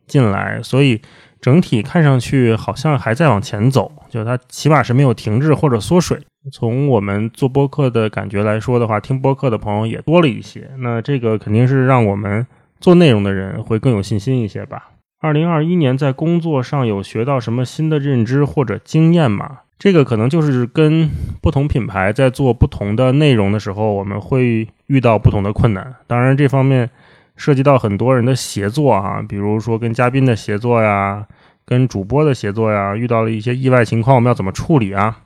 [0.07, 0.99] 进来，所以。
[1.43, 6.17] 整体看上去好像还在往前走，就它起码是没有停滞或者缩水。
[6.53, 10.69] 从我们做播客的感觉来说的话，听播客的朋友也多了一些。
[10.79, 12.47] 那这个肯定是让我们
[12.79, 14.91] 做内容的人会更有信心一些吧。
[15.19, 19.59] 二零二一年在工作上有学到什么新的认知或者经验吗？
[19.77, 21.09] 这个可能就是跟
[21.41, 25.93] 不同品牌在做不同的内容的时候，我们会遇到不同的困难。
[26.07, 26.89] 当然，这方面
[27.35, 31.25] 涉及到很多人的协作啊，比如说跟嘉宾的协作呀，
[31.65, 35.19] 跟主播的协作呀，遇到了一些意外情况，我们要怎么处理啊？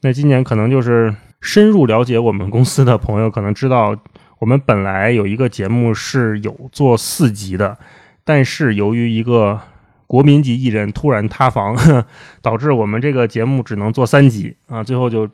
[0.00, 3.96] 那今年可能就是深入了解我们公司的朋友可能知道，
[4.38, 7.76] 我们本来有一个节目是有做四集的，
[8.24, 9.60] 但是由于一个
[10.06, 11.76] 国民级艺人突然塌房，
[12.42, 15.28] 导致我们这个节目只能做三集啊，最后就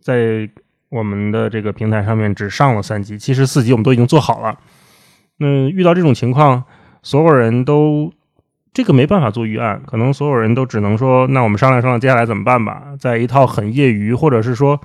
[0.00, 0.48] 在
[0.88, 3.18] 我们的这个平台上面只上了三集。
[3.18, 4.58] 其实四集我们都已经做好了。
[5.38, 6.62] 那遇到这种情况，
[7.02, 8.12] 所有人都
[8.72, 12.94] 这个没办法做预案，可能所有人都只能说，那我们商量商量接下来怎么办吧。
[13.00, 14.80] 在一套很业余，或者是说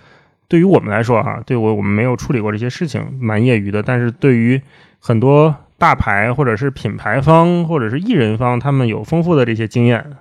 [0.48, 3.84] 对于我们来说哈，对我我们没有处理过这些事情，蛮业余的。
[3.84, 4.62] 但是对于
[5.00, 5.56] 很多。
[5.76, 10.16] 大牌或者是品牌方或者是艺人方，他们有丰富的这些经验，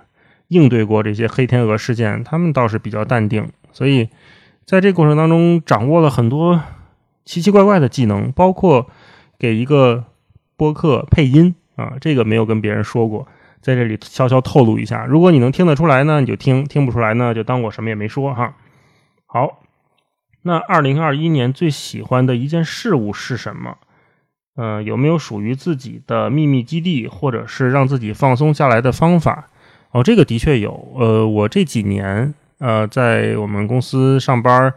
[0.49, 3.47] 应对过这些黑天鹅事件，他们倒是比较淡定。
[3.71, 4.09] 所以
[4.65, 6.59] 在这过程当中，掌握了很多
[7.23, 8.89] 奇奇怪怪的技能，包括
[9.39, 10.03] 给一个
[10.63, 13.27] 播客配音啊，这个没有跟别人说过，
[13.59, 15.05] 在这里悄悄透露一下。
[15.05, 18.55] 如果你能听得出来呢，你就听；听不出来呢，就当我什么也没说哈。
[19.25, 19.59] 好，
[20.43, 23.75] 那二零二一年最喜欢的一件事物是什么？
[24.55, 29.49] 呃，有没有属于自己的秘密基地，或者是让自己放松下来的方法？
[29.91, 30.93] 哦，这个的确有。
[30.97, 34.73] 呃，我这几年呃，在我们公司上班，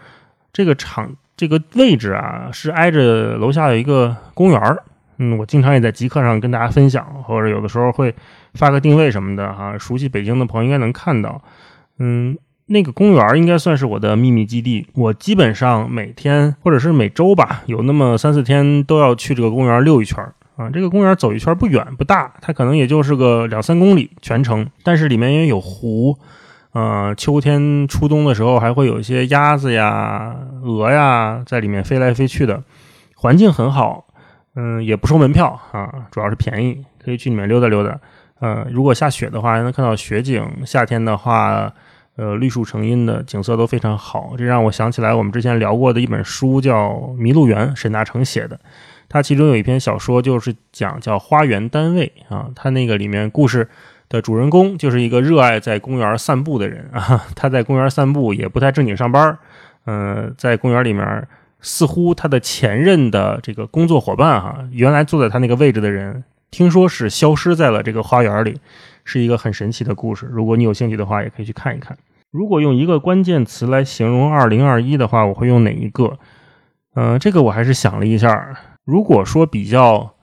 [0.53, 4.83] 这个场这个位置啊，是挨着楼下有一个公园儿。
[5.19, 8.15] 嗯，我经常也在极客上跟大家分享，或者有的时候会
[8.55, 9.77] 发个定位什么的哈。
[9.79, 11.43] 熟悉北京的朋友应该能看到。
[11.99, 12.37] 嗯。
[12.69, 20.19] 那个公园应该算是我的秘密基地，我基本上每天或者是每周吧，有那么三四天都要去这个公园溜一圈
[20.57, 20.69] 啊。
[20.71, 26.19] 这个公园走一圈不远不大，它可能也就是个两三公里全程，但是里面也有湖，
[26.73, 30.35] 呃，秋天初冬的时候还会有一些鸭子呀、
[30.65, 32.65] 鹅呀在里面飞来飞去的，
[33.15, 34.06] 环境很好，
[34.57, 37.97] 嗯，也不收门票啊，主要是便宜，可以去里面溜达溜达。
[38.41, 41.73] 呃，如果下雪的话，还能看到雪景；夏天的话。
[42.19, 46.89] 呃，绿树成荫的景色都非常好，这让我想起来我们之前聊过的一本书，叫
[47.19, 48.59] 《麋鹿园》，沈大成写的。
[49.07, 52.49] 他其中有一篇小说，就是讲叫《花园单位》啊。
[52.57, 53.69] 他那个里面故事
[54.09, 57.23] 的主人公就是一个热爱在公园散步的人啊。
[57.37, 59.39] 他在公园散步，也不太正经上班。
[59.85, 61.29] 嗯，在公园里面，
[61.61, 68.61] 似乎他的前任的这个工作伙伴哈，原来坐在他那个位置的人，听说是消失在了这个花园里。
[69.09, 71.97] 是一个很神奇的故事，如果你有兴趣的话，也可以去看一看。
[72.33, 76.19] 如果用一个关键词来形容2021的话，我会用哪一个？
[76.97, 78.59] 嗯，这个我还是想了一下。
[78.85, 80.15] 如果说比较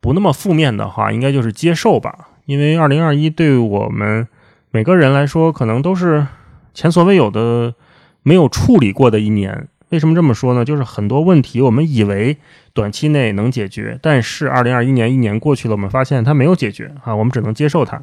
[0.00, 2.30] 不那么负面的话，应该就是接受吧。
[2.44, 4.26] 因为2021对我们
[4.72, 6.26] 每个人来说，可能都是
[6.74, 7.76] 前所未有的、
[8.24, 9.68] 没有处理过的一年。
[9.92, 10.64] 为什么这么说呢？
[10.64, 12.38] 就是很多问题我们以为
[12.72, 18.02] 短期内能解决，但是2021年一年过去了，我们发现它没有解决啊，我们只能接受它。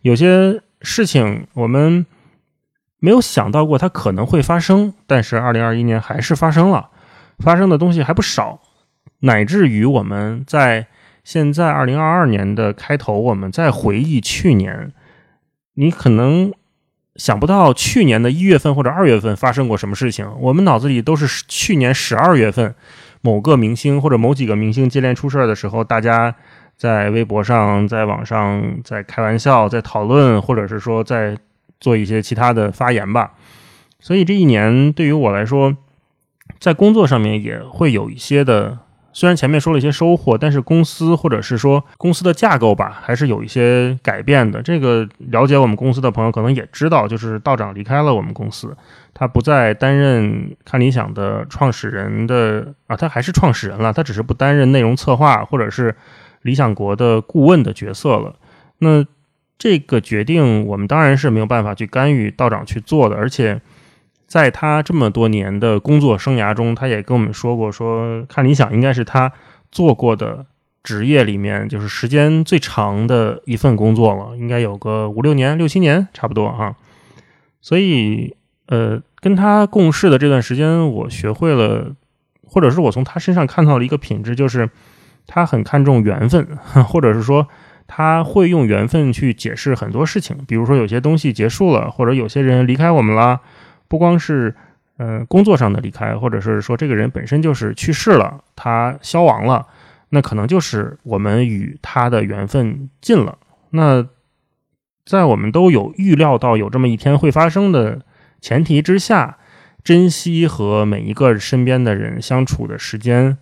[0.00, 2.06] 有些事情我们
[2.98, 6.88] 没有想到过它可能会发生，但是二零二一年还是发生了，
[7.40, 8.62] 发生的东西还不少，
[9.20, 10.86] 乃至于我们在
[11.22, 14.90] 现在二零二二年的开头，我们在回忆去年，
[15.74, 16.54] 你可能
[17.16, 22.74] 想不到去年的一月份或者二月份发生过什么事情，我们脑子里都是去年十二月份
[23.20, 26.34] 某个明星或者某几个明星接连出事儿的时候，大家。
[26.78, 31.34] 在微博上，在网上，在开玩笑，在讨论，或者是说在
[31.80, 33.32] 做一些其他的发言吧。
[33.98, 35.74] 所以这一年对于我来说，
[36.60, 38.80] 在工作上面也会有一些的。
[39.16, 44.60] 虽然前面说了一些收获，但是公司或者是说公司的架构吧，还是有一些改变的。
[44.60, 48.76] 这个了解我们公司的朋友可能也知道，就是道长离开了我们公司，
[49.14, 55.96] 他不再担任看理想的创始人的啊，他还是创始人了，他只是不担任内容策划或者是。
[56.42, 58.36] 理想国的顾问的角色了，
[58.78, 59.04] 那
[59.58, 63.60] 这个决定我们当然是没有办法去干预道长去做的，而且
[64.26, 69.32] 在他这么多年的工作生涯中，他也跟我们说过，说看理想应该是他
[69.70, 70.46] 做过的
[70.82, 76.76] 职业里面就是时间最长的一份工作了，应该有个五六年、六七年差不多哈。
[77.60, 78.34] 所以，
[78.66, 81.94] 呃，跟他共事的这段时间，我学会了，
[82.44, 84.68] 或者是我从他身上看到了一个品质，就是。
[85.28, 87.48] 他很看重缘分，或者是说
[87.88, 90.36] 他会用缘分去解释很多事情。
[90.46, 93.40] 比如说有些东西结束了，或者有些人离开我们了，
[93.88, 94.54] 不光是
[94.96, 99.66] 呃工作上的离开，或者是说这个人本身就是去世了，他消亡了，
[100.10, 103.38] 那可能就是我们与他的缘分尽了。
[103.70, 104.06] 那
[105.04, 108.02] 在我们都有预料到有这么一天会发生的
[108.40, 109.38] 前提之下，
[109.84, 113.38] 珍惜和每一个身边的人相处的时间，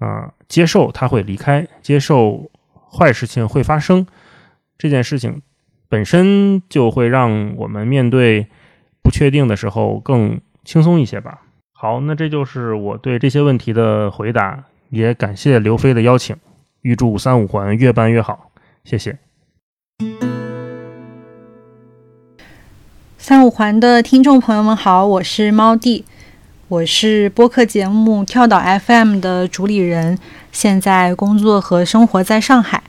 [0.00, 2.50] 啊、接受他会离开，接受
[2.90, 4.06] 坏事情会发生，
[4.76, 5.40] 这件事情
[5.88, 8.48] 本身就会让我们面对
[9.04, 11.42] 不确定的时候更轻松一些吧。
[11.72, 16.34] 好，那这就是我对这些问题的回答，也感谢刘飞的邀请，
[16.80, 18.50] 预祝三五环越办越好，
[18.82, 19.18] 谢谢。
[23.18, 26.06] 三五环的听众朋友们好，我是猫弟，
[26.68, 30.18] 我是播客节目跳岛 FM 的主理人，
[30.50, 32.82] 现在工作和生活在上海。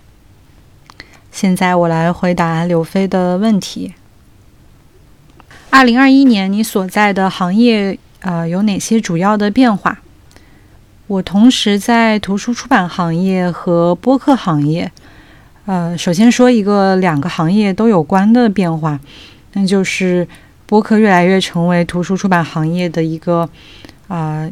[1.31, 3.93] 现在我来回答刘飞的问题。
[5.75, 9.99] 二零二一年你所在的行业呃有哪些主要的变化？
[11.07, 14.89] 我同时在图书出版行业和播客行业。
[15.65, 18.97] 呃，首先说一个两个行业都有关的变化。
[19.51, 20.25] 那就是
[20.65, 23.41] 播客越来越成为图书出版行业的一个
[24.07, 24.51] 啊、呃，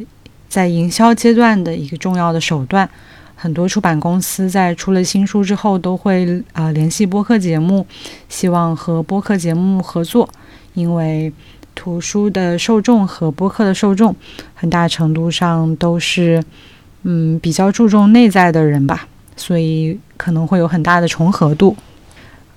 [0.50, 2.86] 在营销阶段的一个重要的手段。
[3.34, 7.86] 很多出版公司在出了新书之后，都会啊、呃、联系播客节目，
[8.28, 10.28] 希望和播客节目合作，
[10.74, 11.32] 因为
[11.74, 14.14] 图书的受众和播客的受众
[14.54, 16.42] 很大程度上都是
[17.02, 19.06] 嗯比较注重内在的人吧，
[19.36, 21.76] 所以可能会有很大的重合度。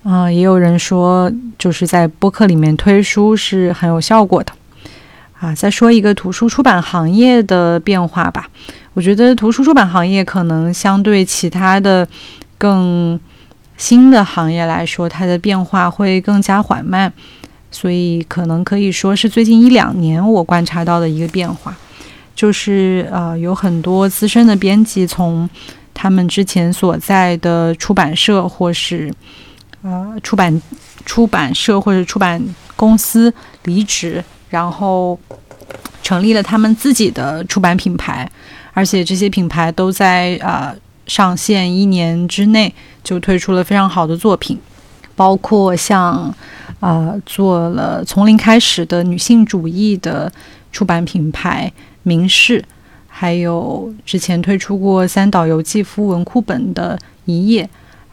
[0.04, 4.52] 嗯、也有人说，就是在播客里面推书是很有效果的。
[5.38, 8.48] 啊，再说一个图书出版行业的变化吧。
[8.94, 12.08] 我觉得图书出版行业可能相对其他的
[12.56, 13.18] 更
[13.76, 17.12] 新的行业来说，它的变化会更加缓慢，
[17.70, 21.76] 所以可能可以说是最近一两年我观察到的一个变化，
[22.34, 25.48] 就是呃，有很多资深的编辑从
[25.92, 29.12] 他们之前所在的出版社或是
[29.82, 30.62] 呃，出版
[31.04, 32.42] 出版社或者出版
[32.74, 33.32] 公司
[33.64, 35.18] 离职，然后
[36.02, 38.28] 成立了他们自己的出版品牌，
[38.72, 40.74] 而且这些品牌都在呃
[41.06, 42.72] 上线一年之内
[43.04, 44.58] 就推出了非常好的作品，
[45.14, 46.34] 包括像
[46.80, 50.32] 呃做了从零开始的女性主义的
[50.72, 51.72] 出版品牌
[52.02, 52.64] 明世，
[53.06, 57.68] 还有之前推出过三岛由纪夫文库本的一页。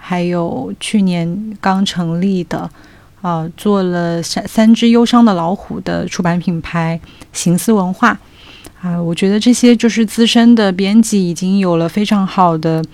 [0.08, 2.70] 还有去年刚成立的，
[3.22, 7.00] 呃，做了三三只忧伤的老虎的出版品牌
[7.34, 8.16] 行思文化，
[8.82, 12.86] 啊、我觉得这些就是资深的编辑已经有了非常好的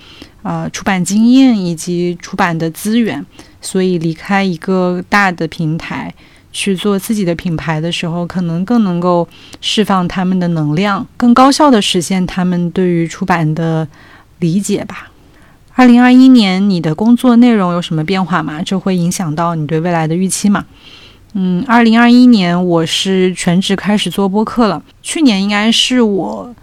[0.42, 3.26] 呃出版经验以及出版的资源，
[3.62, 6.14] 所以离开一个大的平台
[6.52, 9.28] 去做自己的品牌的时候，可能更能够
[9.62, 13.88] 释放他们的能量，更高效的实现他们对于出版的
[14.40, 15.08] 理解吧。
[15.74, 18.62] 二零二一年你的工作内容有什么变化吗？
[18.62, 20.66] 这会影响到你对未来的预期吗？
[21.34, 24.84] 嗯，二零二一年我是全职开始做播客了。
[25.02, 26.54] 去年应该是我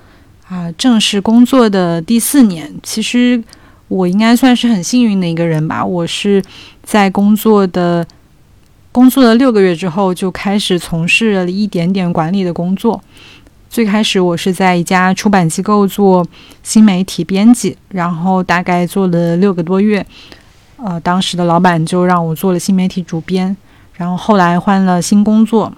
[0.49, 2.75] 啊、正式工作的第四年。
[2.83, 3.43] 其实
[3.89, 5.83] 我应该算是很幸运的一个人吧。
[5.83, 6.43] 我是
[6.89, 8.06] 在工作的
[8.90, 12.98] 工作了六个月之后就开始从事了一点点管理的工作。
[13.69, 16.27] 最开始我是在一家出版机构做
[16.62, 20.06] 新媒体编辑，然后大概做了六个多月，
[20.78, 23.55] 呃，当时的老板就让我做了新媒体主编，
[23.93, 25.70] 然后后来换了新工作，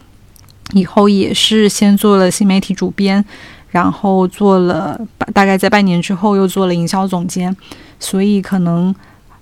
[0.74, 3.24] 以后也是先做了新媒体主编，
[3.70, 5.00] 然后做了
[5.34, 7.56] 大概在半年之后又做了营销总监，
[7.98, 8.94] 所以可能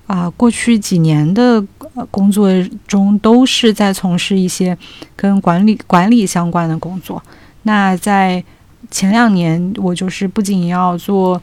[0.09, 1.63] 啊、过去几年的
[2.09, 2.49] 工作
[2.87, 4.75] 中都是在从事一些
[5.15, 7.21] 跟管理管理相关的工作。
[7.61, 8.43] 那在
[8.89, 11.39] 前两年，我就是不仅要做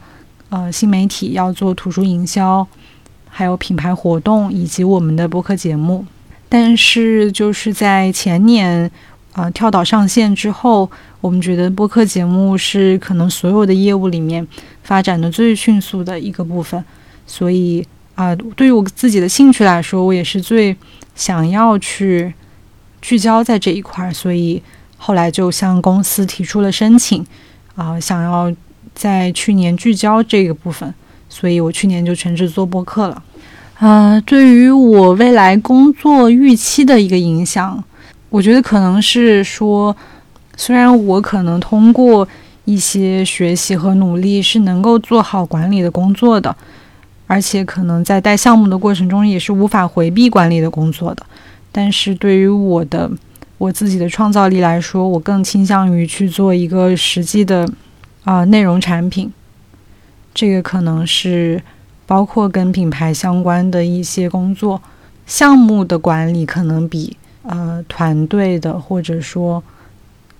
[0.49, 2.67] 呃新媒体，要做图书营销，
[3.29, 6.05] 还有品牌活动以及我们的播客节目。
[6.49, 8.91] 但是就是在前年，
[9.31, 10.91] 呃跳岛上线之后，
[11.21, 14.45] 我们觉得播客节目是可能所有的业务里面
[14.83, 16.83] 发展的最迅速的一个部分，
[17.25, 17.87] 所以
[18.17, 20.75] 啊、对于我自己的兴趣来说，我也是最
[21.15, 22.33] 想要去
[23.01, 24.61] 聚焦在这一块，所以。
[24.99, 27.23] 后来就向公司提出了申请，
[27.75, 28.51] 啊、想要
[28.95, 30.91] 在去年聚焦这个部分，
[31.29, 33.23] 所以我去年就全职做播客了。
[33.77, 37.81] 呃，对于我未来工作预期的一个影响，
[38.29, 39.95] 我觉得可能是说，
[40.55, 42.27] 虽然我可能通过
[42.65, 46.53] 一些学习和努力是能够做好管理的工作的，
[47.27, 51.25] 而且可能在带项目的过程中也是无法回避管理的工作的，
[51.71, 53.11] 但是对于我的
[53.57, 57.69] 我自己的创造力来说，我更倾向于去做一个实际的
[58.23, 59.31] 啊、内容产品。
[60.33, 61.61] 这个可能是
[62.05, 64.81] 包括跟品牌相关的一些工作，
[65.25, 69.63] 项目的管理可能比呃团队的或者说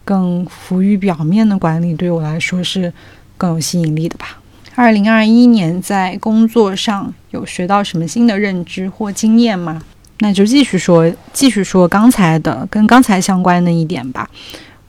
[0.05, 2.93] 更浮于表面的管理对我来说是
[3.37, 4.39] 更有吸引力的吧。
[4.77, 9.81] 二零二一年在工作上有学到什么新的认知或经验吗？
[10.19, 14.29] 那就继续说，继续说刚才的跟刚才相关的一点吧。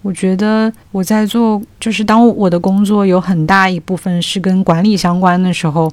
[0.02, 5.90] 我觉得我在做，就是当我的工作有很大一部分是跟管理相关的时候，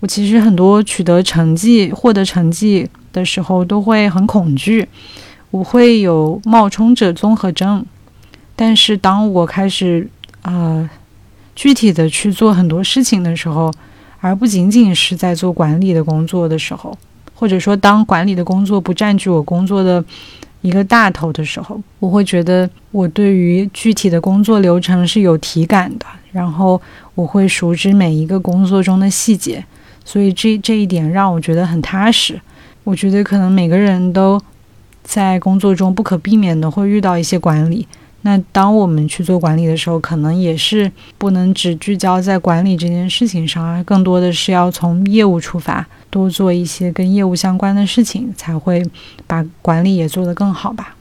[0.00, 4.88] 我其实很多取得成绩、获得成绩的时候都会很恐惧，
[5.52, 7.86] 我会有冒充者综合症。
[8.56, 10.10] 但是当我开始
[10.42, 10.90] 啊
[11.58, 13.68] 具体的去做很多事情的时候，
[14.20, 16.96] 而不仅仅是在做管理的工作的时候。
[17.34, 20.04] 或者说，当管理的工作不占据我工作的
[20.60, 26.80] 一个大头的时候，我会觉得我对于具体的工作流程是有体感的，然后
[27.16, 29.64] 我会熟知每一个工作中的细节，
[30.04, 32.40] 所以这这一点让我觉得很踏实。
[32.84, 34.40] 我觉得可能每个人都
[35.02, 37.88] 在工作中不可避免的会遇到一些管理。
[38.22, 48.84] 那当我们去做管理的时候，可能也是不能只聚焦在管理这件事情上，而更多的是要从业务出发，多做一些跟业务相关的事情，才会
[49.26, 50.96] 把管理也做得更好吧。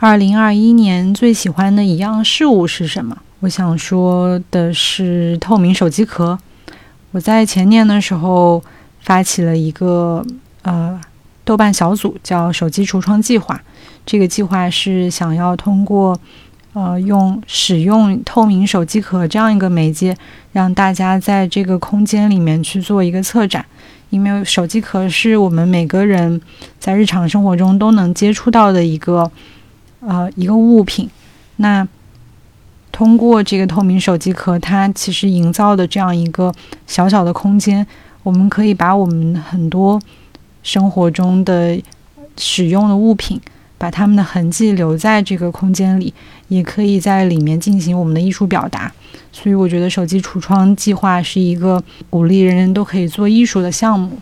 [0.00, 3.16] 二零二一年最喜欢的一样事物是什么？
[3.40, 6.38] 我想说的是透明手机壳。
[7.12, 8.62] 我在前年的时候
[9.00, 10.24] 发起了一个
[10.62, 10.98] 呃
[11.44, 13.62] 豆瓣小组，叫“手机橱窗计划”。
[14.04, 16.18] 这个计划是想要通过
[16.74, 20.16] 呃，用使用透明手机壳这样一个媒介，
[20.52, 23.64] 让大家在这个空间里面去做一个策展。
[24.10, 26.40] 因为手机壳是我们每个人
[26.78, 29.30] 在日常生活中都能接触到的一个
[30.00, 31.08] 呃一个物品。
[31.56, 31.86] 那
[32.92, 36.52] 通过这个透明手机壳，它其实营造的这样一个
[36.86, 37.86] 小小的空间，
[38.22, 40.00] 我们可以把我们很多
[40.62, 41.80] 生活中的
[42.36, 43.40] 使用的物品。
[43.84, 46.14] 把他们的痕迹留在这个空间里，
[46.48, 48.90] 也可以在里面进行我们的艺术表达。
[49.30, 54.18] 所以，我觉得手机橱窗计划是一个鼓励人人都可以做艺术的项目。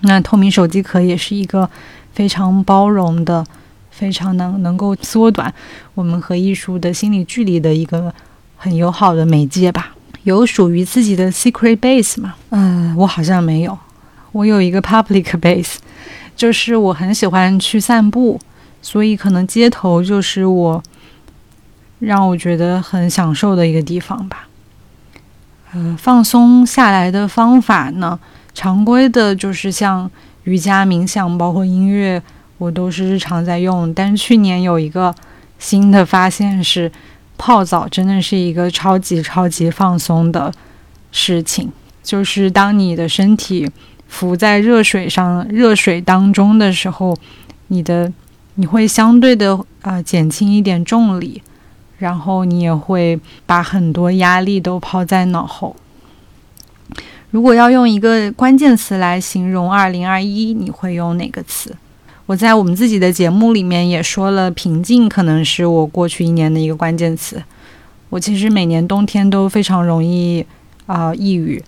[0.00, 1.70] 那透明手机壳也是一个
[2.12, 3.46] 非常包容的、
[3.92, 5.54] 非常能能够缩短
[5.94, 8.12] 我们和艺术的心理距离的一个
[8.56, 9.94] 很友好的媒介吧。
[10.24, 12.34] 有属于自己的 secret base 吗？
[12.50, 13.78] 嗯，我好像没有。
[14.32, 15.76] 我有一个 public base，
[16.34, 18.40] 就是我很喜欢去散步。
[18.82, 20.82] 所以，可能街头就是我
[22.00, 24.48] 让我觉得很享受的一个地方吧。
[25.72, 28.18] 呃，放松下来的方法呢，
[28.52, 30.10] 常规的就是像
[30.44, 32.20] 瑜伽、冥想，包括音乐，
[32.58, 33.94] 我都是日常在用。
[33.94, 35.14] 但是去年有一个
[35.58, 36.90] 新的发现是，
[37.38, 40.52] 泡澡真的是一个超级超级放松的
[41.10, 41.72] 事情。
[42.02, 43.70] 就是当你的身体
[44.08, 47.16] 浮在热水上、热水当中的时候，
[47.68, 48.12] 你的
[48.54, 51.42] 你会相对的啊减轻一点重力，
[51.98, 55.74] 然后你也会把很多压力都抛在脑后。
[57.30, 61.74] 如果要用一个关键词来形容二零二一，你会用哪个词？
[62.26, 67.42] 我在我们自己的节目里面也说了，平静可能是我过去一年的一个关键词。
[68.10, 70.44] 我其实每年冬天都非常容易
[70.84, 71.62] 啊抑郁，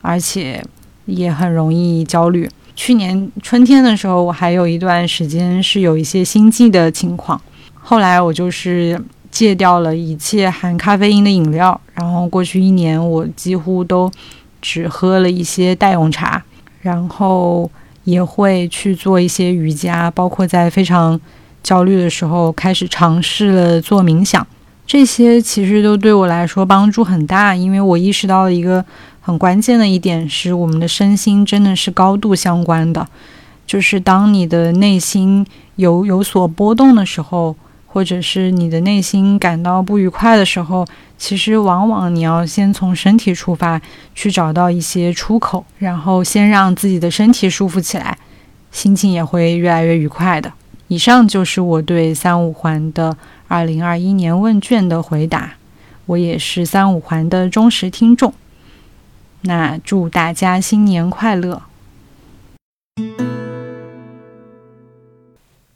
[0.00, 0.64] 而且
[1.06, 2.48] 也很容易焦虑。
[2.84, 7.40] 去年春天的时候，我还有一段时间是有一些心悸的情况。
[7.74, 9.00] 后来我就是
[9.30, 14.10] 戒掉了一切含咖啡因的饮料，然后过去一年我几乎都
[14.60, 16.42] 只喝了一些代用茶，
[16.80, 17.70] 然后
[18.02, 21.20] 也会去做一些瑜伽，包括在非常
[21.62, 24.44] 焦虑的时候开始尝试了做冥想。
[24.84, 28.84] 这些其实都对我来说帮助很大，因为我意识到了一个。
[29.24, 33.06] 很关键的一点是，我们的身心真的是高度相关的。
[33.64, 35.46] 就是当你的内心
[35.76, 37.54] 有有所波动的时候，
[37.86, 40.84] 或者是你的内心感到不愉快的时候，
[41.16, 43.80] 其实往往你要先从身体出发，
[44.12, 48.18] 去找到一些出口，然后先让自己的身体舒服起来，
[48.72, 50.52] 心情也会越来越愉快的。
[50.88, 53.16] 以上就是我对三五环的
[53.46, 55.52] 二零二一年问卷的回答。
[56.06, 58.34] 我也是三五环的忠实听众。
[59.44, 61.62] 那祝大家新年快乐！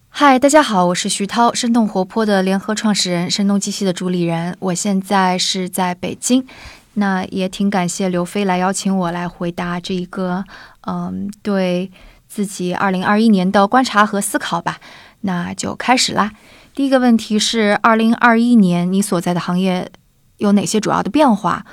[0.08, 4.56] 嗨，大家好，我是徐涛，生动活泼的联合创始人，声东击西的主理人。
[4.60, 6.46] 我现在是在北京，
[6.94, 10.44] 那也挺感谢刘飞来邀请我来回答这一个，
[10.82, 11.90] 嗯，对
[12.28, 14.78] 自己二零二一年的观察和思考吧。
[15.22, 16.30] 那就开始啦。
[16.72, 19.90] 第一个问题是，二零二一年你所在的行业
[20.36, 21.66] 有哪些主要的变化？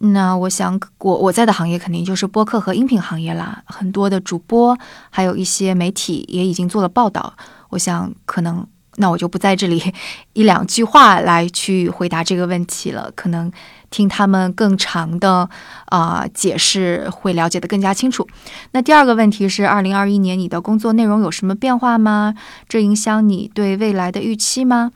[0.00, 3.62] 那我想，我我在的行业肯定就是播客和音频行业啦。
[3.66, 4.76] 很多的主播，
[5.08, 7.32] 还有一些媒体也已经做了报道。
[7.70, 8.66] 我想，可能
[8.96, 9.82] 那我就不在这里
[10.34, 13.50] 一两句话来去回答这个问题了，可能
[13.94, 15.48] 听他们更长的
[15.86, 18.26] 啊解释会了解的更加清楚。
[18.72, 22.34] 那第二个问题是，二零二一年你的工作内容有什么变化吗？
[22.68, 24.90] 这影响你对未来的预期吗？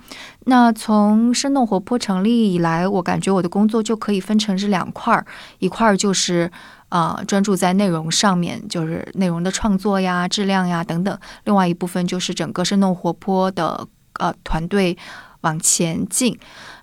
[0.46, 5.24] 那从生动活泼成立以来，我感觉我的工作就可以分成这两块儿，
[5.60, 6.50] 一块儿就是
[6.88, 11.14] 啊专注在内容上面，就是内容的创作呀、质量呀等等；
[11.44, 14.96] 另外一部分就是整个生动活泼的呃团队
[15.42, 16.36] 往前进。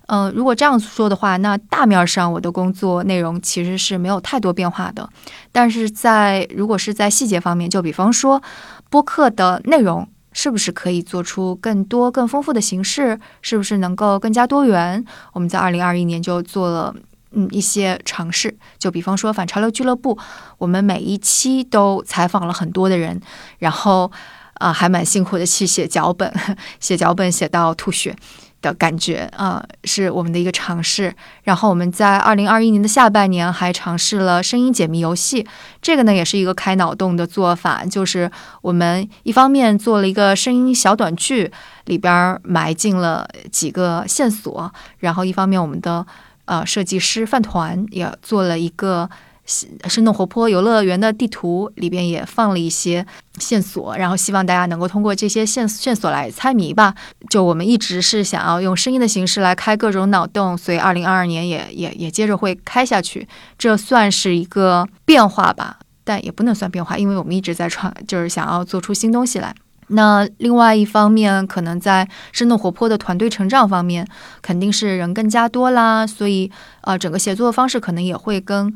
[0.06, 5.08] 嗯，如果这样说的话，那大面上我的工作内容其实是没有太多变化的，
[5.52, 8.42] 但是在如果是在细节方面，就比方说
[8.90, 10.08] 播客的内容。
[10.38, 13.18] 是不是可以做出更多、更丰富的形式？
[13.40, 15.02] 是不是能够更加多元？
[15.32, 16.94] 我们在二零二一年就做了
[17.30, 20.18] 嗯一些尝试，就比方说反潮流俱乐部，
[20.58, 23.18] 我们每一期都采访了很多的人，
[23.60, 24.12] 然后
[24.58, 26.30] 啊还蛮辛苦的去写脚本，
[26.80, 28.14] 写脚本写到吐血。
[28.62, 31.14] 的感觉啊，是我们的一个尝试。
[31.44, 35.46] 然后我们在二零二一年的下半年还尝试了声音解密游戏，
[35.80, 38.30] 这个呢也是一个开脑洞的做法，就是
[38.62, 41.50] 我们一方面做了一个声音小短剧，
[41.84, 46.06] 里边埋进了几个线索，然后一方面我们的
[46.46, 49.08] 呃设计师饭团也做了一个。
[49.46, 53.06] 生动活泼游乐园的地图里边也放了一些
[53.38, 56.94] 线索，然后希望大家能够通过这些线线索来猜谜吧。
[57.30, 63.28] 就我们一直是想要用声音的形式来开各种脑洞，所以二零二二年也也也接着会开下去。
[63.56, 69.54] 这算是一个变化吧，但也不能算变化，因为我们一直在创，就是想要做出新东西来。
[69.88, 74.04] 那另外一方面，可能在生动活泼的团队成长方面，
[74.42, 76.50] 肯定是人更加多啦，所以
[76.80, 78.74] 呃，整个协作的方式可能也会跟。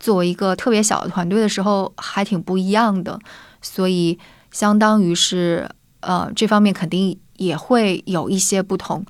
[0.00, 3.20] 作为一个特别小的团队的时候，还挺不一样的，
[3.60, 4.18] 所以
[4.50, 5.68] 相当于是，
[6.00, 9.04] 呃，这方面肯定也会有一些不同。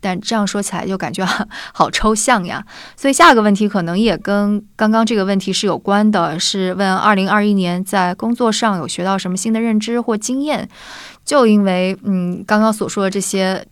[0.00, 1.24] 但这样说起来就感觉
[1.72, 2.62] 好抽象呀。
[2.94, 10.68] 所以下一个问题可能也跟刚刚这个问题是有关的，是问二零二一年在工作上有学到什么新的认知或经验？
[11.24, 13.66] 就因为嗯，刚刚所说的这些，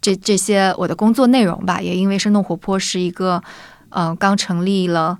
[0.00, 3.40] 这这些我的工作内容吧，也因为生动活泼是一个，
[3.90, 5.16] 嗯，刚成立了。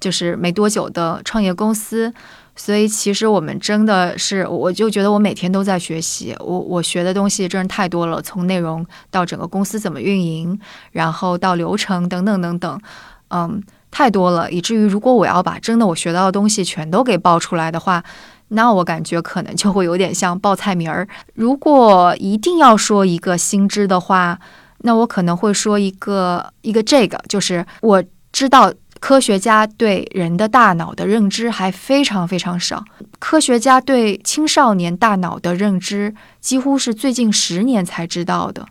[0.00, 2.10] 就是没多久的创业公司，
[2.56, 10.58] 所以其实我们真的是，我就觉得我每天都在学习，我我学的东西真是太多了，从内容到整个公司怎么运营，
[10.92, 12.80] 然后到流程等等等等，
[13.28, 18.02] 嗯，太多了，以至于如果我要把真的我学到的东西全都给报出来的话，
[18.48, 21.06] 那我感觉可能就会有点像报菜名儿。
[21.34, 24.38] 如果一定要说一个新知的话，
[24.78, 28.02] 那我可能会说一个一个这个，就是我
[28.32, 28.72] 知道。
[29.00, 32.84] 科学家对人的大脑的认知还非常非常少，
[33.18, 38.66] 科学家对青少年大脑的认知几乎是最近十年才知道的，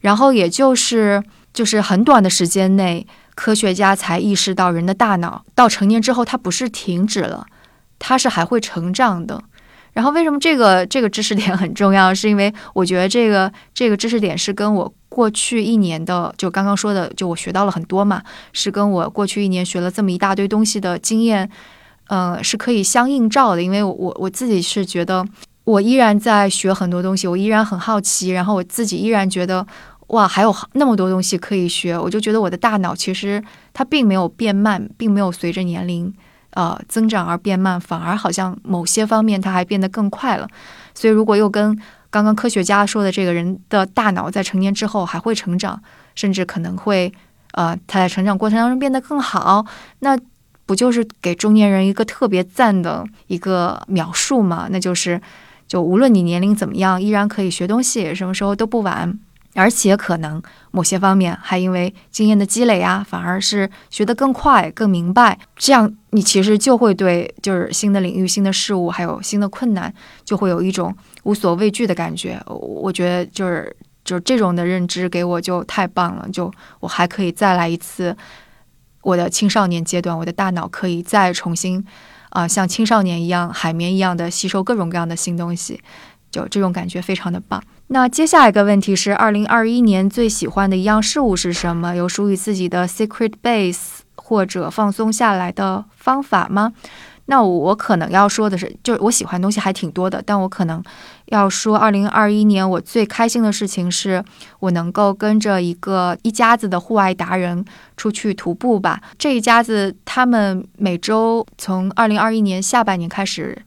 [0.00, 7.46] 然后也就是就是很短的时间内，科学家才意识到人的大脑到成年之后，它不是停止了，
[7.98, 9.42] 它是还会成长的。
[9.92, 12.14] 然后为什么这个这个知识点很重要？
[12.14, 18.22] 是因为我觉得这个这个知识点是跟我过去一年的就刚刚说的，就我学到了很多嘛，
[18.52, 21.50] 是跟我过去一年学了这么一大堆东西的经验，
[22.08, 23.62] 呃，是可以相映照的。
[23.62, 25.26] 因为我我自己是觉得
[25.64, 29.66] 我依然在学很多东西，我依然很好奇，然后我自己依然觉得
[30.08, 33.42] 哇，还有那么多东西可以学，我就觉得我的大脑其实
[33.72, 36.12] 它并没有变慢，并没有随着年龄。
[36.50, 40.48] 呃，增长而变慢，反而好像某些方面它还变得更快了。
[40.94, 41.78] 所以，如果又跟
[42.10, 45.80] 刚刚科学家说的这个人的大脑在成年之后还会成长，
[46.14, 47.12] 甚至可能会
[47.52, 49.64] 呃他在成长过程当中变得更好，
[50.00, 50.18] 那
[50.66, 54.66] 不就是给中年人一个特别赞的一个描述吗？
[54.70, 55.20] 那就是，
[55.68, 59.18] 就无论你年龄怎么样，依然可以学东西，什么时候都不晚。
[59.54, 60.40] 而且可能
[60.70, 65.38] 某些方面还因为经验的积累啊，反而是学得更快、更明白。
[65.56, 69.92] 这样你其实就会对就是新的领域、新的事物还有新的困难，
[70.24, 70.94] 就会有一种
[71.24, 72.40] 无所畏惧的感觉。
[72.46, 76.28] 我觉得就是就是这种的认知给我就太棒了。
[76.32, 78.16] 就我还可以再来一次
[79.02, 81.84] 我的青少年阶段，我的大脑可以再重新
[82.28, 85.82] 啊像青少年一样海绵一样的吸收各种各样的新东西，
[86.30, 87.60] 就这种感觉非常的棒。
[87.92, 91.96] 那接下来一个问题是，二零二一年最喜欢的一样事物是什么？
[91.96, 96.72] 有属于自己的 secret base 或者放松下来的方法吗？
[97.26, 100.80] 那我可能要说的是，就我喜欢东西还挺多的，但我可能
[101.26, 104.24] 要说，二零二一年我最开心的事情是
[104.60, 107.64] 我能够跟着一个一家子的户外达人
[107.96, 109.00] 出去徒步吧。
[109.18, 113.60] 这一家子他们每周从二零二一年下半年开始。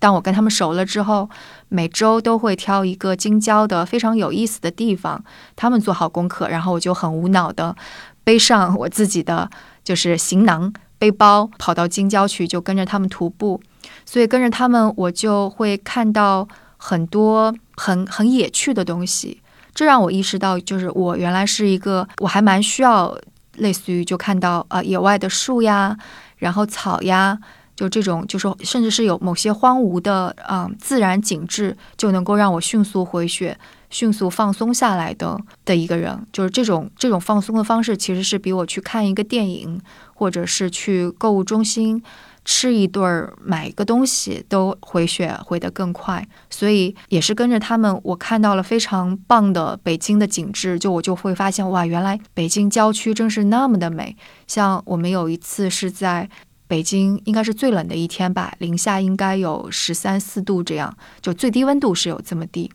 [0.00, 1.30] 当我跟他们熟了之后，
[1.74, 5.22] 每周都会挑一个京郊的非常有意思的地方，
[5.56, 7.74] 他们做好功课，然后我就很无脑的
[8.22, 9.50] 背上我自己的
[9.82, 13.60] 就是行囊背包，跑到京郊去，就跟着他们徒步。
[14.06, 16.46] 所以跟着他们，我就会看到
[16.76, 19.42] 很多很很野趣的东西。
[19.74, 23.18] 这让我意识到，就是我原来是一个，我还蛮需要
[23.56, 25.96] 类似于就看到啊野外的树呀，
[26.36, 27.36] 然后草呀，
[27.76, 33.58] 就这种，就是甚至是有某些荒芜的啊自然景致，就能够让我迅速回血、
[33.90, 36.26] 迅速放松下来的的一个人。
[36.32, 39.80] 就是这种这种放松的方式，其实是比我去看一个电影，
[40.14, 42.02] 或者是去购物中心。
[42.46, 54.14] 吃一顿儿，买一个东西都回血回得更快，所以也是跟着他们，我看到了非常棒的北京的景致，就我就会发现哇，原来北京郊区真是那么的美。
[54.46, 56.28] 像我们有一次是在
[56.66, 62.70] 北京，应该是最冷的一天吧，零下应该有十三四度这样，就最低温度是有这么低。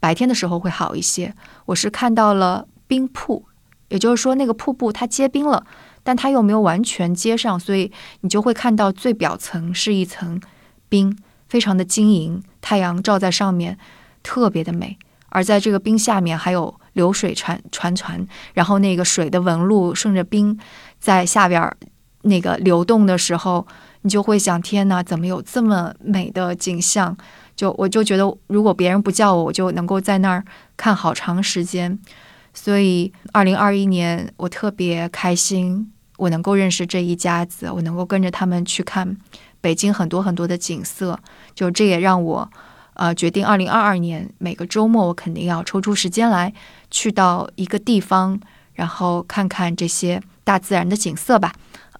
[0.00, 1.34] 白天的时候会好一些，
[1.66, 3.44] 我是看到了冰瀑，
[3.88, 5.66] 也就是说那个瀑布它结冰了。
[6.04, 7.92] 但它又没有完全接上，所以
[8.22, 10.40] 你就会看到最表层是一层
[10.88, 11.14] 冰，
[11.48, 13.76] 非常的晶莹，太阳照在上面，
[14.22, 14.96] 特别的美。
[15.28, 20.58] 而在这个冰下面还有流水船船船，然后那个水的纹路顺着冰
[20.98, 21.70] 在下边
[22.22, 23.66] 那个流动的时候，
[24.02, 27.16] 你就会想：天哪，怎么有这么美的景象？
[27.56, 30.44] 就我就觉得，如果别人不叫我，我就能够在那儿
[30.76, 31.98] 看好长时间。
[32.52, 35.92] 所以，二零二一年我特别开心。
[36.18, 39.16] 我能够认识这一家子，我能够跟着他们去看
[39.60, 41.16] 北京很多很多的景色，
[41.54, 42.50] 就这也让我，
[42.94, 46.52] 呃，决定二零二二年每个周末我肯定要抽出时间来
[46.90, 48.40] 去到一个地方，
[48.74, 51.52] 然后看看这些大自然的景色吧。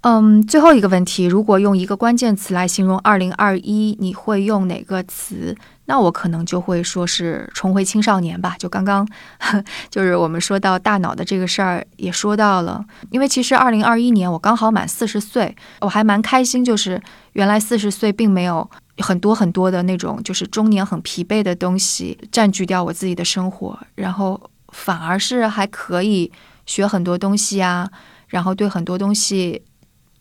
[0.03, 5.57] 嗯，最后一个问题，如果用一个关键词来形容二零二一，你会用哪个词？
[5.87, 8.55] 那我可能就会说是重回青少年吧。
[8.59, 9.07] 就刚刚，
[9.91, 12.85] 就是我们说到大脑的这个事儿，也说到了。
[13.11, 16.65] 因为其实二零二一年我刚好满四十岁，我还蛮开心。
[16.65, 17.01] 就是
[17.33, 26.31] 原来四十岁并没有很多很多的那种，就是中年很疲惫的东西占据掉我自己的生活，然后反而是还可以
[26.67, 27.91] 学很多东西啊，
[28.29, 29.63] 然后对很多东西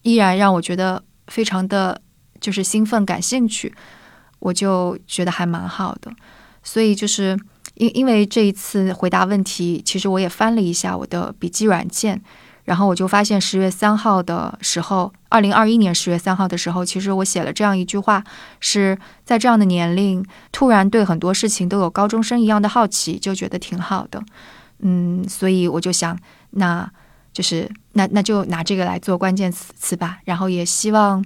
[0.07, 2.01] 依然让我觉得非常的
[2.39, 3.73] 就是兴奋、感兴趣。
[4.39, 6.11] 我就觉得还蛮好的，
[6.61, 7.35] 所以就是
[7.73, 12.21] 因因为这一次回答问题，其实我也翻了一下我的笔记软件，
[12.63, 18.23] 然后我就发现十月三号的时候，二零二一年十月三号的时候，其实我写了这样一句话，
[18.59, 24.23] 是在这样的年龄，突然对很多事情都有高中生一样的好奇，就觉得挺好的，
[24.81, 26.15] 嗯，所以我就想，
[26.51, 26.87] 那
[27.33, 27.67] 就是
[27.97, 31.21] 那那就拿这个来做关键词词吧，然后也希望。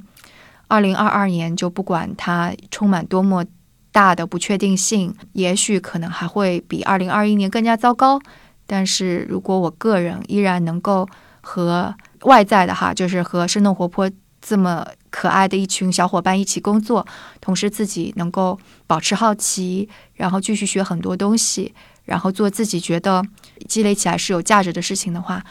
[0.67, 3.43] 二零二二年，就不管它充满多么
[3.91, 8.17] 大的不确定性，也许可能还会比二零二一年更加糟糕。
[8.65, 11.05] 但是如果我个人依然能够
[11.41, 17.05] 和外在的哈，就是和生动活泼这么可爱的一群小伙伴一起工作，
[17.41, 18.57] 同时自己能够
[18.87, 21.75] 保持好奇，然后继续学很多东西，
[22.05, 23.21] 然后做自己觉得
[23.67, 25.43] 积累起来是有价值的事情的话，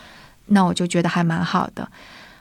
[0.50, 1.88] 那我就觉得还蛮好的。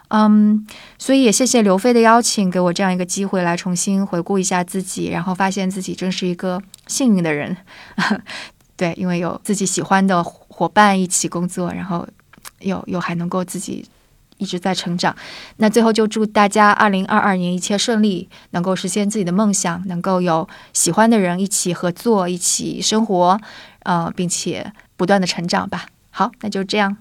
[0.09, 0.65] 嗯，
[0.97, 7.55] 所以也谢谢刘飞的邀请，给我这样一个机会来重新回顾一下自己，然后发现自己真是一个幸运的人。
[8.75, 12.07] 对，因为有自己喜欢的伙伴一起工作，然后
[12.61, 13.85] 又又还能够自己
[14.37, 15.15] 一直在成长。
[15.57, 23.39] 那最后就祝大家二零二二年一切顺利，能够实现自己的梦想，能够有喜欢的人一起合作，一起生活，
[23.83, 25.85] 呃，并且不断的成长吧。
[26.09, 26.97] 好，那就这样。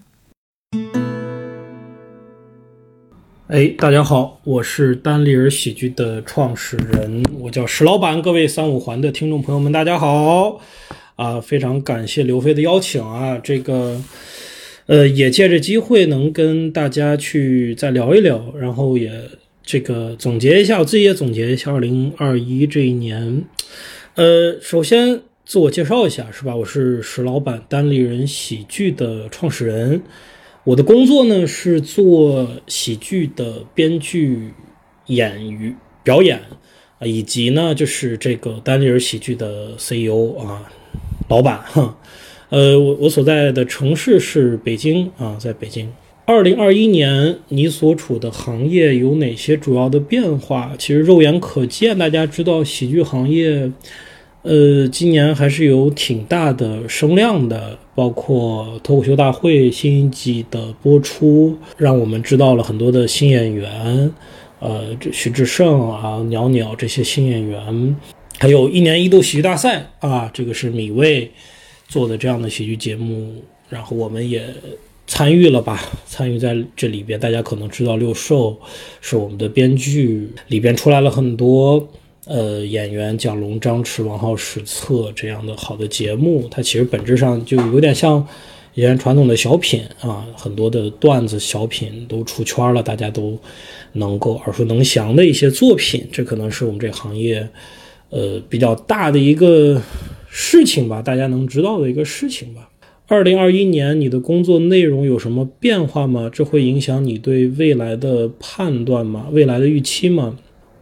[3.49, 8.21] 哎，大家好，我是单立人喜剧的创始人，我叫石老板。
[8.21, 10.61] 各位三五环的听众朋友们，大家好！
[11.17, 13.99] 啊，非常感谢刘飞的邀请啊，这个，
[14.85, 19.11] 呃，也借着机会能跟大家去再聊一聊，然后也
[19.63, 23.43] 这个总结一下，我自己也总结一下二零二一这一年。
[24.17, 26.55] 呃，首先自我介绍一下，是吧？
[26.55, 30.03] 我是石老板，单立人喜剧的创始人。
[30.69, 34.53] 我的工作呢是做喜剧的编剧、
[35.07, 36.39] 演员、表演
[36.99, 40.71] 啊，以及呢就是这个丹尼尔喜剧的 CEO 啊，
[41.31, 41.97] 老板哈。
[42.51, 45.91] 呃，我我所在的城市是北京啊，在北京。
[46.27, 50.75] 二零二一年你所处的行业有哪些主要的变化？
[50.79, 53.73] 其实肉眼可见，大家知道喜剧行业。
[54.43, 64.11] 呃，今年还是有挺大的声量的，包括脱口秀大会新一季的播出，让我们知道了很多的新演员，
[64.61, 67.97] 呃，这徐志胜啊、鸟鸟这些新演员，
[68.39, 71.31] 还有一年一度喜剧大赛啊，这个是米未
[71.89, 74.43] 做的这样的喜剧节目，然后我们也
[75.09, 77.19] 参与了吧，参与在这里边。
[77.19, 78.57] 大家可能知道六兽
[79.01, 81.89] 是我们的编剧，里边出来了很多
[82.29, 86.47] 呃演员，蒋龙、张弛、王浩、史策这样的好的节目。
[86.51, 88.25] 它其实本质上就有点像。
[88.75, 93.37] 以前传统的小品啊，很多的段子小品都出圈了，大家都
[93.95, 97.49] 能够耳熟能详的一些作品，这可能是我们这行业
[98.11, 99.83] 呃比较大的一个
[100.29, 102.69] 事情吧，大家能知道的一个事情吧。
[103.09, 106.31] 二零二一年你的工作内容有什么变化吗？
[106.33, 109.27] 这会影响你对未来的判断吗？
[109.33, 110.37] 未来的预期吗？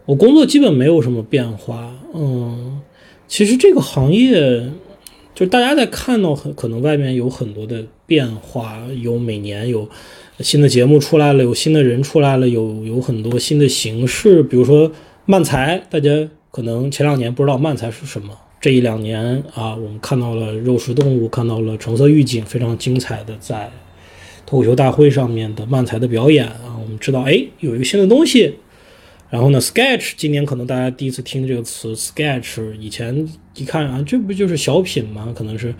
[0.07, 2.81] 我工作基本没有什么变化，嗯，
[3.29, 4.71] 其实这个行业。
[5.35, 9.87] 就大家在看到很可能外面有很多的变化，有每年有
[10.41, 14.91] 新的节目出来了，有新的人出来了，有有很多新的形式，比如说
[15.27, 16.09] 漫才，大家
[16.51, 18.31] 可能前两年不知道漫才是什么，
[18.63, 23.71] 这一两年啊，我们看到了肉食动物，看到了橙色预警，非常精彩的在
[24.47, 28.55] 脱口秀大会上面的漫才的表演啊，我们知道哎有一个新的东西。
[29.29, 35.33] 然后呢，sketch 今年可能大家第一次听这个词，sketch 以前一看啊，这不就是小品吗？
[35.37, 35.75] 可能是，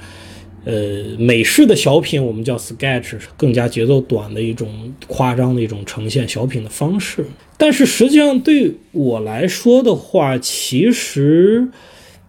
[0.65, 7.25] 呃，美式的小品，我们叫 sketch，更加节奏短的一种夸张的一种呈现小品的方式。
[7.57, 11.69] 但是实际上对我来说的话，其实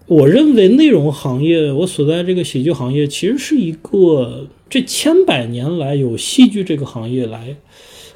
[0.06, 7.56] 我认为内容行业，我所在这个喜剧行业，其实是一个这千百年来有戏剧这个行业来。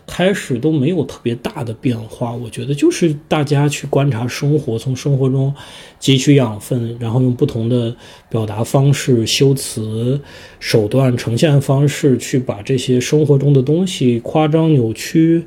[0.08, 5.54] 开始都没有特别大的变化，我觉得就是大家去观察生活，从生活中
[6.02, 7.96] 汲取养分，然后用不同的
[8.30, 10.20] 表达方式、修辞
[10.60, 15.44] 手段、呈现方式去把这些生活中的东西夸张扭曲，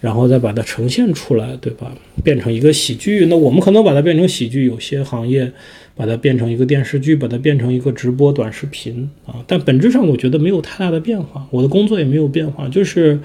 [0.00, 1.92] 然后再把它呈现出来，对吧？
[2.24, 3.26] 变成一个喜剧。
[3.26, 5.52] 那我们可能把它变成喜剧，有些行业
[5.94, 9.36] 把它变成一个电视剧，把它变成一个直播短视频啊。
[9.46, 13.20] 但本质上我觉得没有太大的变化，我的工作也没有变化，就是。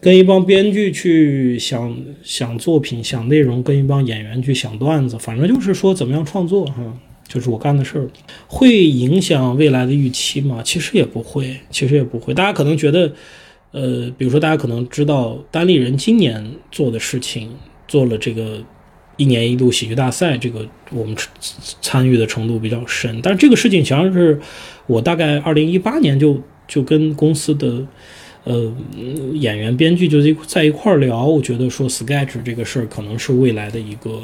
[0.00, 6.98] 跟一帮编剧去想想作品、想内容，跟一帮演员去想段子，反正就是说怎么样创作，哈，
[7.28, 8.08] 就是我干的事儿。
[8.46, 10.62] 会影响未来的预期吗？
[10.64, 12.32] 其实也不会，其实也不会。
[12.32, 13.12] 大家可能觉得，
[13.72, 17.50] 呃，比如说大家可能知道单立人今年做的事情，
[17.86, 18.58] 做了这个
[19.18, 21.14] 一年一度喜剧大赛，这个我们
[21.82, 23.20] 参与的程度比较深。
[23.22, 24.40] 但是这个事情实际上是
[24.86, 27.86] 我大概二零一八年就就跟公司的。
[28.50, 28.72] 呃，
[29.34, 34.20] 演员、编剧就在在一块儿聊，我觉得说 sketch 这个事儿可能是未来的一个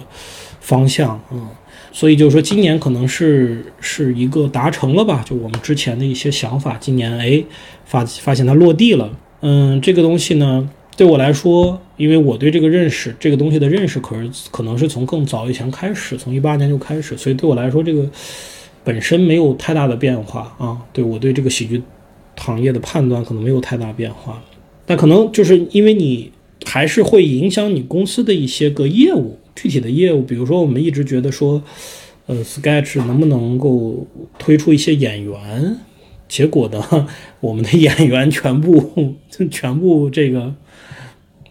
[0.61, 1.48] 方向，嗯，
[1.93, 7.44] 所以就是说今年可能是是一个达成了吧，就我们之前的一些想法，今年哎
[7.85, 9.09] 发发现它落地了，
[9.43, 18.05] 嗯，这个东西呢对我来说，因为我对这个认识，这个东西的认识，可是可能是从更早以前开始，从一八年就开始，所以对我来说这个
[18.82, 21.81] 本身没有太大的变化啊，对我对这个喜剧。
[22.36, 24.42] 行业的判断可能没有太大变化，
[24.84, 26.30] 但可能就是因为你
[26.64, 31.62] 还是会影响你公司的一些个业务，具体的业务，比如说我们一直觉得说，
[32.26, 34.06] 呃，sketch 能不能够
[34.38, 35.76] 推出一些演员，
[36.28, 37.08] 结果呢，
[37.40, 39.14] 我们的演员全部
[39.50, 40.54] 全部这个。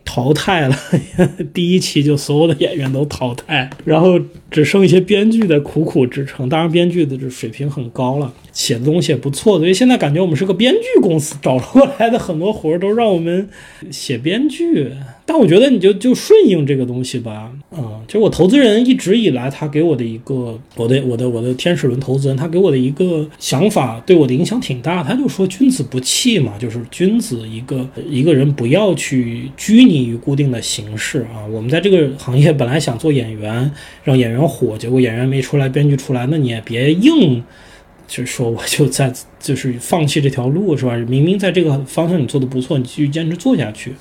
[0.05, 0.77] 淘汰了，
[1.53, 4.17] 第一期就所有的演员都淘汰，然后
[4.49, 6.47] 只剩一些编剧在苦苦支撑。
[6.47, 9.57] 当然，编剧的这水平很高了，写的东西也不错。
[9.57, 13.49] 所以现在感觉我们是个编剧公司，找过来的很多活儿都让我们
[13.91, 14.91] 写编剧。
[15.27, 25.03] 但我觉得你就就顺应这个东西吧，嗯，就我投资人一直以来他给我的一个，我的我的我的天使轮投资人他给我的一个想法，对我的影响挺大。
[25.03, 31.41] 他就说君子不器嘛，就是君子一个一个人不要去拘泥于固定的形式啊。
[31.51, 33.71] 我们在这个行业本来想做演员，
[34.03, 37.43] 让演员火，结果演员没出来，编剧出来，那你也别硬，
[38.07, 40.95] 就是说我就在就是放弃这条路是吧？
[41.09, 43.93] 明明在这个方向你做的不错，你继续坚持做下去。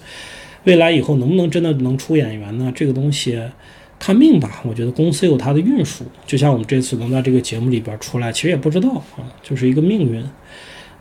[0.65, 2.73] 未来以后能不能真的能出演员呢？
[2.75, 3.39] 这个东西
[3.99, 4.63] 看命吧。
[4.67, 10.25] 我觉得公司有它的运数，就像我们这次能在这个节目里边出来，其实也不知道啊，就是一个命运。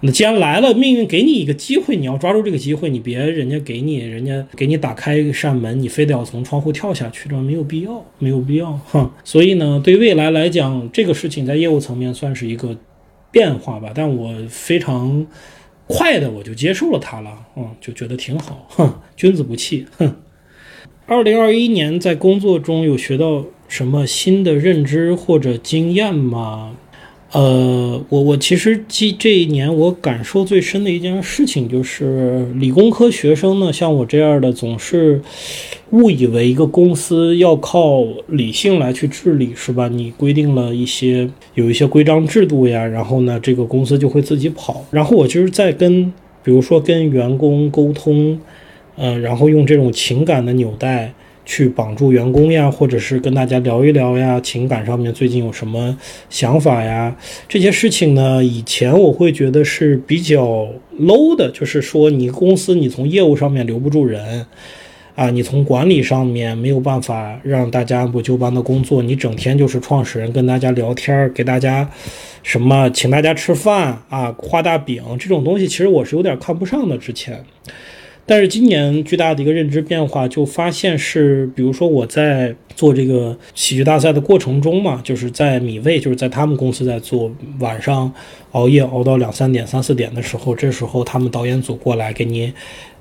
[0.01, 9.09] 那既然来了，命运给你一个机会，你要抓住这个机会，你别人家给你，人家给你打开一扇门，你非得要从窗户跳下去，这没有必要，没有必要哈。
[9.23, 12.77] 所以呢，对未来来讲，这个事情在业务层面算是一个
[13.31, 15.25] 变化吧，但我非常。
[15.87, 20.15] 快的我就接受了它了，嗯，就觉得挺好，哼，君子不器，哼。
[21.05, 26.75] 二零二一年在工作中有学到什么新的认知或者经验吗？
[27.33, 35.19] 呃，我我其实这这一年我感受最深的一件事情就是，理工科学生呢，像我这样的，总是
[35.93, 39.87] 误以为一个公司要靠理性来去治理，是吧？
[39.87, 44.83] 你规定了一些有一些规章制度呀，然后呢，这个公司就会自己跑。
[44.91, 46.11] 然后我就是在跟，
[46.43, 48.39] 比如说跟员工沟通，
[48.97, 51.13] 呃，然后用这种情感的纽带。
[51.45, 55.93] 去绑住员工呀，或者是跟大家聊一聊呀，情感上面最近有什么
[56.29, 57.13] 想法呀？
[57.49, 60.65] 这些事情呢，以前我会觉得是比较
[61.01, 64.45] low 的，就是说你公司你从业务上面留不住人
[65.15, 71.89] 啊，你从管理上面没有办法让大家按部就班的工作，你整天就是创始人跟大家聊天，给大家
[72.41, 76.97] 什么请大家吃饭啊，画大饼这种东西，其实我是有点看不上的。
[76.97, 77.43] 之前。
[78.25, 87.29] 但是今年巨大的一个认知变化，就发现是，比如说我在做这个喜剧大赛的过程中嘛，就是在米未，就是在他们公司在做，
[87.59, 88.09] 晚上
[88.51, 92.53] 熬夜熬到两三点、三四点的时候，这时候他们导演组过来给你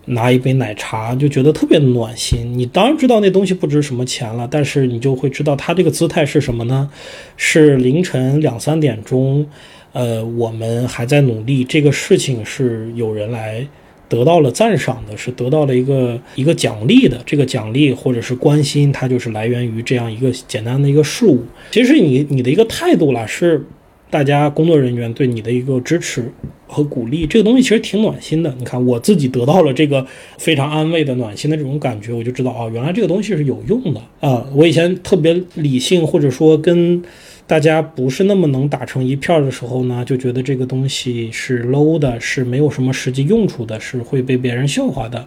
[0.07, 2.53] 拿一杯奶茶，就觉得特别暖心。
[2.59, 6.91] 你当然知道那东西不值什么钱了，但是你就会知道他这个姿态是什么呢？
[7.37, 9.47] 是凌晨两三点钟，
[9.93, 13.67] 呃，我们还在努力，这个事情是有人来。
[14.09, 21.43] 得到了赞赏的是得到了一个一个奖励的，这个奖励或者是关心，它就是来源于这样一个简单的一个事物。
[21.71, 23.65] 其实你你的一个态度啦，是
[24.13, 26.31] 大家工作人员对你的一个支持
[26.67, 28.55] 和鼓励，这个东西其实挺暖心的。
[28.59, 30.07] 你看我自己得到了这个
[30.37, 34.47] 非常安慰的暖心的这种感觉，我就知道啊，原来这个东西是有用的啊。
[34.55, 37.03] 我以前特别理性，或者说跟。
[37.45, 45.27] 大家不是那么能打成一片的时候呢，就觉得这个东西是 low 的，是没有什么实际用处的，是会被别人笑话的。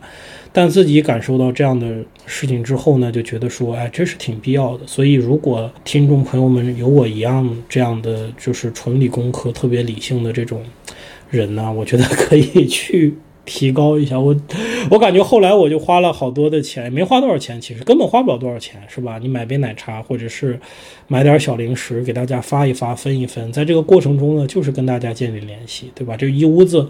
[0.56, 4.88] 但自己感受到这样的事情之后呢，就觉得说，哎，这是挺必要的。
[4.88, 10.64] 所以，如果听众朋友们有我一样这样的，就是纯理工科、特别理性的这种
[11.30, 13.16] 人呢，我觉得可以去。
[13.48, 14.36] 提高一下我，
[14.90, 19.20] 我感觉后来我就花了好多的钱，没花多少钱，其实根本花不了多少钱，是吧？
[19.20, 20.60] 你买杯奶茶，或者是
[21.08, 26.18] 买点小零食给大家发一发，分一分，在这个过程中呢，就是跟大家建立联系，对吧？
[26.18, 26.90] 这一屋子。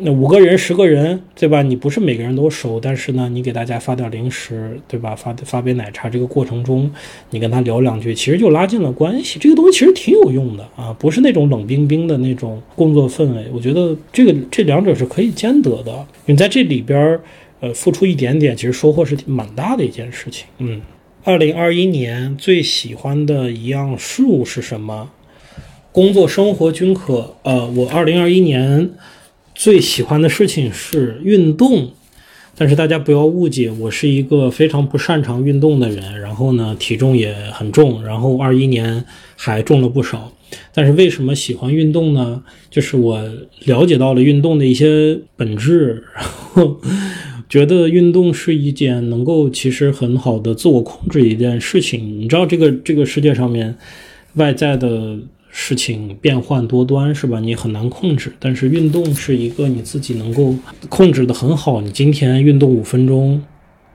[0.00, 1.62] 那五个人、十个人，对吧？
[1.62, 5.14] 你不是每个人都熟，但是呢，你给大家发点零食，对吧？
[5.16, 6.90] 发发杯奶茶，这个过程中，
[7.30, 9.38] 你跟他聊两句，其实就拉近了关系。
[9.38, 13.46] 这个东西其实挺有用的啊，不是那种冷冰冰的那种工作氛围。
[13.52, 16.06] 我觉得这个这两者是可以兼得的。
[16.26, 17.18] 你在这里边，
[17.60, 20.46] 呃，付出一点点，其实收获是蛮大的一件事情。
[20.58, 20.82] 嗯，
[21.24, 25.10] 二零二一年最喜欢的一样事物是什么？
[25.92, 27.34] 工作生活均可。
[27.42, 28.90] 呃，我二零二一年。
[29.56, 31.90] 最喜欢的事情是运动，
[32.54, 36.20] 但是大家不要误解，我是一个非常不擅长运动的人。
[36.20, 39.02] 然后呢，体重也很重，然后二一年
[39.34, 40.30] 还重了不少。
[40.74, 42.42] 但是为什么喜欢运动呢？
[42.70, 43.18] 就是我
[43.64, 46.78] 了解到了运动的一些本质，然后
[47.48, 52.20] 觉得运动是一件能够其实很好的自我控制一件事情。
[52.20, 53.74] 你知道，这个这个世界上面
[54.34, 55.16] 外在的。
[55.58, 57.40] 事情变幻多端，是吧？
[57.40, 58.30] 你很难控制。
[58.38, 60.54] 但是运动是一个你自己能够
[60.90, 61.80] 控制的很好。
[61.80, 63.42] 你今天运动五分钟，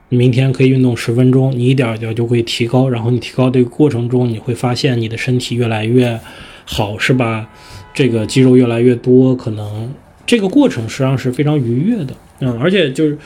[0.08, 2.88] 明天可以运动十分钟，你一点一点就会提高。
[2.88, 6.18] 然后你提高这个过程中，你会发现你的身体越来越
[6.64, 7.48] 好，是吧？
[7.94, 9.94] 这个肌肉越来越多，可能
[10.26, 12.14] 这个过程实际上是非常愉悦的。
[12.40, 13.16] 嗯，而且就是。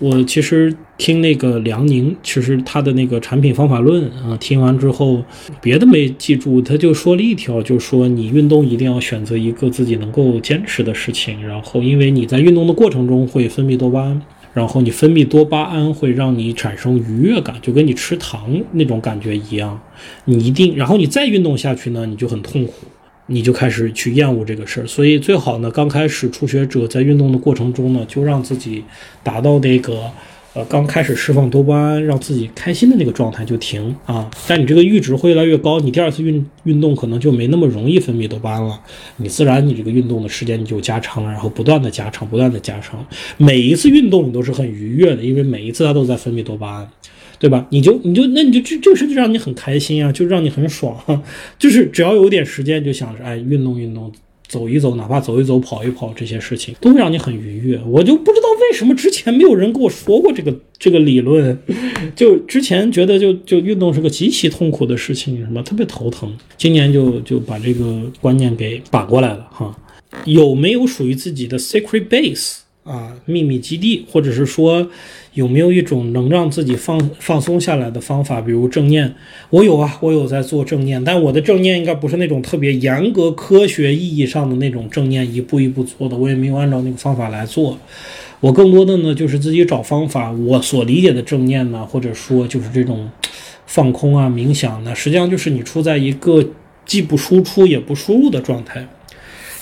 [0.00, 5.22] 我其实听那个梁宁，其实他的那个产品方法论啊，听完之后
[5.60, 14.22] 别的没记住，他就说了一条，就说你运动一定要选择一个自己能够坚持的事情，然后因为你在运动的过程中会分泌多巴胺，
[14.52, 19.80] 然后你分泌多巴胺会让你产生愉悦感，就跟你吃糖那种感觉一样，
[20.26, 22.72] 你一定，然后你再运动下去呢，你就很痛苦。
[23.26, 28.84] 你就开始去厌恶这个事儿，所以最好呢，刚开始初学者在运动的过程中呢，就让自己
[29.22, 30.02] 达到那个，
[30.54, 34.30] 呃，刚开始释放多巴胺，让自己开心的那个状态就停啊。
[34.46, 38.80] 但你这个阈值会越来越高，你第二次运运动可能就没那么容易分泌多巴胺了，
[39.16, 43.04] 你自然你这个运动的时间你就加长了，然后不断的加长，不断的加长，
[43.36, 46.88] 每一次运动你都是很愉悦的，因为每一次它都在分泌多巴胺。
[47.36, 47.66] 对吧？
[47.70, 50.96] 你就你就那你就这这个事就让你很开心啊，就让你很爽，
[51.58, 54.10] 就是只要有点时间就想着哎运动运动，
[54.46, 57.80] 走一走，哪怕走一走、跑一跑，这些事情都会让你很愉悦。
[57.86, 61.58] 我就不知道为什么之前没有人跟我说过这个 这个理论，
[62.14, 66.32] 就之前觉得就就运动是个极其痛苦的事情，什么特别头疼。
[66.56, 69.74] 今年就就把这个观念给反过来了哈。
[70.26, 72.58] 有没有属于自己的 sacred base？
[72.84, 74.86] 啊，秘密基地，或者是说
[75.32, 79.14] 有没有一种能让自己放放松下来的方法，比如正念。
[79.48, 87.78] 我有啊，我有在做正念，但我的正念应该不是那种特别严格科学意义上的那种正念，一步一步做的，我也没有按照那个方法来做。
[88.40, 90.30] 我更多的呢就是自己找方法。
[90.30, 93.08] 我所理解的正念呢，或者说就是这种
[93.66, 96.46] 放空啊、冥想呢，实际上就是你处在一个
[96.84, 98.86] 既不输出也不输入的状态。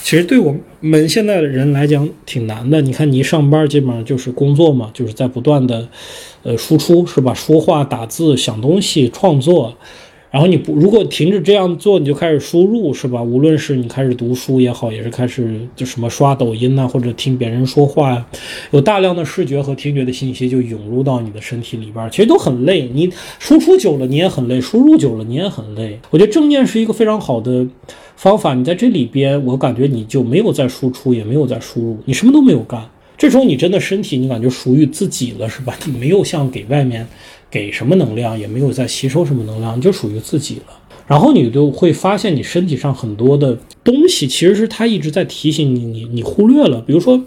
[0.03, 2.81] 其实对我们现在的人来讲挺难的。
[2.83, 5.89] 你看，你一上班基本上就是工作嘛，就是在不断的，
[6.43, 7.33] 呃，输出是吧？
[7.33, 9.74] 说话、打字、想东西、创作。
[10.31, 13.23] 然后你不如果停止这样做，你就开始输入是吧？
[13.23, 18.27] 无论是你开始读书也好，也是开始就什么刷抖音呐，或者听别人说话呀，
[18.70, 22.91] 有大量的视觉和听觉的信息就涌入到你的身体里边，其实都很累。
[22.95, 26.01] 你输出久了你也很累，输入久了你也很累。
[26.11, 27.66] 我觉得正念是一个非常好的。
[28.16, 32.89] 方法，你在这里边，我感觉你就没有在输出，也没有在输入，你什么都没有干。
[33.18, 35.76] 这时候你真的身体，你感觉属于自己了，是吧？
[35.86, 37.06] 你没有像给外面
[37.51, 40.78] 给什么能量，也没有在吸收什么能量，你就属于自己了。
[41.06, 46.80] 然后你就会发现，你身体上很多的东西，其实是它一直在提醒你，你你忽略了。
[46.80, 47.20] 比如说，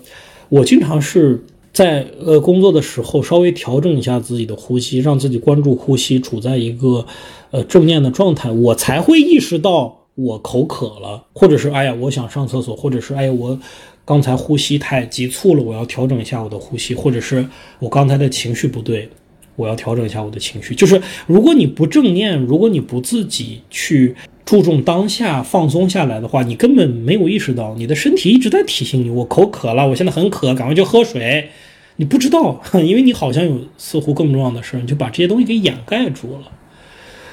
[0.49, 7.05] 我经常是在呃工作的时候，稍微调整一下自己的呼吸，让自己关注呼吸，处在一个
[7.51, 10.04] 呃正念的状态，我才会意识到。
[10.15, 13.59] 我口渴了，或者是哎呀，我想上厕所，或者是哎呀，我
[14.05, 17.45] 刚才呼吸太急促了，我要调整一下我的呼吸，或者是
[17.79, 19.09] 我刚才的情绪不对，
[19.57, 20.73] 我要调整一下我的情绪。
[20.73, 24.15] 就是如果你不正念，如果你不自己去
[24.45, 31.49] 注重当下放松下来的话，你根本没有意识到，你的身体一直在提醒你，我口渴了，我现在很渴，赶快去喝水。
[31.97, 36.51] 你不知道，因为你好像有似乎更重要的事儿，你就把这些东西给掩盖住了。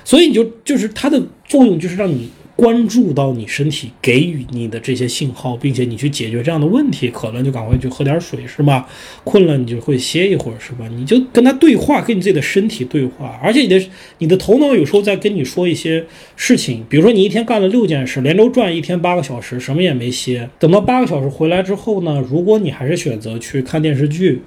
[0.05, 2.29] 所以你就就是它的作用就是让你。
[2.55, 8.87] 关注到你身体给予你的这些信号，并且你去解决这样的问题，渴了就赶快去喝点水，是吧？
[9.25, 10.87] 困了你就会歇一会儿，是吧？
[10.95, 13.83] 你就跟他对话，跟你自己的身体对话，而且你的
[14.19, 16.05] 你的头脑有时候在跟你说一些
[16.37, 24.43] 事情，比如说你一天干了六件事，连轴转一天八个小时，什么也没歇，等到八个小时回来之后呢，如果你还是选择去看电视剧，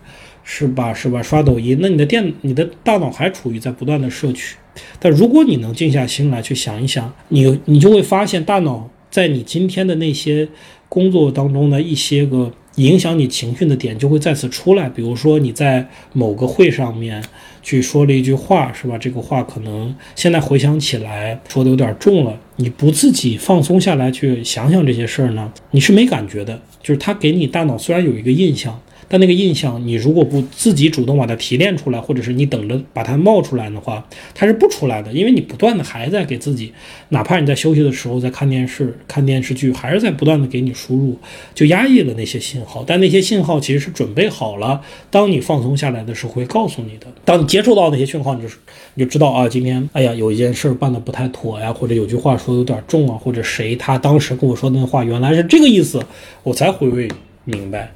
[0.46, 0.94] 是吧？
[0.94, 1.22] 是吧？
[1.22, 4.56] 刷抖音，那你的电你的大脑还处于在不断的摄取。
[5.00, 10.48] 但如果你能静下心来去想一想，你你就会发现，大脑在你今天的那些
[10.88, 14.88] 工作当中的一些个影响你情绪的点就会再次出来。
[14.88, 17.24] 比如说你在某个会上面
[17.64, 18.98] 去说了一句话，是吧？
[18.98, 22.38] 这个话可能现在回想起来说的有点重了。
[22.58, 26.62] 你不自己放松下来去想想这些事儿呢，你是没感觉的。
[26.84, 28.80] 就是它给你大脑虽然有一个印象。
[29.08, 36.74] 但那个印象，你如果不自己主动把它提炼出来，或者是你等着把它冒出来的话，它是不出来的，因为你不断的还在给自己，
[37.10, 41.18] 哪怕你在休息的时候在看电视、看电视剧，还是在不断的给你输入，
[41.54, 42.84] 就压抑了那些信号。
[42.86, 44.82] 但那些信号其实是准备好了，
[45.12, 47.08] 当你放松下来的时候会告诉你的。
[47.24, 48.54] 当你接触到那些讯号，你就
[48.96, 56.04] 你就知道啊，今天哎呀有一件事办的不太妥呀，或者有句话说的有点重啊，或者谁他当时跟我说那话原来是这个意思，
[56.42, 57.08] 我才回味
[57.44, 57.94] 明白。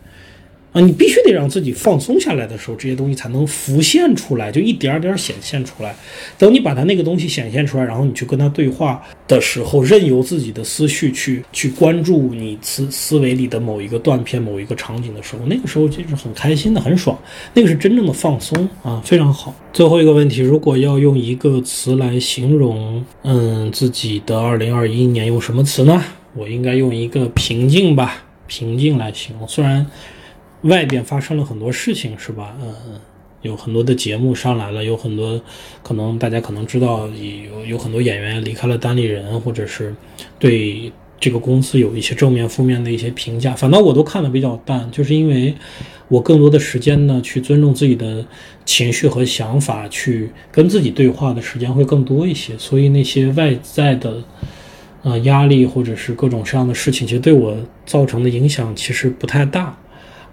[0.71, 5.95] 啊，你必须得让自己放松下来的时候，这些东西才能浮现出来，就一点点显现出来。
[6.37, 17.17] 等你把它那个东西显现出来，然后你去跟他对话的时候，任由自己的思绪去去关注你思思维里的某一个断片、某一个场景的时候，那个时候就是很开心的、很爽。
[17.55, 19.55] 那个是真正的放松啊，非常好。
[19.73, 26.03] 最后一个问题，如果要用一个词来形容，嗯，自己的二零二一年，用什么词呢？
[26.35, 29.47] 我应该用一个平静吧，平静来形容。
[29.47, 29.83] 虽然。
[30.63, 32.55] 外边发生了很多事情，是吧？
[32.61, 32.99] 嗯，
[33.41, 35.41] 有很多的节目上来了，有很多
[35.81, 39.95] 可能大家可能知道，有有很多演员离开了单立人，或者是
[40.37, 43.53] 对这个公司有一些正面、负面的一些评价。
[43.53, 45.55] 反倒我都看的比较淡，就是因为
[46.09, 48.25] 我更多的时间呢，去尊重自己的
[48.65, 52.57] 情绪和想法，去跟自己对话的时间会更多一些。
[52.57, 54.21] 所以那些外在的
[55.03, 57.55] 呃压力或者是各种各样的事情，其实对我
[57.85, 59.77] 造成的影响其实不太大。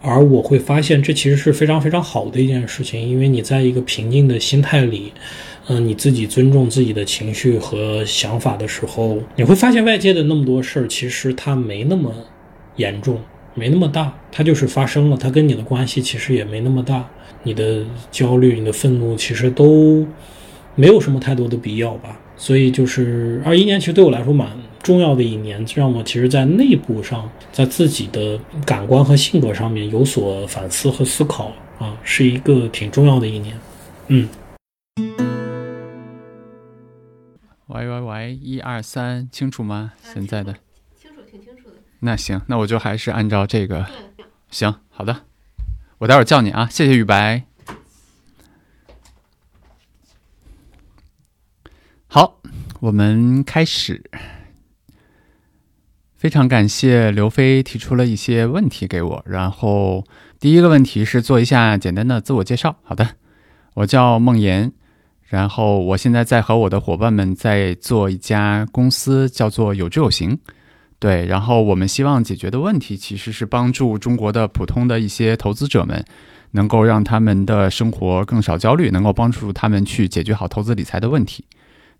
[0.02, 5.12] 而我会发现，这其实是非常非常好的一件事情，因为你在一个平静的心态里，
[5.66, 12.12] 嗯，你自己尊重自己的情绪和想法的时候，你会发现外界的那么多事儿，其实它没那么
[12.77, 13.20] 严重，
[13.55, 17.09] 没那么大，它就是发生了，它跟你的关系其实也没那么大，
[17.43, 20.06] 你的焦虑、你的愤怒，其实都
[20.74, 22.20] 没有什么太多的必要吧。
[22.37, 24.49] 所以就是二一年，其实对我来说蛮。
[24.83, 31.51] 重要的一年，让我其实，在内部上，在自己的感官和性格上面有所反思和思考
[31.81, 33.59] 啊，是一个挺重要的一年。
[34.07, 34.29] 嗯。
[37.67, 39.95] 喂喂喂，一二三，清楚吗？
[40.05, 40.55] 现在的
[40.97, 41.75] 清楚，挺清楚的。
[41.99, 43.87] 那行，那我就还是按照这个。
[44.53, 45.23] 行，好的。
[45.99, 47.43] 我待会儿叫你啊，谢谢雨白。
[52.09, 52.41] 好，
[52.81, 54.03] 我们开始。
[56.16, 60.05] 非常感谢刘飞提出了一些问题给我，然后
[60.39, 62.77] 第一个问题是做一下简单的自我介绍。
[62.85, 63.11] 好的，
[63.74, 64.73] 我叫孟岩，
[65.24, 70.39] 然后我现在在和我的伙伴们在做一家公司，叫做有知有行。
[70.99, 76.03] 对，然后我们希望解决的问题其实是帮助中国的普通的一些投资者们，
[76.53, 81.45] 能够让他们的生活更少焦虑，能够帮助他们去解决好投资理财的问题。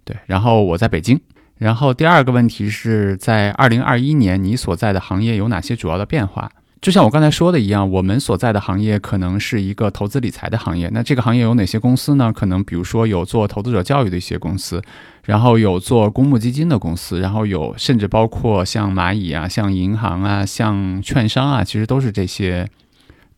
[0.07, 1.21] 对，然后我在北京。
[1.59, 6.51] 然后第二个问题是在二零二一年，你所在的行业有哪些主要的变化？
[6.83, 10.91] 就像我刚才说的一样，我们所在的行业可能是一个投资理财的行业。
[10.93, 12.31] 那这个行业有哪些公司呢？
[12.31, 14.83] 可能比如说有做投资者教育的一些公司，
[15.25, 22.69] 然后有做公募基金的公司，然后有甚至包括像蚂蚁啊、像银行啊、像券商啊，其实都是这些，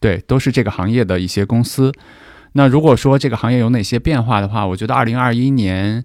[0.00, 1.92] 对，都是这个行业的一些公司。
[2.54, 6.04] 那如果说这个行业有哪些变化的话，我觉得二零二一年。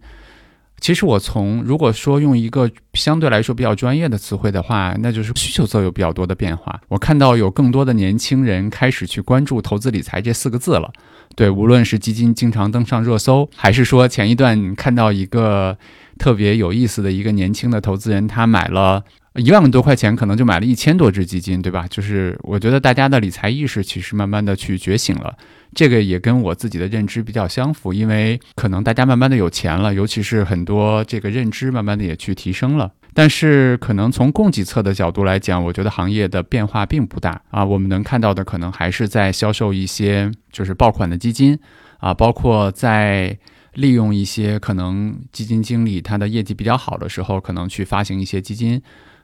[0.80, 6.82] 其实我从如果说用一个相对来说比较专业的词汇的话，那就是需求侧有比较多的变化。
[6.90, 10.91] 我看到有更多的年轻人开始去关注投资理财这四个字了。
[11.36, 15.78] 对，无论是基金经常登上热搜，还是说前一段看到一个
[16.20, 19.04] 特别有意思的一个年轻的投资人，他买了。
[19.35, 21.88] 一万多块钱可能就买了一千多只基金，对吧？
[21.89, 25.35] 就是我觉得大家的理财意识其实慢慢的去觉醒了，
[25.73, 32.91] 这个也跟我自己的认知比较相符，因为可能大家慢慢的有钱了，尤其是很多这个认知慢慢的也去提升了。
[33.15, 37.65] 但是可能从供给侧的角度来讲，我觉得行业的变化并不大啊。
[37.65, 41.57] 我们能看到的可能还是在销售一些就是爆款的基金
[41.97, 43.35] 啊，包括在
[43.73, 48.80] 利用一些可能基金经理他的业绩比较好的时候，可能去发行一些基金。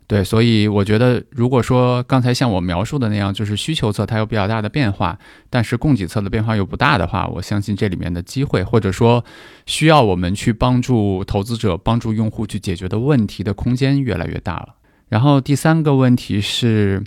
[0.09, 5.15] 对，所以我觉得，如果说刚才像我描述的那样，就是需求侧它有比较大的变化，
[5.51, 9.23] 但是供给侧的变化又不大的话，我相信这里面的机会，或者说
[9.67, 14.69] 需要我们去帮助投资者、帮助用户去解决的问题的空间越来越大了。
[15.09, 17.03] 然后第三个问题是，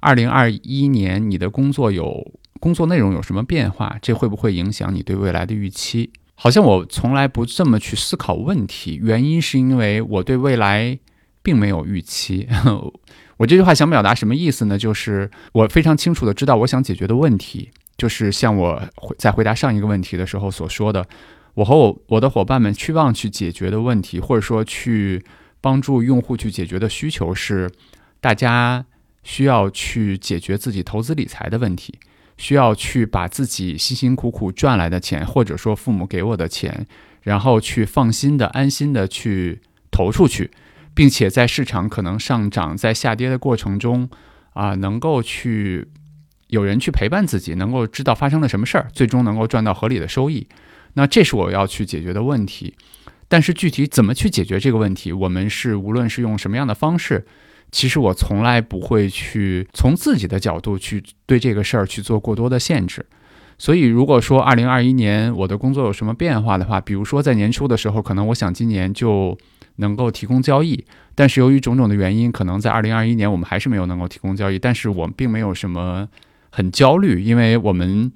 [0.00, 3.98] 二零二一年你的工作有工作内容有什么变化？
[4.00, 6.10] 这会不会影响你对未来的预期？
[6.34, 10.98] 好像我从来不这么去思考问题，原因是因为我对未来。
[11.42, 12.48] 并没有预期，
[13.38, 14.76] 我这句话想表达什么意思呢？
[14.76, 18.82] 就是我非常清楚的知道我想解决的问题，就是像我
[19.16, 21.06] 在回答上一个问题的时候所说的，
[21.54, 25.24] 我和我我的伙伴们期望去解决的问题，或者说去
[25.60, 27.70] 帮助用户去解决的需求是，
[28.20, 28.84] 大家
[29.22, 31.94] 需要去解决自己投资理财的问题，
[32.36, 36.86] 需要去把自己辛辛苦苦赚来的钱，或者说父母给我的钱，
[37.22, 39.60] 然后去放心的、安心的去
[39.90, 40.50] 投出去。
[40.94, 44.08] 并且在市场可能上涨、在下跌的过程中，
[44.54, 45.86] 啊，能够去
[46.48, 50.48] 有人去陪伴自己，能够知道发生了什么事儿，最终能够赚到合理的收益。
[50.94, 52.74] 那这是我要去解决的问题。
[53.28, 57.26] 但是具体怎么去解决这个问题，我们是无论是用什么样的方式，
[57.70, 63.06] 其实我从来不会去从自己的角度去对这个事儿去做过多的限制。
[63.58, 69.38] 所以，如果说二零二一年我的工作有什么变化的话，比如说在年初的时候，可能我想今年就。
[69.78, 70.84] 能够提供交易，
[71.14, 74.58] 但是由于种种的原因，可能在二零二一年我们还是没有能够提供交易。
[74.58, 76.08] 但是我们并没有什么
[76.50, 78.12] 很焦虑，因为我们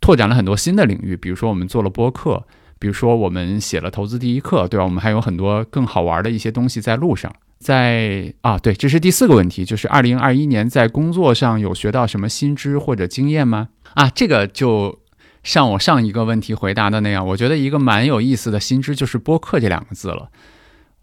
[0.00, 2.44] 拓展了很多新的领域，比如说我们做了播客，
[2.78, 4.84] 比如说我们写了投资第一课，对吧？
[4.84, 7.34] 我们还有很多更好玩的一些东西在路上。
[7.58, 13.68] 在啊，对，这是第四个问题，就是二零二一年在工作上有学到什么新知或者经验吗？
[13.94, 14.98] 啊，这个就
[15.42, 20.28] 像我上一个问题回答的那样，我觉得一个蛮有意思的新知就是播客这两个字了。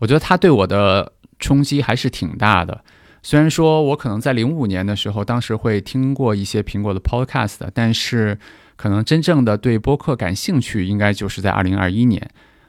[0.01, 2.83] 我觉得它对我的冲击还是挺大的。
[3.23, 8.39] 虽然说我可能在零五年的时候，当时会听过一些苹果的 Podcast，但是
[8.75, 12.27] 可能真正的对播客感兴趣，应该就是在二零二一年。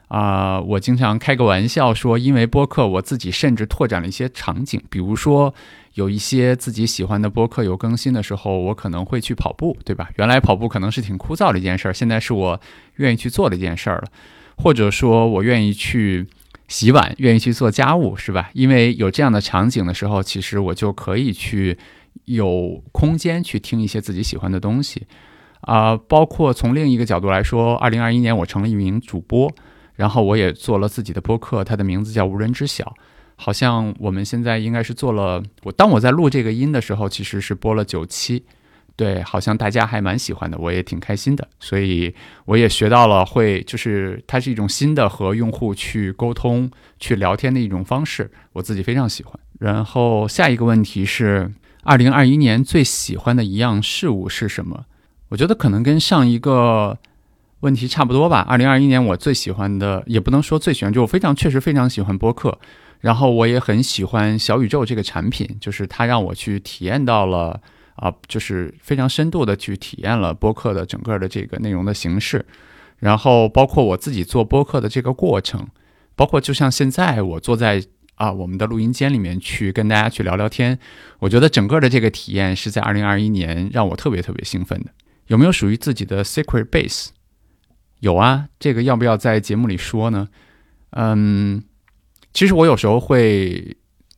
[0.09, 5.51] 啊，我经常开个玩笑说，因为播客，我自己甚至拓展了一些场景，比如说
[5.95, 10.11] 有一些自己喜欢的播客有更新的时候，我可能会去跑步，对吧？
[10.17, 12.61] 原来跑步可能是挺枯燥的一件事儿，现在是我
[12.97, 14.03] 愿意去做的一件事儿了。
[14.55, 16.27] 或者说我愿意去。
[16.67, 18.49] 洗碗，愿意去做家务，是吧？
[18.53, 21.77] 因为有这样的场景的时候，其实我就可以去
[22.25, 25.05] 有空间去听一些自己喜欢的东西，
[25.61, 29.53] 啊，包括从另一个角度来说，二零二一年我成了一名主播，
[29.95, 32.93] 然后我也做了自己的播客，它的名字叫无人知晓，
[33.35, 38.45] 好像我们现在应该是做了，我当我在录这个音的时候，其实是播了九期。
[38.95, 42.13] 对，好像大家还蛮喜欢的，我也挺开心的，所以
[42.45, 49.33] 我也学到了会，就是它是一种新的和用户去沟通、去聊天的一种方式，我自己非常喜欢。
[49.59, 51.51] 然后下一个问题是，
[51.81, 54.85] 二零二一年最喜欢的一样事物是什么？
[55.29, 56.99] 我觉得可能跟上一个
[57.61, 58.45] 问题差不多吧。
[58.47, 62.59] 二零二一年我最喜欢的，也不能说最喜欢，就我非常确实非常喜欢播客，
[62.99, 67.59] 然后我也很喜欢小宇宙这个产品，就是它让我去体验到了
[67.95, 72.45] 啊，就是非常深度的去体验了播客的整个的这个内容的形式，
[72.97, 75.67] 然后包括我自己做播客的这个过程，
[76.15, 77.83] 包括就像现在我坐在。
[78.15, 80.77] 啊，我们的录音间里面去跟大家去聊聊天，
[81.17, 84.91] 我觉得整个的这个体验是在二零二一年让我特别特别兴奋的。
[85.27, 87.07] 有没有属于自己的 secret base？
[88.01, 90.27] 有啊，这个要不要在节目里说呢？
[90.91, 91.63] 嗯，
[92.33, 93.75] 其实我有时候会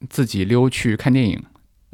[0.09, 1.41] 自己溜去看电影，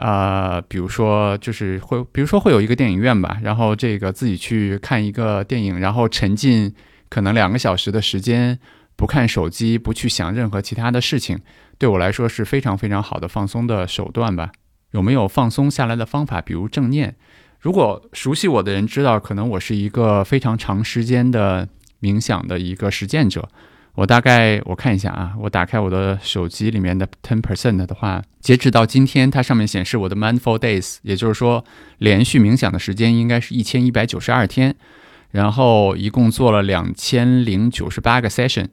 [0.02, 6.74] 啊，比如说就是会，比如说会有一个电影院吧，然后这个自己去看一个电影，然后沉浸
[7.08, 8.58] 可能两个小时的时间，
[8.96, 11.40] 不看手机，不去想任何其他的事情。
[11.78, 14.52] 对我来说是非常非常好的放松的手段吧？
[14.90, 16.42] 有没有放松下来的方法？
[16.42, 17.16] 比如正念。
[17.60, 21.70] 如果熟悉我的人知道，可能我是一个非常长时间的
[22.02, 23.48] 冥想的一个实践者。
[23.96, 31.64] 我大概我看一下啊，我打开我的手机里面的 ten percent 的话，截止到今天，它上面显示我的 mindful days，也就是说
[31.98, 34.76] 连续冥想的时间应该是一千一百九十二天，
[35.32, 38.68] 然后一共做了两千零九十八个 session。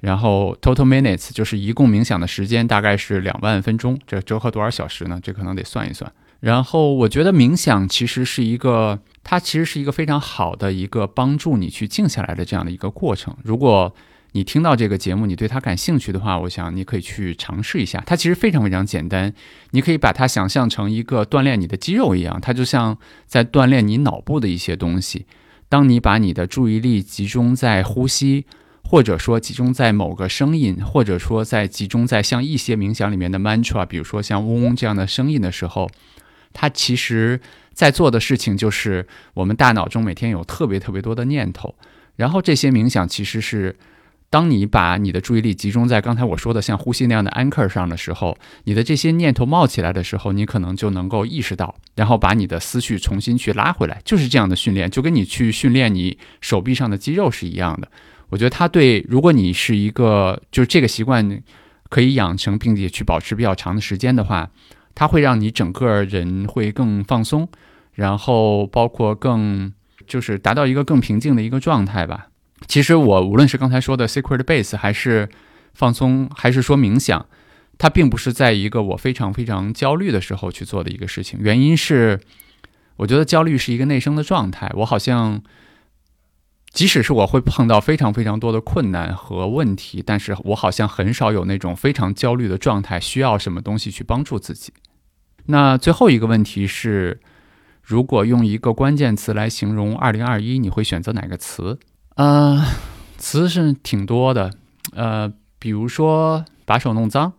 [0.00, 5.18] 然后 total minutes 就是一共冥想的时间大概是两万分钟，这折合多少小时呢？
[5.20, 6.12] 这可能得算一算。
[6.38, 13.36] 然后我觉得冥想其实是一个，它其实是一个非常好的一个帮助你去静下来的这样的一个过程。
[13.42, 13.92] 如果
[14.32, 18.02] 你听到这个节目，你对它感兴趣的话，我想你可以去尝试一下。
[18.06, 19.32] 它其实非常非常简单，
[19.70, 25.26] 你可以把它想象成一个锻炼你的肌肉一样，它就像在锻炼你脑部的一些东西。
[25.68, 28.46] 当你把你的注意力集中在呼吸。
[28.90, 35.90] 或者说集中在某个声音，或者说在集中在像一些冥想里面的 mantra，比如说像嗡嗡这样的声音的时候，
[36.54, 37.38] 它其实
[37.74, 41.74] 在做的事情就是我们大脑中每天有特别特别多的念头，
[42.16, 43.76] 然后这些冥想其实是
[44.30, 57.88] 当你把你的注意力集中在刚才我说的像呼吸那样的 anchor 上的时候，你的这些念头冒起来的时候，你可能就能够意识到，然后把你的思绪重新去拉回来，就是这样的训练，就跟你去训练你手臂上的肌肉是一样的。
[58.28, 61.42] 我觉得它对，如果你是一个就是这个习惯
[61.88, 64.50] 可以养成，并且去保持比较长的时间的话，
[64.94, 67.48] 它会让你整个人会更放松，
[67.94, 69.72] 然后包括更
[70.06, 72.27] 就是达到一个更平静的一个状态吧。
[72.66, 75.28] 其实我无论是刚才说的 secret base，还是
[75.74, 77.26] 放松，还是说冥想，
[77.78, 81.38] 它并不是在一个我非常非常焦虑的时候去做的一个事情。
[81.40, 82.20] 原因是，
[82.96, 85.42] 我觉得焦虑是一个内生的状态，我好像。
[86.70, 94.70] 即使是我会碰到非常非常多的困难和问题，但是我好像很少有那种非常焦虑的状态，需要什么东西去帮助自己。
[95.46, 97.20] 那最后一个问题是，
[97.82, 101.78] 如果用一个关键词来形容二零二一，你会选择哪个词？
[102.18, 102.60] 呃，
[103.16, 104.52] 词是挺多的，
[104.92, 107.32] 呃，比如说把手弄脏，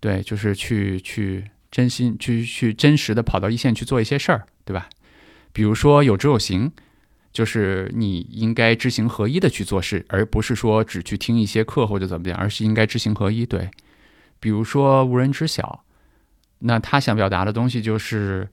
[0.00, 4.88] 对，就是去去真心去去真实的跑到一线去做一些事儿，对吧？
[5.52, 6.70] 比如说有执有行。
[7.30, 13.46] 就是你应该知行合一的去做事，而不是说只去听一些课或者怎么样，而是应该知行合一。
[13.46, 13.70] 对，
[14.40, 15.84] 比如说无人知晓，
[16.60, 18.48] 那他想表达的东西就是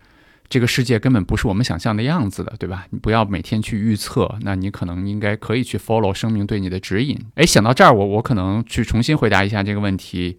[0.47, 2.85] 这个世界根本不是我们想象的样子的，对吧？
[2.91, 7.19] 你不要每天去预测，那你可能应该可以去 follow 生命对你的指引。
[7.35, 10.37] 诶，想到这儿，我我可能去重新回答一下这个问题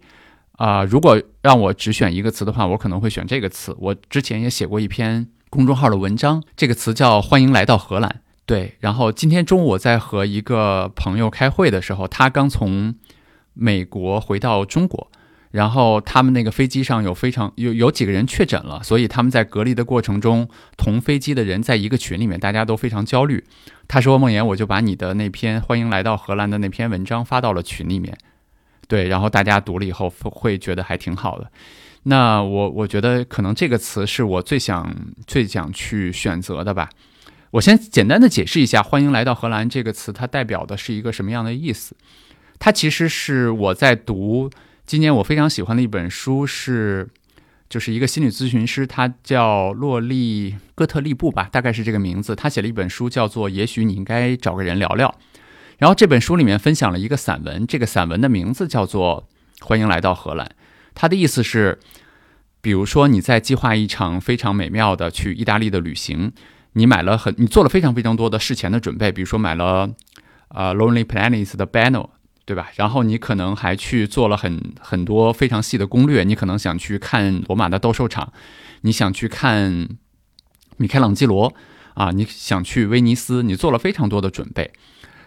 [0.53, 0.83] 啊。
[0.83, 3.75] 如果让我只选一个词的话，我可能会选这个词。
[3.79, 8.21] 我之前也写过一篇公众号的文章，这个词叫“欢迎来到荷兰”。
[8.45, 12.95] 对，然后今天中午我在和一个朋友开会的时候，他刚从
[13.53, 15.11] 美国回到中国，
[15.57, 20.47] 然后他们那个飞机上有非常有有几个人确诊了，所以他们在隔离的过程中，
[20.77, 23.43] 同飞机的人在一个群里面，大家都非常焦虑。
[23.87, 28.15] 他说：“梦妍，我就把你的那篇欢迎来到荷兰的那篇文章发到了群里面，
[28.87, 31.49] 对，然后大家读了以后会觉得还挺好的。
[32.03, 36.87] 那我我觉得可能这个词是我最想最想去选择的吧。”
[37.49, 41.95] 我先简单的解释一下“欢迎来到荷兰”这个词，它代表的是一个什么样的意思？
[42.59, 44.51] 它其实是我在读
[44.87, 47.09] 今年我非常喜欢的一本书，是
[47.67, 52.33] 就是一个心理咨询师，他叫洛丽·戈特利布吧，大概是这个名字。
[52.33, 55.09] 他写了一本书，叫做《也许你应该找个人聊聊》。
[55.77, 59.27] 然后这本书里面分享了一个散文，这个散文的名字叫做
[59.65, 60.47] 《欢迎来到荷兰》。
[60.95, 61.77] 它的意思是，
[62.61, 66.31] 比如说你在计划一场非常美妙的去意大利的旅行。
[66.71, 69.89] 你买了很，你做了非常非常多的事前的准备，比如说买了，
[70.47, 72.07] 呃，Lonely Planet 的 banner，
[72.47, 72.71] 对吧？
[72.75, 78.31] 然后你可能还去做了很很多非常细的攻略，你可能想去看罗马的斗兽场，
[78.83, 79.89] 你想去看
[80.77, 81.53] 米开朗基罗，
[81.95, 84.71] 啊，你想去威尼斯，你做了非常多的准备，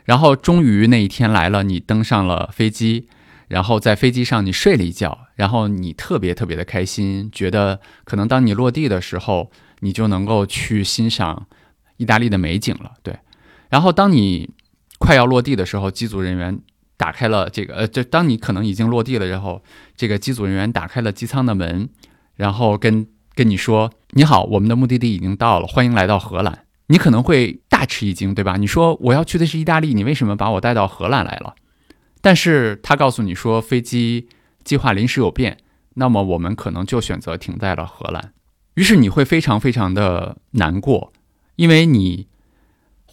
[0.07, 3.07] 然后终于那一天来了，你登上了飞机，
[3.49, 11.47] 然后在飞机上你睡了一觉，然后你特别特别的开心，觉得可能当你落地的时候，你就能够去欣赏
[11.99, 13.19] 意大利的美景了，对。
[13.69, 14.49] 然后当你
[14.99, 16.59] 快要落地的时候，机组人员
[17.01, 19.63] 打开了这个，呃，就当你可能已经落地了，然后
[19.97, 21.89] 这个机组人员打开了机舱的门，
[22.37, 28.59] 然后跟跟你说：“你好，我们的目的地已经到了，欢迎来到荷兰。”你可能会大吃一惊，对吧？
[28.59, 31.55] 你说我要去的是意大利，你为什么把我带到荷兰来了？
[32.21, 34.29] 但是他告诉你说飞机
[34.63, 35.57] 计划临时有变，
[35.95, 38.35] 那么我们可能就选择停在了荷兰。
[38.75, 41.15] 于是你会非常非常的难过，
[41.57, 42.29] 因为你。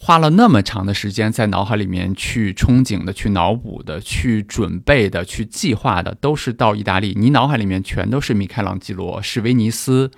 [0.00, 7.12] 花了那么长的时间在脑海里面去憧憬的、去脑补的、去准备的、去计划的，都是到意大利。
[7.16, 10.10] 你脑海里面全都是米开朗基罗，是威尼斯，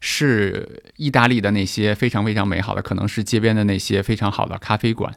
[0.00, 5.14] 是意大利的那些非常非常美好的，可能是街边的那些非常好的咖啡馆。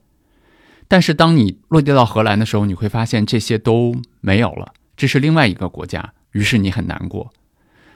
[0.89, 6.13] 但是当你落地到荷兰的时候，你会发现这些都没有了，这是另外一个国家。
[6.33, 7.33] 于是你很难过。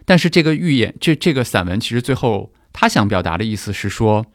[0.05, 4.26] 但是这个预言，这这个散文其实最后他想表达的意思是说，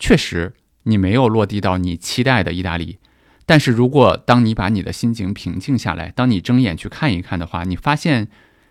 [0.00, 0.52] 确实。
[0.88, 2.98] 你没有落地到你期待的意大利，
[3.44, 8.28] 但是如果当你把你的心情平静下来，当你睁眼去看一看的话，你发现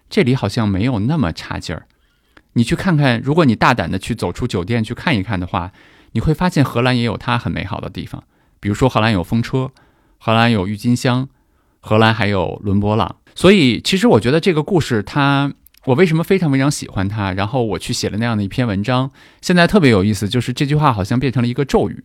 [0.10, 1.88] 这里好像没有那么差劲儿。
[2.54, 5.74] 你去看看，如果你大胆的去走出酒店去看一看的话，
[6.14, 8.24] 你会发现荷兰也有它很美好的地方，
[8.62, 9.72] 比如说荷兰有风车，
[10.18, 11.28] 荷兰有郁金香，
[11.82, 13.18] 荷兰还有伦勃朗。
[13.36, 15.54] 所以，其实我觉得这个故事它。
[15.86, 17.32] 我为什么非常非常喜欢他？
[17.34, 19.12] 然后我去写了那样的一篇文章。
[19.42, 22.04] 现在特别有意思，就是这句话好像变成了一个咒语。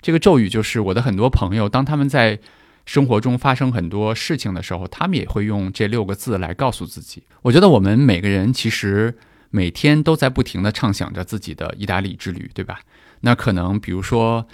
[0.00, 2.38] 这个咒语就是我的很多朋友，当他们在
[2.86, 7.22] 生活中发生很多事情的时候，他们也会用这六个字来告诉自己。
[7.42, 9.14] 我觉得我们每个人其实
[9.50, 12.80] 每天都在不停地畅想着自己的意大利之旅，对吧？
[13.20, 14.46] 那可能比如说，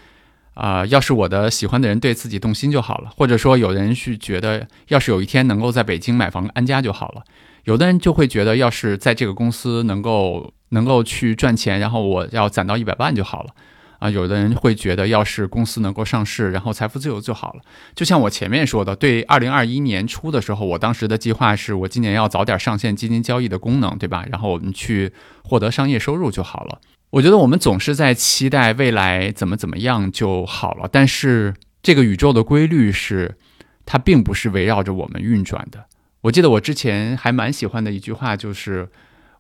[0.55, 7.23] 啊，要是我的喜欢的人对自己动心就好了，或者说有人是觉得，要是有一天能够在北京买房安家就好了。
[7.65, 13.51] 有的人就会觉得，要是在这个公司能够能够去赚钱，然后我要攒到一百万就好了，
[13.99, 17.61] 啊，有的人会觉得，要是公司能够上市，然后财富自由就好了。
[17.95, 24.27] 就像我前面说的，对，二零二一年初的时候，我当时的计划是我今年要早点上线基金交易的功能，对吧？
[24.31, 25.13] 然后我们去
[25.43, 26.81] 获得商业收入就好了。
[27.11, 33.37] 我觉得我们总是在期待未来怎么怎么样就好了，但是这个宇宙的规律是，
[33.87, 35.87] 它并不是围绕着我们运转的。
[36.25, 38.89] 我记得我之前还蛮喜欢的一句话，就是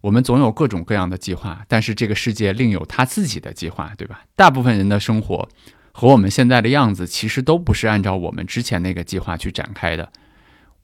[0.02, 4.24] 我们总有各种各样的计划，但是这个世界另有他自己的计划，对吧？
[4.36, 5.48] 大部分人的生活
[5.92, 10.12] 和我们现在的样子，其实都不是按照我们之前那个计划去展开的。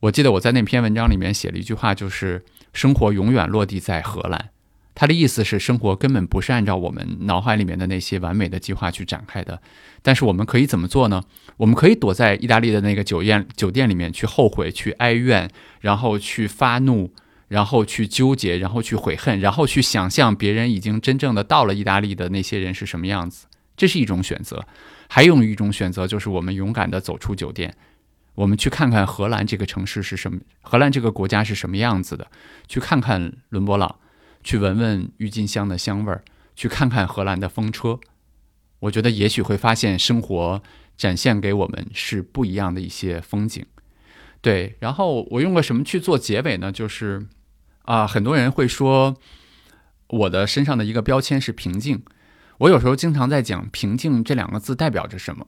[0.00, 4.48] 我记得我在那篇文章里面写了一句话，就是生活永远落地在荷兰。
[5.00, 9.58] 他的意思是，生活根本不是按照我们脑海里面的那些完美的计划去展开的。
[10.02, 11.22] 但是我们可以怎么做呢？
[11.56, 15.50] 我们可以躲在意大利的那个酒店酒店里面去后悔、去哀怨，
[15.80, 17.10] 然后去发怒，
[17.48, 23.46] 然后去纠结，然后去悔恨，然后去想象别人已经真正的到了意大利的那些人是什么样子。
[23.78, 24.66] 这是一种选择。
[25.08, 27.74] 还有一种选择就是我们勇敢的走出酒店，
[28.34, 32.26] 我们去看看荷兰这个城市是什么，荷兰这个国家是什么样子的，
[32.68, 33.96] 去看看伦勃朗。
[34.42, 36.24] 去闻闻郁金香的香味儿，
[36.56, 38.00] 去看看荷兰的风车，
[38.80, 40.62] 我觉得也许会发现生活
[40.96, 43.64] 展现给我们是不一样的一些风景。
[44.40, 46.72] 对，然后我用个什么去做结尾呢？
[46.72, 47.26] 就是
[47.82, 49.16] 啊，很多人会说
[50.08, 52.02] 我的身上的一个标签是平静。
[52.58, 55.46] 我有时候经常在讲“平静”这两个字代表着什么。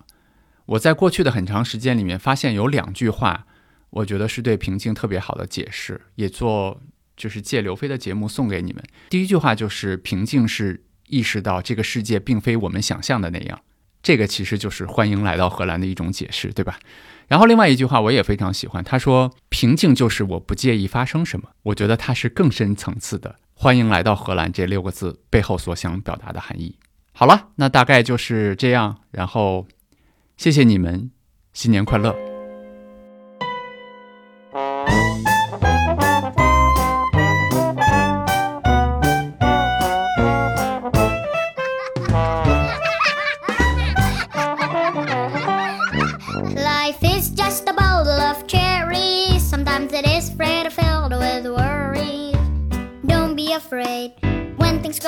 [0.66, 3.46] 我在过去的很长时间里面发现有两句话，
[3.90, 6.80] 我觉得是对平静特别好的解释，也做。
[7.22, 8.82] 就是借刘飞的节目送给你们。
[9.08, 13.60] 第一句话就是平静，是意识到这个世界并非我们想象的那样。
[14.02, 16.80] 这个其实就是欢迎来到荷兰的一种解释，对吧？
[17.28, 21.50] 然后另外一句话我也非常喜欢，他说平静就是我不介意发生什么。
[21.62, 26.76] 我觉得它是更深层次的欢迎来到荷兰这六个字背后所想表达的含义。
[27.12, 28.98] 好了，那大概就是这样。
[29.12, 29.68] 然后
[30.36, 31.12] 谢谢你们，
[31.52, 32.31] 新年快乐。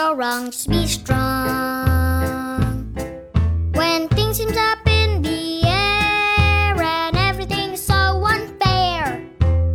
[0.05, 1.21] your wrongs, be strong.
[3.73, 9.27] When things seem up in the air and everything's so unfair,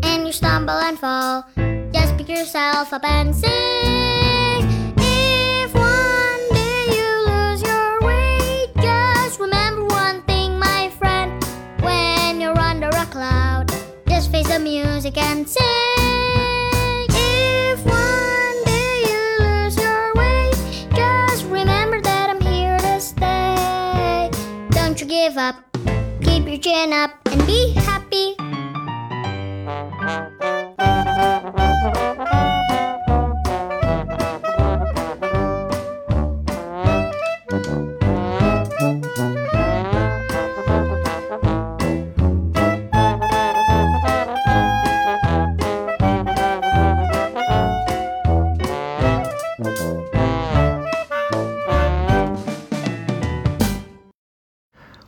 [0.04, 1.46] and you stumble and fall,
[1.92, 4.94] just pick yourself up and sing.
[4.98, 11.44] If one day you lose your way, just remember one thing, my friend.
[11.82, 13.74] When you're under a cloud,
[14.08, 15.69] just face the music and sing.
[26.62, 28.36] Chin up and be happy.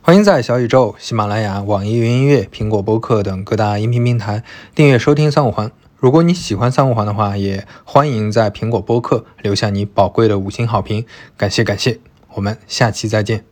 [0.04, 4.42] 欢迎在小宇宙、喜马拉雅、网易云音乐、苹果播客等各大音频平台
[4.74, 5.70] 订阅收听三五环。
[5.96, 11.06] 如果你喜欢三五环的话，也欢迎在苹果播客留下你宝贵的五星好评，
[11.36, 12.00] 感谢感谢。
[12.34, 13.51] 我们下期再见。